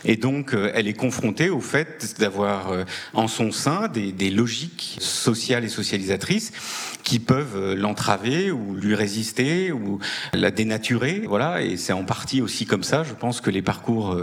Et 0.05 0.17
donc, 0.17 0.53
euh, 0.53 0.71
elle 0.75 0.87
est 0.87 0.93
confrontée 0.93 1.49
au 1.49 1.61
fait 1.61 2.15
d'avoir 2.19 2.71
euh, 2.71 2.83
en 3.13 3.27
son 3.27 3.51
sein 3.51 3.87
des, 3.87 4.11
des 4.11 4.29
logiques 4.29 4.97
sociales 4.99 5.63
et 5.63 5.69
socialisatrices 5.69 6.51
qui 7.03 7.19
peuvent 7.19 7.73
l'entraver 7.73 8.51
ou 8.51 8.75
lui 8.75 8.95
résister 8.95 9.71
ou 9.71 9.99
la 10.31 10.51
dénaturer. 10.51 11.23
Voilà, 11.27 11.61
et 11.61 11.75
c'est 11.75 11.91
en 11.91 12.05
partie 12.05 12.41
aussi 12.41 12.65
comme 12.65 12.83
ça. 12.83 13.03
Je 13.03 13.13
pense 13.13 13.41
que 13.41 13.49
les 13.49 13.61
parcours, 13.61 14.15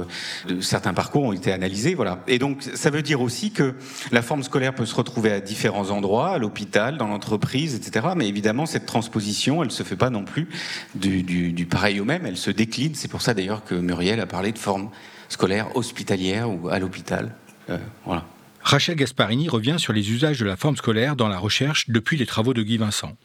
certains 0.60 0.94
parcours 0.94 1.24
ont 1.24 1.32
été 1.32 1.52
analysés. 1.52 1.94
Voilà. 1.94 2.22
Et 2.26 2.38
donc, 2.38 2.62
ça 2.62 2.88
veut 2.88 3.02
dire 3.02 3.20
aussi 3.20 3.50
que 3.50 3.74
la 4.12 4.22
forme 4.22 4.42
scolaire 4.42 4.74
peut 4.74 4.86
se 4.86 4.94
retrouver 4.94 5.30
à 5.30 5.40
différents 5.40 5.90
endroits, 5.90 6.30
à 6.30 6.38
l'hôpital, 6.38 6.96
dans 6.96 7.08
l'entreprise, 7.08 7.74
etc 7.74 8.00
mais 8.20 8.28
évidemment, 8.28 8.66
cette 8.66 8.84
transposition, 8.84 9.62
elle 9.62 9.68
ne 9.68 9.72
se 9.72 9.82
fait 9.82 9.96
pas 9.96 10.10
non 10.10 10.24
plus 10.24 10.46
du, 10.94 11.22
du, 11.22 11.52
du 11.52 11.64
pareil 11.64 12.00
au 12.00 12.04
même, 12.04 12.26
elle 12.26 12.36
se 12.36 12.50
décline. 12.50 12.94
C'est 12.94 13.08
pour 13.08 13.22
ça 13.22 13.32
d'ailleurs 13.32 13.64
que 13.64 13.74
Muriel 13.74 14.20
a 14.20 14.26
parlé 14.26 14.52
de 14.52 14.58
forme 14.58 14.90
scolaire 15.30 15.74
hospitalière 15.74 16.50
ou 16.50 16.68
à 16.68 16.78
l'hôpital. 16.78 17.34
Euh, 17.70 17.78
voilà. 18.04 18.26
Rachel 18.62 18.94
Gasparini 18.94 19.48
revient 19.48 19.76
sur 19.78 19.94
les 19.94 20.10
usages 20.10 20.38
de 20.38 20.44
la 20.44 20.56
forme 20.58 20.76
scolaire 20.76 21.16
dans 21.16 21.28
la 21.28 21.38
recherche 21.38 21.88
depuis 21.88 22.18
les 22.18 22.26
travaux 22.26 22.52
de 22.52 22.62
Guy 22.62 22.76
Vincent. 22.76 23.16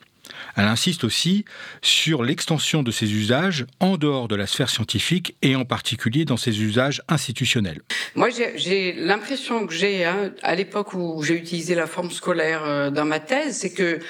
Elle 0.56 0.64
insiste 0.64 1.04
aussi 1.04 1.44
sur 1.82 2.22
l'extension 2.22 2.82
de 2.82 2.90
ces 2.90 3.12
usages 3.12 3.66
en 3.80 3.96
dehors 3.96 4.28
de 4.28 4.34
la 4.34 4.46
sphère 4.46 4.70
scientifique 4.70 5.36
et 5.42 5.54
en 5.56 5.64
particulier 5.64 6.24
dans 6.24 6.38
ses 6.38 6.62
usages 6.62 7.02
institutionnels. 7.08 7.82
Moi, 8.14 8.28
j'ai 8.56 8.94
l'impression 8.94 9.66
que 9.66 9.74
j'ai, 9.74 10.04
hein, 10.04 10.32
à 10.42 10.54
l'époque 10.54 10.94
où 10.94 11.22
j'ai 11.22 11.34
utilisé 11.34 11.74
la 11.74 11.86
forme 11.86 12.10
scolaire 12.10 12.62
euh, 12.64 12.90
dans 12.90 13.04
ma 13.04 13.20
thèse, 13.20 13.58
c'est 13.58 13.72
que 13.72 14.00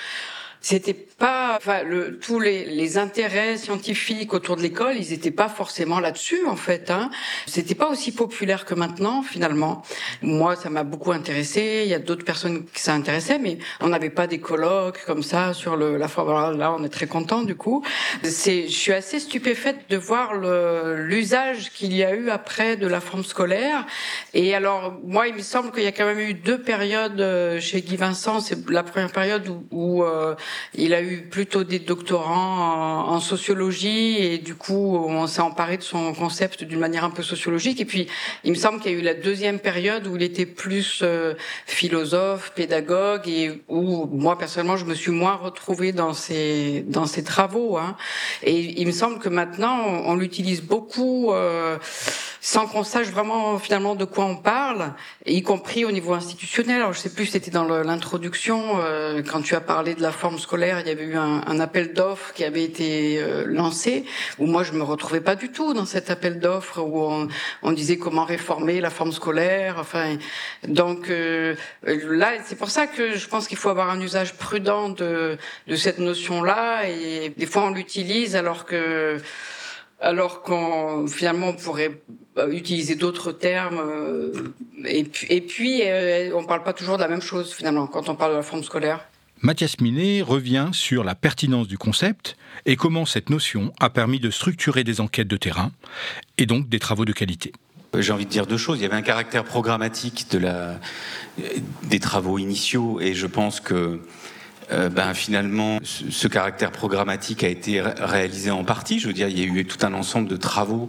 c'était 0.61 0.95
pas, 1.19 1.55
enfin, 1.57 1.83
le, 1.83 2.19
tous 2.19 2.39
les, 2.41 2.67
les, 2.67 2.99
intérêts 2.99 3.57
scientifiques 3.57 4.35
autour 4.35 4.57
de 4.57 4.63
l'école, 4.63 4.97
ils 4.97 5.11
n'étaient 5.11 5.31
pas 5.31 5.49
forcément 5.49 5.99
là-dessus 5.99 6.47
en 6.47 6.57
fait. 6.57 6.91
Hein. 6.91 7.11
C'était 7.47 7.75
pas 7.75 7.89
aussi 7.89 8.13
populaire 8.13 8.67
que 8.67 8.75
maintenant 8.75 9.23
finalement. 9.23 9.83
Moi, 10.21 10.57
ça 10.57 10.69
m'a 10.69 10.85
beaucoup 10.85 11.13
intéressé. 11.13 11.83
Il 11.85 11.89
y 11.89 11.95
a 11.95 11.99
d'autres 11.99 12.25
personnes 12.25 12.67
qui 12.67 12.83
ça 12.83 12.93
intéressait, 12.93 13.39
mais 13.39 13.57
on 13.81 13.89
n'avait 13.89 14.11
pas 14.11 14.27
des 14.27 14.41
colloques 14.41 15.05
comme 15.07 15.23
ça 15.23 15.55
sur 15.55 15.77
le, 15.77 15.97
la 15.97 16.09
forme. 16.09 16.59
Là, 16.59 16.75
on 16.79 16.85
est 16.85 16.91
très 16.91 17.07
content 17.07 17.43
du 17.43 17.55
coup. 17.55 17.83
C'est, 18.23 18.69
je 18.69 18.77
suis 18.77 18.93
assez 18.93 19.19
stupéfaite 19.19 19.89
de 19.89 19.97
voir 19.97 20.35
l'usage 20.35 21.71
qu'il 21.73 21.95
y 21.95 22.05
a 22.05 22.15
eu 22.15 22.29
après 22.29 22.77
de 22.77 22.87
la 22.87 23.01
forme 23.01 23.25
scolaire. 23.25 23.87
Et 24.35 24.55
alors, 24.55 24.99
moi, 25.03 25.29
il 25.29 25.35
me 25.35 25.41
semble 25.43 25.73
qu'il 25.73 25.85
y 25.85 25.87
a 25.87 25.93
quand 25.93 26.05
même 26.05 26.21
eu 26.21 26.35
deux 26.35 26.61
périodes 26.61 27.21
euh, 27.21 27.59
chez 27.59 27.81
Guy 27.81 27.97
Vincent. 27.97 28.41
C'est 28.41 28.69
la 28.69 28.83
première 28.83 29.13
période 29.13 29.49
où, 29.49 29.65
où 29.71 30.05
euh, 30.05 30.35
il 30.75 30.93
a 30.93 31.01
eu 31.01 31.06
plutôt 31.31 31.65
des 31.65 31.79
doctorants 31.79 33.09
en, 33.09 33.21
sociologie 33.21 34.17
et 34.19 34.39
du 34.39 34.55
coup, 34.55 34.97
on 34.97 35.27
s'est 35.27 35.41
emparé 35.41 35.77
de 35.77 35.83
son 35.83 36.13
concept 36.13 36.65
d'une 36.65 36.79
manière 36.79 37.05
un 37.05 37.11
peu 37.11 37.23
sociologique. 37.23 37.81
Et 37.81 37.85
puis, 37.85 38.07
il 38.45 38.51
me 38.51 38.57
semble 38.57 38.81
qu'il 38.81 38.93
y 38.93 38.95
a 38.95 38.99
eu 38.99 39.03
la 39.03 39.15
deuxième 39.15 39.59
période 39.59 40.07
où 40.07 40.17
il 40.17 40.23
était 40.23 40.47
plus 40.47 41.01
euh, 41.03 41.35
philosophe, 41.67 42.53
pédagogue 42.55 43.29
et 43.29 43.63
où 43.69 44.07
moi 44.07 44.39
personnellement, 44.39 44.77
je 44.77 44.85
me 44.85 44.95
suis 44.95 45.13
moins 45.13 45.35
retrouvée 45.35 45.93
dans 45.93 46.13
ses 46.13 46.85
dans 46.87 47.07
ses 47.07 47.25
travaux. 47.25 47.79
Hein. 47.79 47.97
Et 48.43 48.81
il 48.81 48.87
me 48.87 48.93
semble 48.93 49.19
que 49.19 49.29
maintenant, 49.29 49.79
on, 50.05 50.15
l'utilise 50.15 50.63
beaucoup. 50.63 51.33
Euh, 51.33 51.79
sans 52.47 52.69
qu'on 52.69 52.85
sache 52.85 53.09
vraiment 53.09 53.59
finalement 53.59 53.97
de 53.97 54.05
quoi 54.05 54.25
on 54.25 54.37
parle, 54.37 54.93
y 55.27 55.43
compris 55.43 55.85
au 55.85 55.91
niveau 55.91 56.15
institutionnel. 56.15 56.77
Alors 56.77 56.93
je 56.93 57.01
sais 57.01 57.13
plus, 57.13 57.27
c'était 57.27 57.51
dans 57.51 57.65
l'introduction 57.65 58.79
euh, 58.79 59.21
quand 59.21 59.43
tu 59.43 59.57
as 59.57 59.61
parlé 59.61 59.97
de 59.97 60.01
la 60.01 60.13
forme 60.13 60.39
scolaire, 60.39 60.79
il 60.79 60.87
y 60.87 60.91
avait 60.91 61.07
eu 61.07 61.17
un, 61.17 61.43
un 61.45 61.59
appel 61.59 61.93
d'offres 61.93 62.33
qui 62.35 62.45
avait 62.45 62.63
été 62.63 63.19
euh, 63.21 63.47
lancé 63.49 64.05
où 64.39 64.47
moi 64.47 64.63
je 64.63 64.71
me 64.75 64.85
retrouvais 64.85 65.21
pas 65.21 65.35
du 65.35 65.51
tout 65.51 65.75
dans 65.75 65.87
cet 65.87 66.09
appel 66.09 66.39
d'offres 66.39 66.81
où 66.81 67.03
on, 67.03 67.27
on, 67.65 67.73
disait 67.73 67.99
comment 67.99 68.25
réformer 68.25 68.81
la 68.81 68.91
forme 68.91 69.11
scolaire. 69.11 69.79
Enfin, 69.81 70.17
donc 70.69 71.11
euh, 71.11 71.57
là 71.83 72.31
c'est 72.45 72.57
pour 72.57 72.71
ça 72.71 72.87
que 72.87 73.17
je 73.17 73.27
pense 73.27 73.49
qu'il 73.49 73.59
faut 73.59 73.71
avoir 73.71 73.91
un 73.91 74.01
usage 74.01 74.35
prudent 74.35 74.91
de, 74.91 75.37
de 75.67 75.75
cette 75.75 75.99
notion-là 75.99 76.89
et 76.89 77.31
des 77.37 77.47
fois 77.47 77.65
on 77.65 77.71
l'utilise 77.71 78.37
alors 78.37 78.67
que 78.67 79.19
alors 80.01 80.43
qu'on 80.43 81.07
finalement 81.07 81.49
on 81.49 81.55
pourrait 81.55 82.01
euh, 82.39 82.51
utiliser 82.53 82.97
d'autres 82.97 83.33
termes 83.33 83.81
euh, 83.81 84.33
et 84.85 85.05
puis, 85.05 85.27
et 85.31 85.41
puis 85.41 85.83
euh, 85.85 86.31
on 86.35 86.45
parle 86.45 86.63
pas 86.63 86.73
toujours 86.73 86.97
de 86.97 87.03
la 87.03 87.09
même 87.09 87.23
chose 87.23 87.53
finalement 87.55 87.87
quand 87.87 88.09
on 88.09 88.15
parle 88.15 88.33
de 88.33 88.37
la 88.37 88.43
forme 88.43 88.63
scolaire. 88.63 89.07
Mathias 89.43 89.81
Minet 89.81 90.23
revient 90.23 90.71
sur 90.73 91.05
la 91.05 91.15
pertinence 91.15 91.69
du 91.69 91.77
concept 91.77 92.37
et 92.65 92.77
comment 92.77 93.05
cette 93.05 93.31
notion 93.31 93.73
a 93.81 93.91
permis 93.91 94.19
de 94.19 94.31
structurer 94.31 94.83
des 94.83 95.01
enquêtes 95.01 95.29
de 95.29 95.37
terrain 95.37 95.73
et 96.39 96.47
donc 96.47 96.69
des 96.69 96.79
travaux 96.79 97.05
de 97.05 97.13
qualité. 97.13 97.53
J'ai 97.99 98.13
envie 98.13 98.25
de 98.25 98.31
dire 98.31 98.47
deux 98.47 98.57
choses. 98.57 98.79
Il 98.79 98.83
y 98.83 98.87
avait 98.87 98.97
un 98.97 99.03
caractère 99.03 99.45
programmatique 99.45 100.27
de 100.31 100.39
la, 100.39 100.79
des 101.85 102.01
travaux 102.01 102.39
initiaux 102.39 103.01
et 103.01 103.15
je 103.15 103.27
pense 103.27 103.61
que 103.61 104.01
euh, 104.73 104.89
ben, 104.89 105.15
finalement, 105.15 105.79
ce, 105.83 106.29
caractère 106.29 106.73
programmatique 106.73 107.45
a 107.45 107.49
été 107.49 107.81
réalisé 107.81 108.51
en 108.51 108.65
partie. 108.65 108.99
Je 108.99 109.07
veux 109.07 109.13
dire, 109.13 109.29
il 109.29 109.39
y 109.39 109.43
a 109.43 109.47
eu 109.47 109.65
tout 109.65 109.85
un 109.87 109.95
ensemble 109.95 110.29
de 110.29 110.37
travaux 110.37 110.89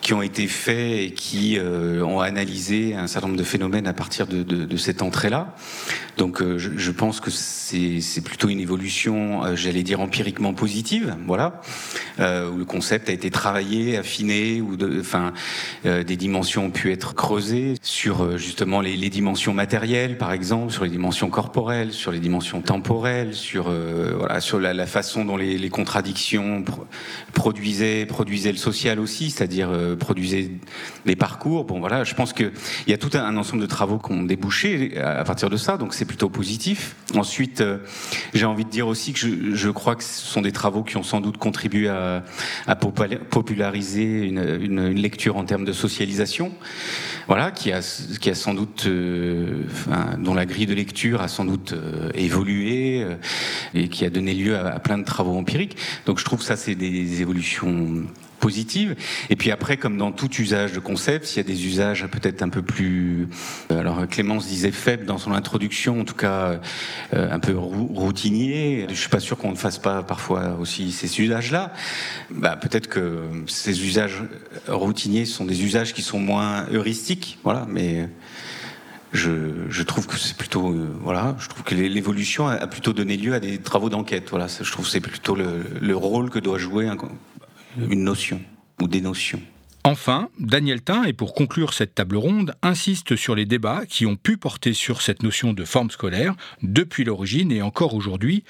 qui 0.00 0.14
ont 0.14 0.22
été 0.22 0.46
faits 0.46 0.98
et 0.98 1.10
qui 1.12 1.58
euh, 1.58 2.02
ont 2.02 2.20
analysé 2.20 2.94
un 2.94 3.06
certain 3.06 3.28
nombre 3.28 3.38
de 3.38 3.44
phénomènes 3.44 3.86
à 3.86 3.92
partir 3.92 4.26
de, 4.26 4.42
de, 4.42 4.64
de 4.64 4.76
cette 4.76 5.02
entrée-là. 5.02 5.54
Donc 6.16 6.40
euh, 6.40 6.58
je, 6.58 6.70
je, 6.76 6.90
pense 6.90 7.20
que 7.20 7.30
c'est 7.30 8.20
plutôt 8.24 8.48
une 8.48 8.60
évolution, 8.60 9.44
euh, 9.44 9.56
j'allais 9.56 9.82
dire 9.82 10.00
empiriquement 10.00 10.54
positive, 10.54 11.16
voilà, 11.26 11.60
où 12.18 12.56
le 12.56 12.64
concept 12.64 13.08
a 13.08 13.12
été 13.12 13.30
travaillé, 13.30 13.96
affiné, 13.96 14.60
où 14.60 14.76
de, 14.76 15.00
enfin 15.00 15.32
des 15.84 16.16
dimensions 16.16 16.66
ont 16.66 16.70
pu 16.70 16.92
être 16.92 17.14
creusées 17.14 17.74
sur 17.82 18.36
justement 18.36 18.80
les, 18.80 18.96
les, 18.96 19.08
dimensions 19.08 19.54
matérielles, 19.54 20.18
par 20.18 20.32
exemple, 20.32 20.72
sur 20.72 20.84
les 20.84 20.90
dimensions 20.90 21.30
corporelles, 21.30 21.92
sur 21.92 22.12
les 22.12 22.18
dimensions 22.20 22.60
temporelles, 22.60 23.34
sur 23.34 23.70
voilà 24.18 24.40
sur 24.40 24.60
la, 24.60 24.74
la, 24.74 24.86
façon 24.86 25.24
dont 25.24 25.36
les, 25.36 25.56
les 25.56 25.70
contradictions 25.70 26.64
produisaient 27.32 28.06
produisaient 28.06 28.52
le 28.52 28.58
social 28.58 29.00
aussi, 29.00 29.30
c'est-à-dire 29.30 29.70
produisait 29.94 30.50
des 31.06 31.16
parcours. 31.16 31.64
Bon, 31.64 31.80
voilà, 31.80 32.04
je 32.04 32.14
pense 32.14 32.32
qu'il 32.32 32.52
y 32.86 32.92
a 32.92 32.98
tout 32.98 33.10
un, 33.14 33.36
ensemble 33.36 33.62
de 33.62 33.66
travaux 33.66 33.98
qui 33.98 34.12
ont 34.12 34.22
débouché 34.22 34.98
à, 34.98 35.24
partir 35.24 35.50
de 35.50 35.56
ça, 35.56 35.76
donc 35.76 35.94
c'est 35.94 36.04
plutôt 36.04 36.28
positif. 36.28 36.96
Ensuite, 37.14 37.60
euh, 37.60 37.78
j'ai 38.34 38.46
envie 38.46 38.64
de 38.64 38.70
dire 38.70 38.86
aussi 38.86 39.12
que 39.12 39.20
je, 39.54 39.70
crois 39.70 39.96
que 39.96 40.04
ce 40.04 40.26
sont 40.26 40.42
des 40.42 40.52
travaux 40.52 40.82
qui 40.82 40.96
ont 40.96 41.02
sans 41.02 41.20
doute 41.20 41.38
contribué 41.38 41.88
à, 41.88 42.22
populariser 42.76 44.26
une, 44.26 44.90
lecture 44.90 45.36
en 45.36 45.44
termes 45.44 45.64
de 45.64 45.72
socialisation. 45.72 46.52
Voilà, 47.26 47.50
qui 47.50 47.70
a, 47.70 47.80
qui 48.20 48.30
a 48.30 48.34
sans 48.34 48.54
doute, 48.54 48.86
euh, 48.86 49.62
dont 50.18 50.34
la 50.34 50.46
grille 50.46 50.66
de 50.66 50.74
lecture 50.74 51.20
a 51.20 51.28
sans 51.28 51.44
doute 51.44 51.72
euh, 51.72 52.10
évolué 52.14 53.02
euh, 53.02 53.14
et 53.74 53.88
qui 53.88 54.04
a 54.04 54.10
donné 54.10 54.34
lieu 54.34 54.56
à 54.56 54.78
plein 54.80 54.98
de 54.98 55.04
travaux 55.04 55.36
empiriques. 55.36 55.76
Donc 56.06 56.18
je 56.18 56.24
trouve 56.24 56.42
ça 56.42 56.56
c'est 56.56 56.74
des 56.74 57.20
évolutions 57.20 58.04
Et 59.30 59.36
puis 59.36 59.50
après, 59.50 59.76
comme 59.76 59.96
dans 59.96 60.12
tout 60.12 60.30
usage 60.36 60.72
de 60.72 60.80
concept, 60.80 61.34
il 61.34 61.36
y 61.36 61.40
a 61.40 61.42
des 61.42 61.66
usages 61.66 62.06
peut-être 62.06 62.42
un 62.42 62.48
peu 62.48 62.62
plus. 62.62 63.28
Euh, 63.70 63.80
alors 63.80 64.06
Clémence 64.08 64.46
disait 64.46 64.72
faible 64.72 65.04
dans 65.04 65.18
son 65.18 65.32
introduction, 65.32 66.00
en 66.00 66.04
tout 66.04 66.14
cas 66.14 66.60
euh, 67.14 67.30
un 67.32 67.38
peu 67.38 67.56
routinier. 67.56 68.86
Je 68.88 68.94
suis 68.94 69.08
pas 69.08 69.20
sûr 69.20 69.36
qu'on 69.36 69.52
ne 69.52 69.56
fasse 69.56 69.78
pas 69.78 70.02
parfois 70.02 70.56
aussi 70.60 70.92
ces 70.92 71.20
usages-là. 71.20 71.72
Bah, 72.30 72.56
peut-être 72.56 72.88
que 72.88 73.22
ces 73.46 73.84
usages 73.84 74.22
routiniers 74.68 75.26
sont 75.26 75.44
des 75.44 75.64
usages 75.64 75.92
qui 75.92 76.02
sont 76.02 76.18
moins 76.18 76.66
heuristiques, 76.72 77.38
voilà. 77.44 77.66
Mais 77.68 78.08
je, 79.12 79.82
trouve 79.82 80.06
que 80.06 80.16
c'est 80.16 80.36
plutôt 80.36 80.70
euh, 80.70 80.88
voilà 81.02 81.34
je 81.40 81.48
trouve 81.48 81.64
que 81.64 81.74
l'évolution 81.74 82.46
a, 82.46 82.64
plutôt 82.68 82.92
donné 82.92 83.16
lieu 83.16 83.34
à 83.34 83.40
des 83.40 83.58
travaux 83.58 83.88
d'enquête 83.88 84.30
voilà 84.30 84.46
je 84.46 84.70
trouve 84.70 84.84
que 84.84 84.90
c'est 84.92 85.00
plutôt 85.00 85.34
le, 85.34 85.64
le, 85.80 85.96
rôle 85.96 86.30
que 86.30 86.38
doit 86.38 86.58
jouer 86.58 86.86
un, 86.86 86.96
une 87.78 88.04
notion 88.04 88.40
ou 88.80 88.88
des 88.88 89.00
notions. 89.00 89.40
Enfin, 89.82 90.28
Daniel 90.38 90.82
Tain, 90.82 91.04
et 91.04 91.14
pour 91.14 91.32
conclure 91.32 91.72
cette 91.72 91.94
table 91.94 92.16
ronde, 92.16 92.54
insiste 92.62 93.16
sur 93.16 93.34
les 93.34 93.46
débats 93.46 93.86
qui 93.88 94.04
ont 94.04 94.16
pu 94.16 94.36
porter 94.36 94.74
sur 94.74 95.00
cette 95.00 95.22
notion 95.22 95.54
de 95.54 95.64
forme 95.64 95.90
scolaire 95.90 96.34
depuis 96.62 97.04
l'origine 97.04 97.50
et 97.50 97.62
encore 97.62 97.94
aujourd'hui, 97.94 98.44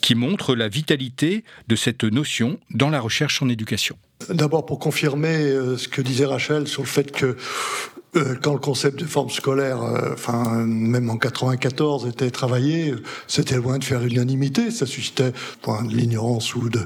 qui 0.00 0.14
montrent 0.14 0.54
la 0.54 0.68
vitalité 0.68 1.44
de 1.68 1.76
cette 1.76 2.04
notion 2.04 2.58
dans 2.70 2.88
la 2.88 3.00
recherche 3.00 3.42
en 3.42 3.48
éducation. 3.50 3.98
D'abord 4.30 4.64
pour 4.64 4.78
confirmer 4.78 5.36
euh, 5.36 5.76
ce 5.76 5.86
que 5.86 6.00
disait 6.00 6.26
Rachel 6.26 6.66
sur 6.66 6.82
le 6.82 6.88
fait 6.88 7.12
que 7.12 7.36
quand 8.42 8.54
le 8.54 8.58
concept 8.58 8.98
de 8.98 9.04
forme 9.04 9.30
scolaire, 9.30 9.82
euh, 9.82 10.14
enfin 10.14 10.64
même 10.66 11.10
en 11.10 11.16
94, 11.16 12.08
était 12.08 12.30
travaillé, 12.30 12.94
c'était 13.28 13.54
loin 13.56 13.78
de 13.78 13.84
faire 13.84 14.00
l'unanimité. 14.00 14.70
Ça 14.70 14.84
suscitait 14.86 15.32
point 15.62 15.84
de 15.84 15.94
l'ignorance 15.94 16.54
ou 16.56 16.68
de, 16.68 16.80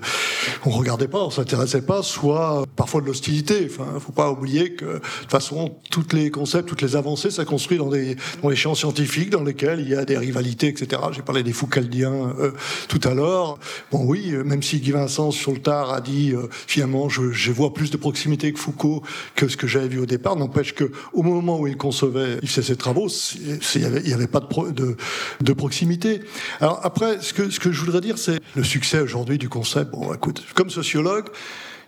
on 0.66 0.70
regardait 0.70 1.08
pas, 1.08 1.24
on 1.24 1.30
s'intéressait 1.30 1.82
pas, 1.82 2.02
soit 2.02 2.64
parfois 2.76 3.00
de 3.00 3.06
l'hostilité. 3.06 3.66
Enfin, 3.70 3.98
faut 4.00 4.12
pas 4.12 4.30
oublier 4.30 4.74
que 4.74 4.84
de 4.84 4.98
toute 4.98 5.30
façon, 5.30 5.76
tous 5.90 6.06
les 6.12 6.30
concepts, 6.30 6.68
toutes 6.68 6.82
les 6.82 6.94
avancées, 6.94 7.30
ça 7.30 7.44
construit 7.44 7.78
dans 7.78 7.88
des 7.88 8.16
dans 8.42 8.50
les 8.50 8.56
champs 8.56 8.74
scientifiques 8.74 9.30
dans 9.30 9.42
lesquels 9.42 9.80
il 9.80 9.88
y 9.88 9.94
a 9.94 10.04
des 10.04 10.18
rivalités, 10.18 10.68
etc. 10.68 11.00
J'ai 11.12 11.22
parlé 11.22 11.42
des 11.42 11.52
Foucaldiens 11.52 12.34
euh, 12.38 12.50
tout 12.88 13.00
à 13.04 13.14
l'heure. 13.14 13.58
Bon, 13.90 14.04
oui, 14.04 14.32
même 14.44 14.62
si 14.62 14.78
Guy 14.78 14.90
Vincent 14.90 15.30
sur 15.30 15.52
le 15.52 15.58
tard 15.58 15.92
a 15.92 16.00
dit 16.02 16.34
finalement, 16.66 17.08
je, 17.08 17.30
je 17.32 17.50
vois 17.50 17.72
plus 17.72 17.90
de 17.90 17.96
proximité 17.96 18.52
que 18.52 18.58
Foucault 18.58 19.02
que 19.34 19.48
ce 19.48 19.56
que 19.56 19.66
j'avais 19.66 19.88
vu 19.88 20.00
au 20.00 20.06
départ, 20.06 20.36
n'empêche 20.36 20.74
que 20.74 20.90
au 21.14 21.22
moment 21.22 21.58
où 21.58 21.66
il 21.66 21.76
concevait, 21.76 22.38
il 22.42 22.48
faisait 22.48 22.74
ses 22.74 22.76
travaux, 22.76 23.08
il 23.08 23.80
n'y 23.80 24.12
avait, 24.12 24.26
pas 24.26 24.40
de, 24.40 24.70
de, 24.72 24.96
de, 25.40 25.52
proximité. 25.52 26.20
Alors 26.60 26.80
après, 26.82 27.20
ce 27.20 27.32
que, 27.32 27.50
ce 27.50 27.60
que 27.60 27.72
je 27.72 27.80
voudrais 27.80 28.00
dire, 28.00 28.18
c'est 28.18 28.40
le 28.54 28.64
succès 28.64 29.00
aujourd'hui 29.00 29.38
du 29.38 29.48
concept. 29.48 29.92
Bon, 29.92 30.12
écoute, 30.12 30.44
comme 30.54 30.70
sociologue, 30.70 31.26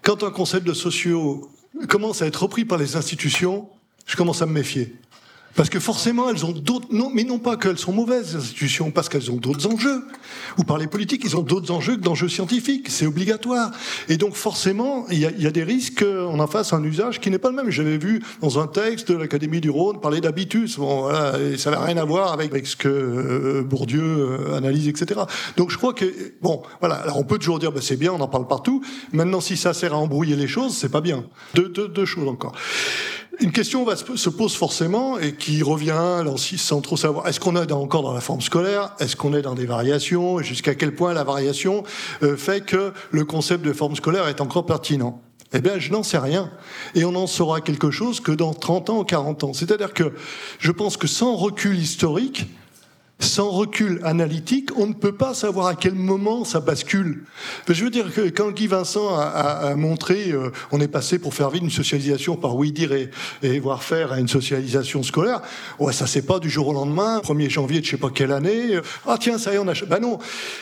quand 0.02 0.22
un 0.22 0.30
concept 0.30 0.66
de 0.66 0.72
socio 0.72 1.50
commence 1.88 2.22
à 2.22 2.26
être 2.26 2.44
repris 2.44 2.64
par 2.64 2.78
les 2.78 2.96
institutions, 2.96 3.68
je 4.06 4.16
commence 4.16 4.40
à 4.42 4.46
me 4.46 4.52
méfier. 4.52 4.94
Parce 5.56 5.70
que 5.70 5.80
forcément, 5.80 6.28
elles 6.28 6.44
ont 6.44 6.52
d'autres, 6.52 6.88
non, 6.90 7.10
mais 7.12 7.24
non 7.24 7.38
pas 7.38 7.56
qu'elles 7.56 7.78
sont 7.78 7.92
mauvaises, 7.92 8.34
les 8.34 8.40
institutions, 8.40 8.90
parce 8.90 9.08
qu'elles 9.08 9.30
ont 9.30 9.36
d'autres 9.36 9.66
enjeux. 9.66 10.02
Ou 10.58 10.64
par 10.64 10.76
les 10.76 10.86
politiques, 10.86 11.22
ils 11.24 11.34
ont 11.36 11.42
d'autres 11.42 11.72
enjeux 11.72 11.96
que 11.96 12.02
d'enjeux 12.02 12.28
scientifiques. 12.28 12.88
C'est 12.90 13.06
obligatoire. 13.06 13.70
Et 14.10 14.18
donc, 14.18 14.34
forcément, 14.34 15.06
il 15.10 15.18
y 15.18 15.24
a, 15.24 15.30
y 15.30 15.46
a, 15.46 15.50
des 15.50 15.64
risques 15.64 16.04
qu'on 16.04 16.38
en 16.38 16.46
fasse 16.46 16.74
un 16.74 16.84
usage 16.84 17.20
qui 17.20 17.30
n'est 17.30 17.38
pas 17.38 17.48
le 17.48 17.56
même. 17.56 17.70
J'avais 17.70 17.96
vu 17.96 18.22
dans 18.42 18.58
un 18.58 18.66
texte 18.66 19.10
de 19.10 19.16
l'Académie 19.16 19.62
du 19.62 19.70
Rhône 19.70 19.98
parler 20.00 20.20
d'habitus. 20.20 20.78
Bon, 20.78 21.02
voilà, 21.02 21.40
et 21.40 21.56
ça 21.56 21.70
n'avait 21.70 21.86
rien 21.86 21.96
à 21.96 22.04
voir 22.04 22.34
avec, 22.34 22.50
avec 22.50 22.66
ce 22.66 22.76
que 22.76 22.88
euh, 22.88 23.62
Bourdieu 23.62 24.02
euh, 24.02 24.56
analyse, 24.56 24.88
etc. 24.88 25.20
Donc, 25.56 25.70
je 25.70 25.78
crois 25.78 25.94
que, 25.94 26.04
bon, 26.42 26.62
voilà. 26.80 26.96
Alors, 26.96 27.18
on 27.18 27.24
peut 27.24 27.38
toujours 27.38 27.58
dire, 27.58 27.72
bah, 27.72 27.80
c'est 27.82 27.96
bien, 27.96 28.12
on 28.12 28.20
en 28.20 28.28
parle 28.28 28.46
partout. 28.46 28.82
Maintenant, 29.12 29.40
si 29.40 29.56
ça 29.56 29.72
sert 29.72 29.94
à 29.94 29.96
embrouiller 29.96 30.36
les 30.36 30.48
choses, 30.48 30.76
c'est 30.76 30.90
pas 30.90 31.00
bien. 31.00 31.24
Deux, 31.54 31.70
deux, 31.70 31.88
deux 31.88 32.04
choses 32.04 32.28
encore. 32.28 32.52
Une 33.38 33.52
question 33.52 33.84
va 33.84 33.96
se 33.96 34.30
pose 34.30 34.54
forcément 34.54 35.18
et 35.18 35.34
qui 35.34 35.62
revient 35.62 36.24
sans 36.56 36.80
trop 36.80 36.96
savoir. 36.96 37.28
Est-ce 37.28 37.38
qu'on 37.38 37.54
est 37.54 37.70
encore 37.70 38.02
dans 38.02 38.14
la 38.14 38.22
forme 38.22 38.40
scolaire? 38.40 38.94
Est-ce 38.98 39.14
qu'on 39.14 39.34
est 39.34 39.42
dans 39.42 39.54
des 39.54 39.66
variations? 39.66 40.38
Jusqu'à 40.38 40.74
quel 40.74 40.94
point 40.94 41.12
la 41.12 41.22
variation 41.22 41.84
euh, 42.22 42.36
fait 42.36 42.64
que 42.64 42.94
le 43.10 43.24
concept 43.26 43.62
de 43.62 43.74
forme 43.74 43.94
scolaire 43.94 44.26
est 44.28 44.40
encore 44.40 44.64
pertinent? 44.64 45.20
Eh 45.52 45.60
bien, 45.60 45.78
je 45.78 45.92
n'en 45.92 46.02
sais 46.02 46.16
rien. 46.16 46.50
Et 46.94 47.04
on 47.04 47.14
en 47.14 47.26
saura 47.26 47.60
quelque 47.60 47.90
chose 47.90 48.20
que 48.20 48.32
dans 48.32 48.54
30 48.54 48.90
ans 48.90 48.98
ou 49.00 49.04
40 49.04 49.44
ans. 49.44 49.52
C'est-à-dire 49.52 49.92
que 49.92 50.14
je 50.58 50.72
pense 50.72 50.96
que 50.96 51.06
sans 51.06 51.36
recul 51.36 51.78
historique, 51.78 52.46
sans 53.18 53.50
recul 53.50 54.00
analytique, 54.04 54.70
on 54.76 54.86
ne 54.86 54.92
peut 54.92 55.14
pas 55.14 55.32
savoir 55.32 55.68
à 55.68 55.74
quel 55.74 55.94
moment 55.94 56.44
ça 56.44 56.60
bascule. 56.60 57.24
Je 57.66 57.84
veux 57.84 57.90
dire 57.90 58.12
que 58.12 58.28
quand 58.28 58.50
Guy 58.50 58.66
Vincent 58.66 59.16
a, 59.18 59.74
montré, 59.74 60.32
euh, 60.32 60.50
on 60.70 60.80
est 60.80 60.88
passé 60.88 61.18
pour 61.18 61.32
faire 61.32 61.48
vivre 61.48 61.64
une 61.64 61.70
socialisation 61.70 62.36
par 62.36 62.56
oui 62.56 62.72
dire 62.72 62.92
et, 62.92 63.58
voir 63.58 63.82
faire 63.82 64.12
à 64.12 64.20
une 64.20 64.28
socialisation 64.28 65.02
scolaire, 65.02 65.40
ouais, 65.78 65.94
ça 65.94 66.06
c'est 66.06 66.26
pas 66.26 66.38
du 66.38 66.50
jour 66.50 66.68
au 66.68 66.72
lendemain, 66.74 67.20
1er 67.20 67.48
janvier 67.48 67.80
de 67.80 67.86
je 67.86 67.92
sais 67.92 67.96
pas 67.96 68.10
quelle 68.10 68.32
année, 68.32 68.76
euh, 68.76 68.82
ah 69.06 69.16
tiens, 69.18 69.38
ça 69.38 69.52
y 69.52 69.54
est, 69.54 69.58
on 69.58 69.68
a... 69.68 69.72
Ben 69.86 69.98
non, 69.98 70.18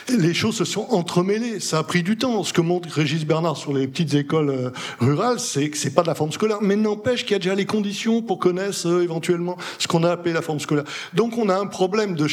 les 0.09 0.33
choses 0.33 0.55
se 0.55 0.65
sont 0.65 0.87
entremêlées, 0.91 1.59
ça 1.59 1.79
a 1.79 1.83
pris 1.83 2.03
du 2.03 2.17
temps. 2.17 2.43
Ce 2.43 2.53
que 2.53 2.61
montre 2.61 2.87
Régis 2.89 3.25
Bernard 3.25 3.57
sur 3.57 3.73
les 3.73 3.87
petites 3.87 4.13
écoles 4.13 4.49
euh, 4.49 4.69
rurales, 4.99 5.41
c'est 5.41 5.69
que 5.69 5.77
c'est 5.77 5.93
pas 5.93 6.03
de 6.03 6.07
la 6.07 6.15
forme 6.15 6.31
scolaire, 6.31 6.59
mais 6.61 6.77
n'empêche 6.77 7.23
qu'il 7.23 7.31
y 7.31 7.35
a 7.35 7.39
déjà 7.39 7.55
les 7.55 7.65
conditions 7.65 8.21
pour 8.21 8.39
connaître 8.39 9.01
éventuellement 9.01 9.57
ce 9.77 9.87
qu'on 9.87 10.03
a 10.03 10.11
appelé 10.11 10.33
la 10.33 10.41
forme 10.41 10.59
scolaire. 10.59 10.85
Donc 11.13 11.37
on 11.37 11.49
a 11.49 11.57
un 11.57 11.67
problème 11.67 12.15
de 12.15 12.27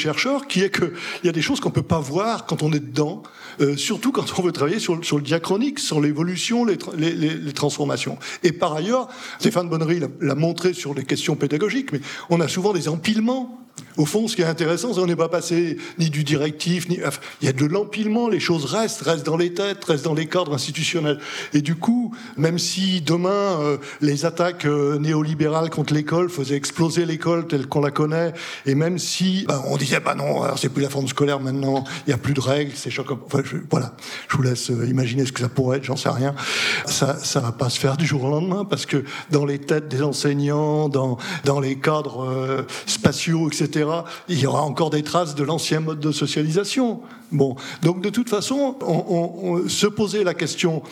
qui 0.48 0.62
est 0.62 0.74
qu'il 0.74 0.92
y 1.24 1.28
a 1.28 1.32
des 1.32 1.42
choses 1.42 1.60
qu'on 1.60 1.70
peut 1.70 1.82
pas 1.82 2.00
voir 2.00 2.46
quand 2.46 2.62
on 2.62 2.72
est 2.72 2.80
dedans, 2.80 3.22
euh, 3.60 3.76
surtout 3.76 4.12
quand 4.12 4.38
on 4.38 4.42
veut 4.42 4.52
travailler 4.52 4.78
sur, 4.78 4.94
le 4.94 5.22
diachronique, 5.22 5.78
sur 5.78 6.00
l'évolution, 6.00 6.64
les, 6.64 6.78
les, 6.96 7.14
les, 7.14 7.52
transformations. 7.52 8.18
Et 8.42 8.52
par 8.52 8.74
ailleurs, 8.74 9.08
Stéphane 9.38 9.68
Bonnery 9.68 10.00
l'a 10.20 10.34
montré 10.34 10.72
sur 10.72 10.94
les 10.94 11.04
questions 11.04 11.36
pédagogiques, 11.36 11.92
mais 11.92 12.00
on 12.30 12.40
a 12.40 12.48
souvent 12.48 12.72
des 12.72 12.88
empilements 12.88 13.61
au 13.96 14.06
fond, 14.06 14.26
ce 14.26 14.36
qui 14.36 14.42
est 14.42 14.46
intéressant, 14.46 14.94
c'est 14.94 15.00
qu'on 15.00 15.06
n'est 15.06 15.16
pas 15.16 15.28
passé 15.28 15.76
ni 15.98 16.08
du 16.08 16.24
directif, 16.24 16.88
ni. 16.88 16.98
il 17.40 17.46
y 17.46 17.48
a 17.48 17.52
de 17.52 17.66
l'empilement, 17.66 18.28
les 18.28 18.40
choses 18.40 18.64
restent, 18.64 19.02
restent 19.02 19.26
dans 19.26 19.36
les 19.36 19.52
têtes, 19.52 19.84
restent 19.84 20.04
dans 20.04 20.14
les 20.14 20.26
cadres 20.26 20.54
institutionnels. 20.54 21.18
Et 21.52 21.60
du 21.60 21.74
coup, 21.74 22.14
même 22.36 22.58
si 22.58 23.02
demain, 23.02 23.30
euh, 23.60 23.76
les 24.00 24.24
attaques 24.24 24.64
euh, 24.64 24.98
néolibérales 24.98 25.68
contre 25.68 25.92
l'école 25.92 26.30
faisaient 26.30 26.56
exploser 26.56 27.04
l'école 27.04 27.46
telle 27.46 27.66
qu'on 27.66 27.82
la 27.82 27.90
connaît, 27.90 28.32
et 28.64 28.74
même 28.74 28.98
si 28.98 29.44
bah, 29.46 29.62
on 29.66 29.76
disait, 29.76 30.00
bah 30.00 30.14
non, 30.14 30.42
c'est 30.56 30.70
plus 30.70 30.82
la 30.82 30.90
forme 30.90 31.08
scolaire 31.08 31.40
maintenant, 31.40 31.84
il 32.06 32.10
n'y 32.10 32.14
a 32.14 32.18
plus 32.18 32.34
de 32.34 32.40
règles, 32.40 32.72
c'est 32.74 32.90
choquant. 32.90 33.18
Voilà, 33.70 33.94
je 34.28 34.36
vous 34.36 34.42
laisse 34.42 34.70
euh, 34.70 34.86
imaginer 34.88 35.26
ce 35.26 35.32
que 35.32 35.40
ça 35.40 35.48
pourrait 35.48 35.78
être, 35.78 35.84
j'en 35.84 35.96
sais 35.96 36.08
rien. 36.08 36.34
Ça, 36.86 37.18
ça 37.18 37.40
va 37.40 37.52
pas 37.52 37.68
se 37.68 37.78
faire 37.78 37.98
du 37.98 38.06
jour 38.06 38.24
au 38.24 38.30
lendemain, 38.30 38.64
parce 38.64 38.86
que 38.86 39.04
dans 39.30 39.44
les 39.44 39.58
têtes 39.58 39.88
des 39.88 40.02
enseignants, 40.02 40.88
dans, 40.88 41.18
dans 41.44 41.60
les 41.60 41.78
cadres 41.78 42.64
spatiaux, 42.86 43.48
etc., 43.48 43.61
il 44.28 44.38
y 44.38 44.46
aura 44.46 44.62
encore 44.62 44.90
des 44.90 45.02
traces 45.02 45.34
de 45.34 45.44
l'ancien 45.44 45.80
mode 45.80 46.00
de 46.00 46.12
socialisation. 46.12 47.00
Bon, 47.30 47.56
donc 47.82 48.02
de 48.02 48.10
toute 48.10 48.28
façon, 48.28 48.76
on, 48.80 49.68
se 49.68 49.86
poser 49.86 50.24
la 50.24 50.34
question 50.34 50.82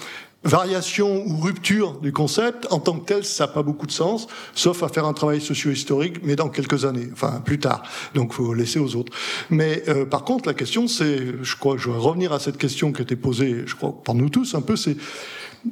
variation 0.42 1.22
ou 1.26 1.38
rupture 1.38 1.98
du 2.00 2.12
concept, 2.12 2.66
en 2.70 2.78
tant 2.78 2.98
que 2.98 3.04
tel, 3.04 3.24
ça 3.24 3.46
n'a 3.46 3.52
pas 3.52 3.62
beaucoup 3.62 3.86
de 3.86 3.92
sens, 3.92 4.26
sauf 4.54 4.82
à 4.82 4.88
faire 4.88 5.04
un 5.04 5.12
travail 5.12 5.40
socio-historique, 5.40 6.20
mais 6.22 6.34
dans 6.34 6.48
quelques 6.48 6.86
années, 6.86 7.08
enfin 7.12 7.42
plus 7.44 7.58
tard. 7.58 7.82
Donc, 8.14 8.32
faut 8.32 8.54
laisser 8.54 8.78
aux 8.78 8.96
autres. 8.96 9.12
Mais 9.50 9.82
euh, 9.88 10.06
par 10.06 10.24
contre, 10.24 10.48
la 10.48 10.54
question, 10.54 10.88
c'est, 10.88 11.42
je 11.42 11.56
crois, 11.56 11.76
je 11.76 11.90
vais 11.90 11.98
revenir 11.98 12.32
à 12.32 12.38
cette 12.38 12.56
question 12.56 12.90
qui 12.90 13.02
été 13.02 13.16
posée, 13.16 13.64
je 13.66 13.74
crois, 13.74 13.94
par 14.02 14.14
nous 14.14 14.30
tous 14.30 14.54
un 14.54 14.62
peu, 14.62 14.76
c'est 14.76 14.96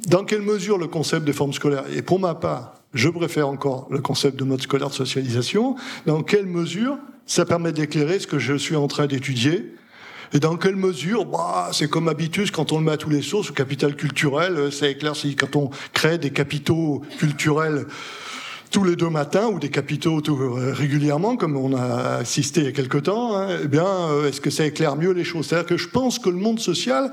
dans 0.07 0.23
quelle 0.23 0.43
mesure 0.43 0.77
le 0.77 0.87
concept 0.87 1.25
des 1.25 1.33
formes 1.33 1.53
scolaires, 1.53 1.85
et 1.95 2.03
pour 2.03 2.19
ma 2.19 2.35
part, 2.35 2.78
je 2.93 3.09
préfère 3.09 3.47
encore 3.47 3.87
le 3.91 3.99
concept 3.99 4.37
de 4.37 4.43
mode 4.43 4.61
scolaire 4.61 4.89
de 4.89 4.93
socialisation. 4.93 5.75
Dans 6.05 6.23
quelle 6.23 6.45
mesure 6.45 6.97
ça 7.25 7.45
permet 7.45 7.71
d'éclairer 7.71 8.19
ce 8.19 8.27
que 8.27 8.39
je 8.39 8.55
suis 8.55 8.75
en 8.75 8.87
train 8.87 9.07
d'étudier? 9.07 9.73
Et 10.33 10.39
dans 10.39 10.57
quelle 10.57 10.75
mesure, 10.75 11.25
bah, 11.25 11.69
c'est 11.73 11.89
comme 11.89 12.07
habitus 12.07 12.51
quand 12.51 12.71
on 12.71 12.79
le 12.79 12.85
met 12.85 12.91
à 12.91 12.97
tous 12.97 13.09
les 13.09 13.23
sources, 13.23 13.49
le 13.49 13.55
capital 13.55 13.95
culturel, 13.95 14.71
ça 14.71 14.87
éclaircit. 14.87 15.35
Quand 15.35 15.55
on 15.55 15.71
crée 15.93 16.19
des 16.19 16.29
capitaux 16.29 17.01
culturels 17.17 17.87
tous 18.71 18.83
les 18.83 18.95
deux 18.95 19.09
matins 19.09 19.47
ou 19.47 19.59
des 19.59 19.69
capitaux 19.69 20.21
euh, 20.27 20.73
régulièrement, 20.73 21.35
comme 21.37 21.57
on 21.57 21.75
a 21.75 22.17
assisté 22.17 22.61
il 22.61 22.65
y 22.65 22.69
a 22.69 22.71
quelque 22.71 22.97
temps, 22.97 23.35
hein, 23.35 23.47
eh 23.63 23.67
bien, 23.67 23.85
euh, 23.85 24.27
est-ce 24.27 24.41
que 24.41 24.49
ça 24.49 24.65
éclaire 24.65 24.95
mieux 24.95 25.11
les 25.11 25.23
choses? 25.23 25.47
C'est-à-dire 25.47 25.67
que 25.67 25.77
je 25.77 25.87
pense 25.89 26.19
que 26.19 26.29
le 26.29 26.35
monde 26.35 26.59
social, 26.59 27.11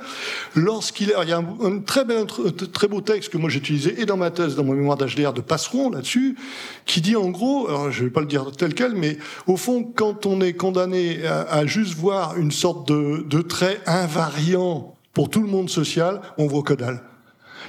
lorsqu'il. 0.55 1.15
Il 1.23 1.29
y 1.29 1.33
a 1.33 1.39
un, 1.39 1.79
très, 1.81 2.05
beau 2.89 3.01
texte 3.01 3.31
que 3.31 3.39
moi 3.39 3.49
j'ai 3.49 3.59
utilisé, 3.59 4.01
et 4.01 4.07
dans 4.07 4.17
ma 4.17 4.31
thèse, 4.31 4.55
dans 4.55 4.65
mon 4.65 4.75
mémoire 4.75 4.97
d'HDR 4.97 5.33
de 5.33 5.41
Passeron, 5.41 5.91
là-dessus, 5.91 6.37
qui 6.85 7.01
dit 7.01 7.17
en 7.17 7.31
gros, 7.31 7.69
alors 7.69 7.91
je 7.91 8.05
vais 8.05 8.11
pas 8.11 8.21
le 8.21 8.27
dire 8.27 8.51
tel 8.57 8.75
quel, 8.75 8.95
mais 8.95 9.19
au 9.47 9.57
fond, 9.57 9.83
quand 9.83 10.27
on 10.27 10.41
est 10.41 10.55
condamné 10.55 11.25
à, 11.27 11.43
à 11.43 11.67
juste 11.67 11.95
voir 11.95 12.37
une 12.37 12.51
sorte 12.51 12.89
de, 12.89 13.25
de 13.29 13.41
trait 13.41 13.81
invariant 13.87 14.95
pour 15.15 15.31
tout 15.31 15.41
le 15.41 15.49
monde 15.49 15.71
social, 15.71 16.21
on 16.39 16.47
voit 16.47 16.63
que 16.63 16.75
dalle. 16.75 17.01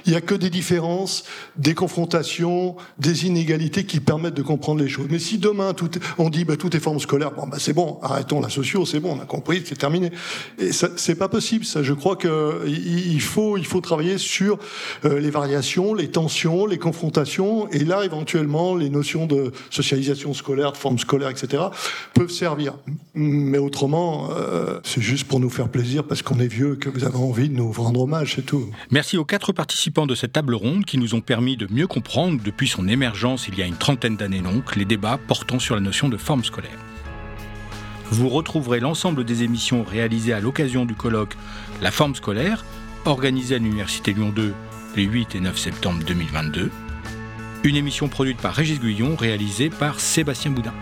Il 0.08 0.12
n'y 0.12 0.16
a 0.16 0.22
que 0.22 0.34
des 0.34 0.48
différences, 0.48 1.24
des 1.58 1.74
confrontations, 1.74 2.76
des 2.98 3.26
inégalités 3.26 3.84
qui 3.84 4.00
permettent 4.00 4.32
de 4.32 4.42
comprendre 4.42 4.80
les 4.80 4.88
choses. 4.88 5.06
Mais 5.10 5.18
si 5.18 5.36
demain 5.36 5.74
on 6.16 6.30
dit 6.30 6.46
bah, 6.46 6.56
tout 6.56 6.74
est 6.74 6.80
forme 6.80 6.98
scolaire, 6.98 7.32
bah 7.32 7.58
c'est 7.58 7.74
bon, 7.74 7.98
arrêtons 8.00 8.40
la 8.40 8.48
socio, 8.48 8.86
c'est 8.86 9.00
bon, 9.00 9.18
on 9.18 9.20
a 9.20 9.26
compris, 9.26 9.62
c'est 9.66 9.76
terminé. 9.76 10.10
Et 10.58 10.70
c'est 10.72 11.14
pas 11.14 11.28
possible. 11.28 11.66
Ça, 11.66 11.82
je 11.82 11.92
crois 11.92 12.16
que 12.16 12.66
il 12.66 13.20
faut 13.20 13.58
il 13.58 13.66
faut 13.66 13.82
travailler 13.82 14.16
sur 14.16 14.58
euh, 15.04 15.20
les 15.20 15.28
variations, 15.28 15.92
les 15.92 16.08
tensions, 16.10 16.64
les 16.64 16.78
confrontations, 16.78 17.68
et 17.68 17.84
là 17.84 18.02
éventuellement 18.02 18.76
les 18.76 18.88
notions 18.88 19.26
de 19.26 19.52
socialisation 19.68 20.32
scolaire, 20.32 20.72
de 20.72 20.78
forme 20.78 20.98
scolaire, 20.98 21.28
etc. 21.28 21.64
peuvent 22.14 22.30
servir. 22.30 22.78
Mais 23.12 23.58
autrement, 23.58 24.30
euh, 24.30 24.80
c'est 24.84 25.02
juste 25.02 25.28
pour 25.28 25.38
nous 25.38 25.50
faire 25.50 25.68
plaisir 25.68 26.04
parce 26.04 26.22
qu'on 26.22 26.40
est 26.40 26.48
vieux 26.48 26.76
que 26.76 26.88
vous 26.88 27.04
avez 27.04 27.18
envie 27.18 27.50
de 27.50 27.54
nous 27.54 27.70
rendre 27.72 28.00
hommage, 28.00 28.36
c'est 28.36 28.46
tout. 28.46 28.70
Merci 28.90 29.18
aux 29.18 29.26
quatre 29.26 29.52
de 30.06 30.14
cette 30.14 30.32
table 30.32 30.54
ronde 30.54 30.84
qui 30.84 30.98
nous 30.98 31.14
ont 31.14 31.20
permis 31.20 31.56
de 31.56 31.66
mieux 31.70 31.86
comprendre, 31.86 32.40
depuis 32.44 32.68
son 32.68 32.86
émergence 32.88 33.48
il 33.48 33.58
y 33.58 33.62
a 33.62 33.66
une 33.66 33.76
trentaine 33.76 34.16
d'années 34.16 34.40
donc, 34.40 34.76
les 34.76 34.84
débats 34.84 35.18
portant 35.26 35.58
sur 35.58 35.74
la 35.74 35.80
notion 35.80 36.08
de 36.08 36.16
forme 36.16 36.44
scolaire. 36.44 36.78
Vous 38.10 38.28
retrouverez 38.28 38.80
l'ensemble 38.80 39.24
des 39.24 39.42
émissions 39.42 39.82
réalisées 39.82 40.32
à 40.32 40.40
l'occasion 40.40 40.86
du 40.86 40.94
colloque 40.94 41.36
La 41.82 41.90
forme 41.90 42.14
scolaire, 42.14 42.64
organisé 43.04 43.56
à 43.56 43.58
l'Université 43.58 44.12
Lyon 44.12 44.32
2 44.34 44.54
les 44.96 45.04
8 45.04 45.34
et 45.34 45.40
9 45.40 45.58
septembre 45.58 46.02
2022. 46.06 46.70
Une 47.64 47.76
émission 47.76 48.08
produite 48.08 48.40
par 48.40 48.54
Régis 48.54 48.80
Guyon, 48.80 49.16
réalisée 49.16 49.68
par 49.68 50.00
Sébastien 50.00 50.50
Boudin. 50.50 50.74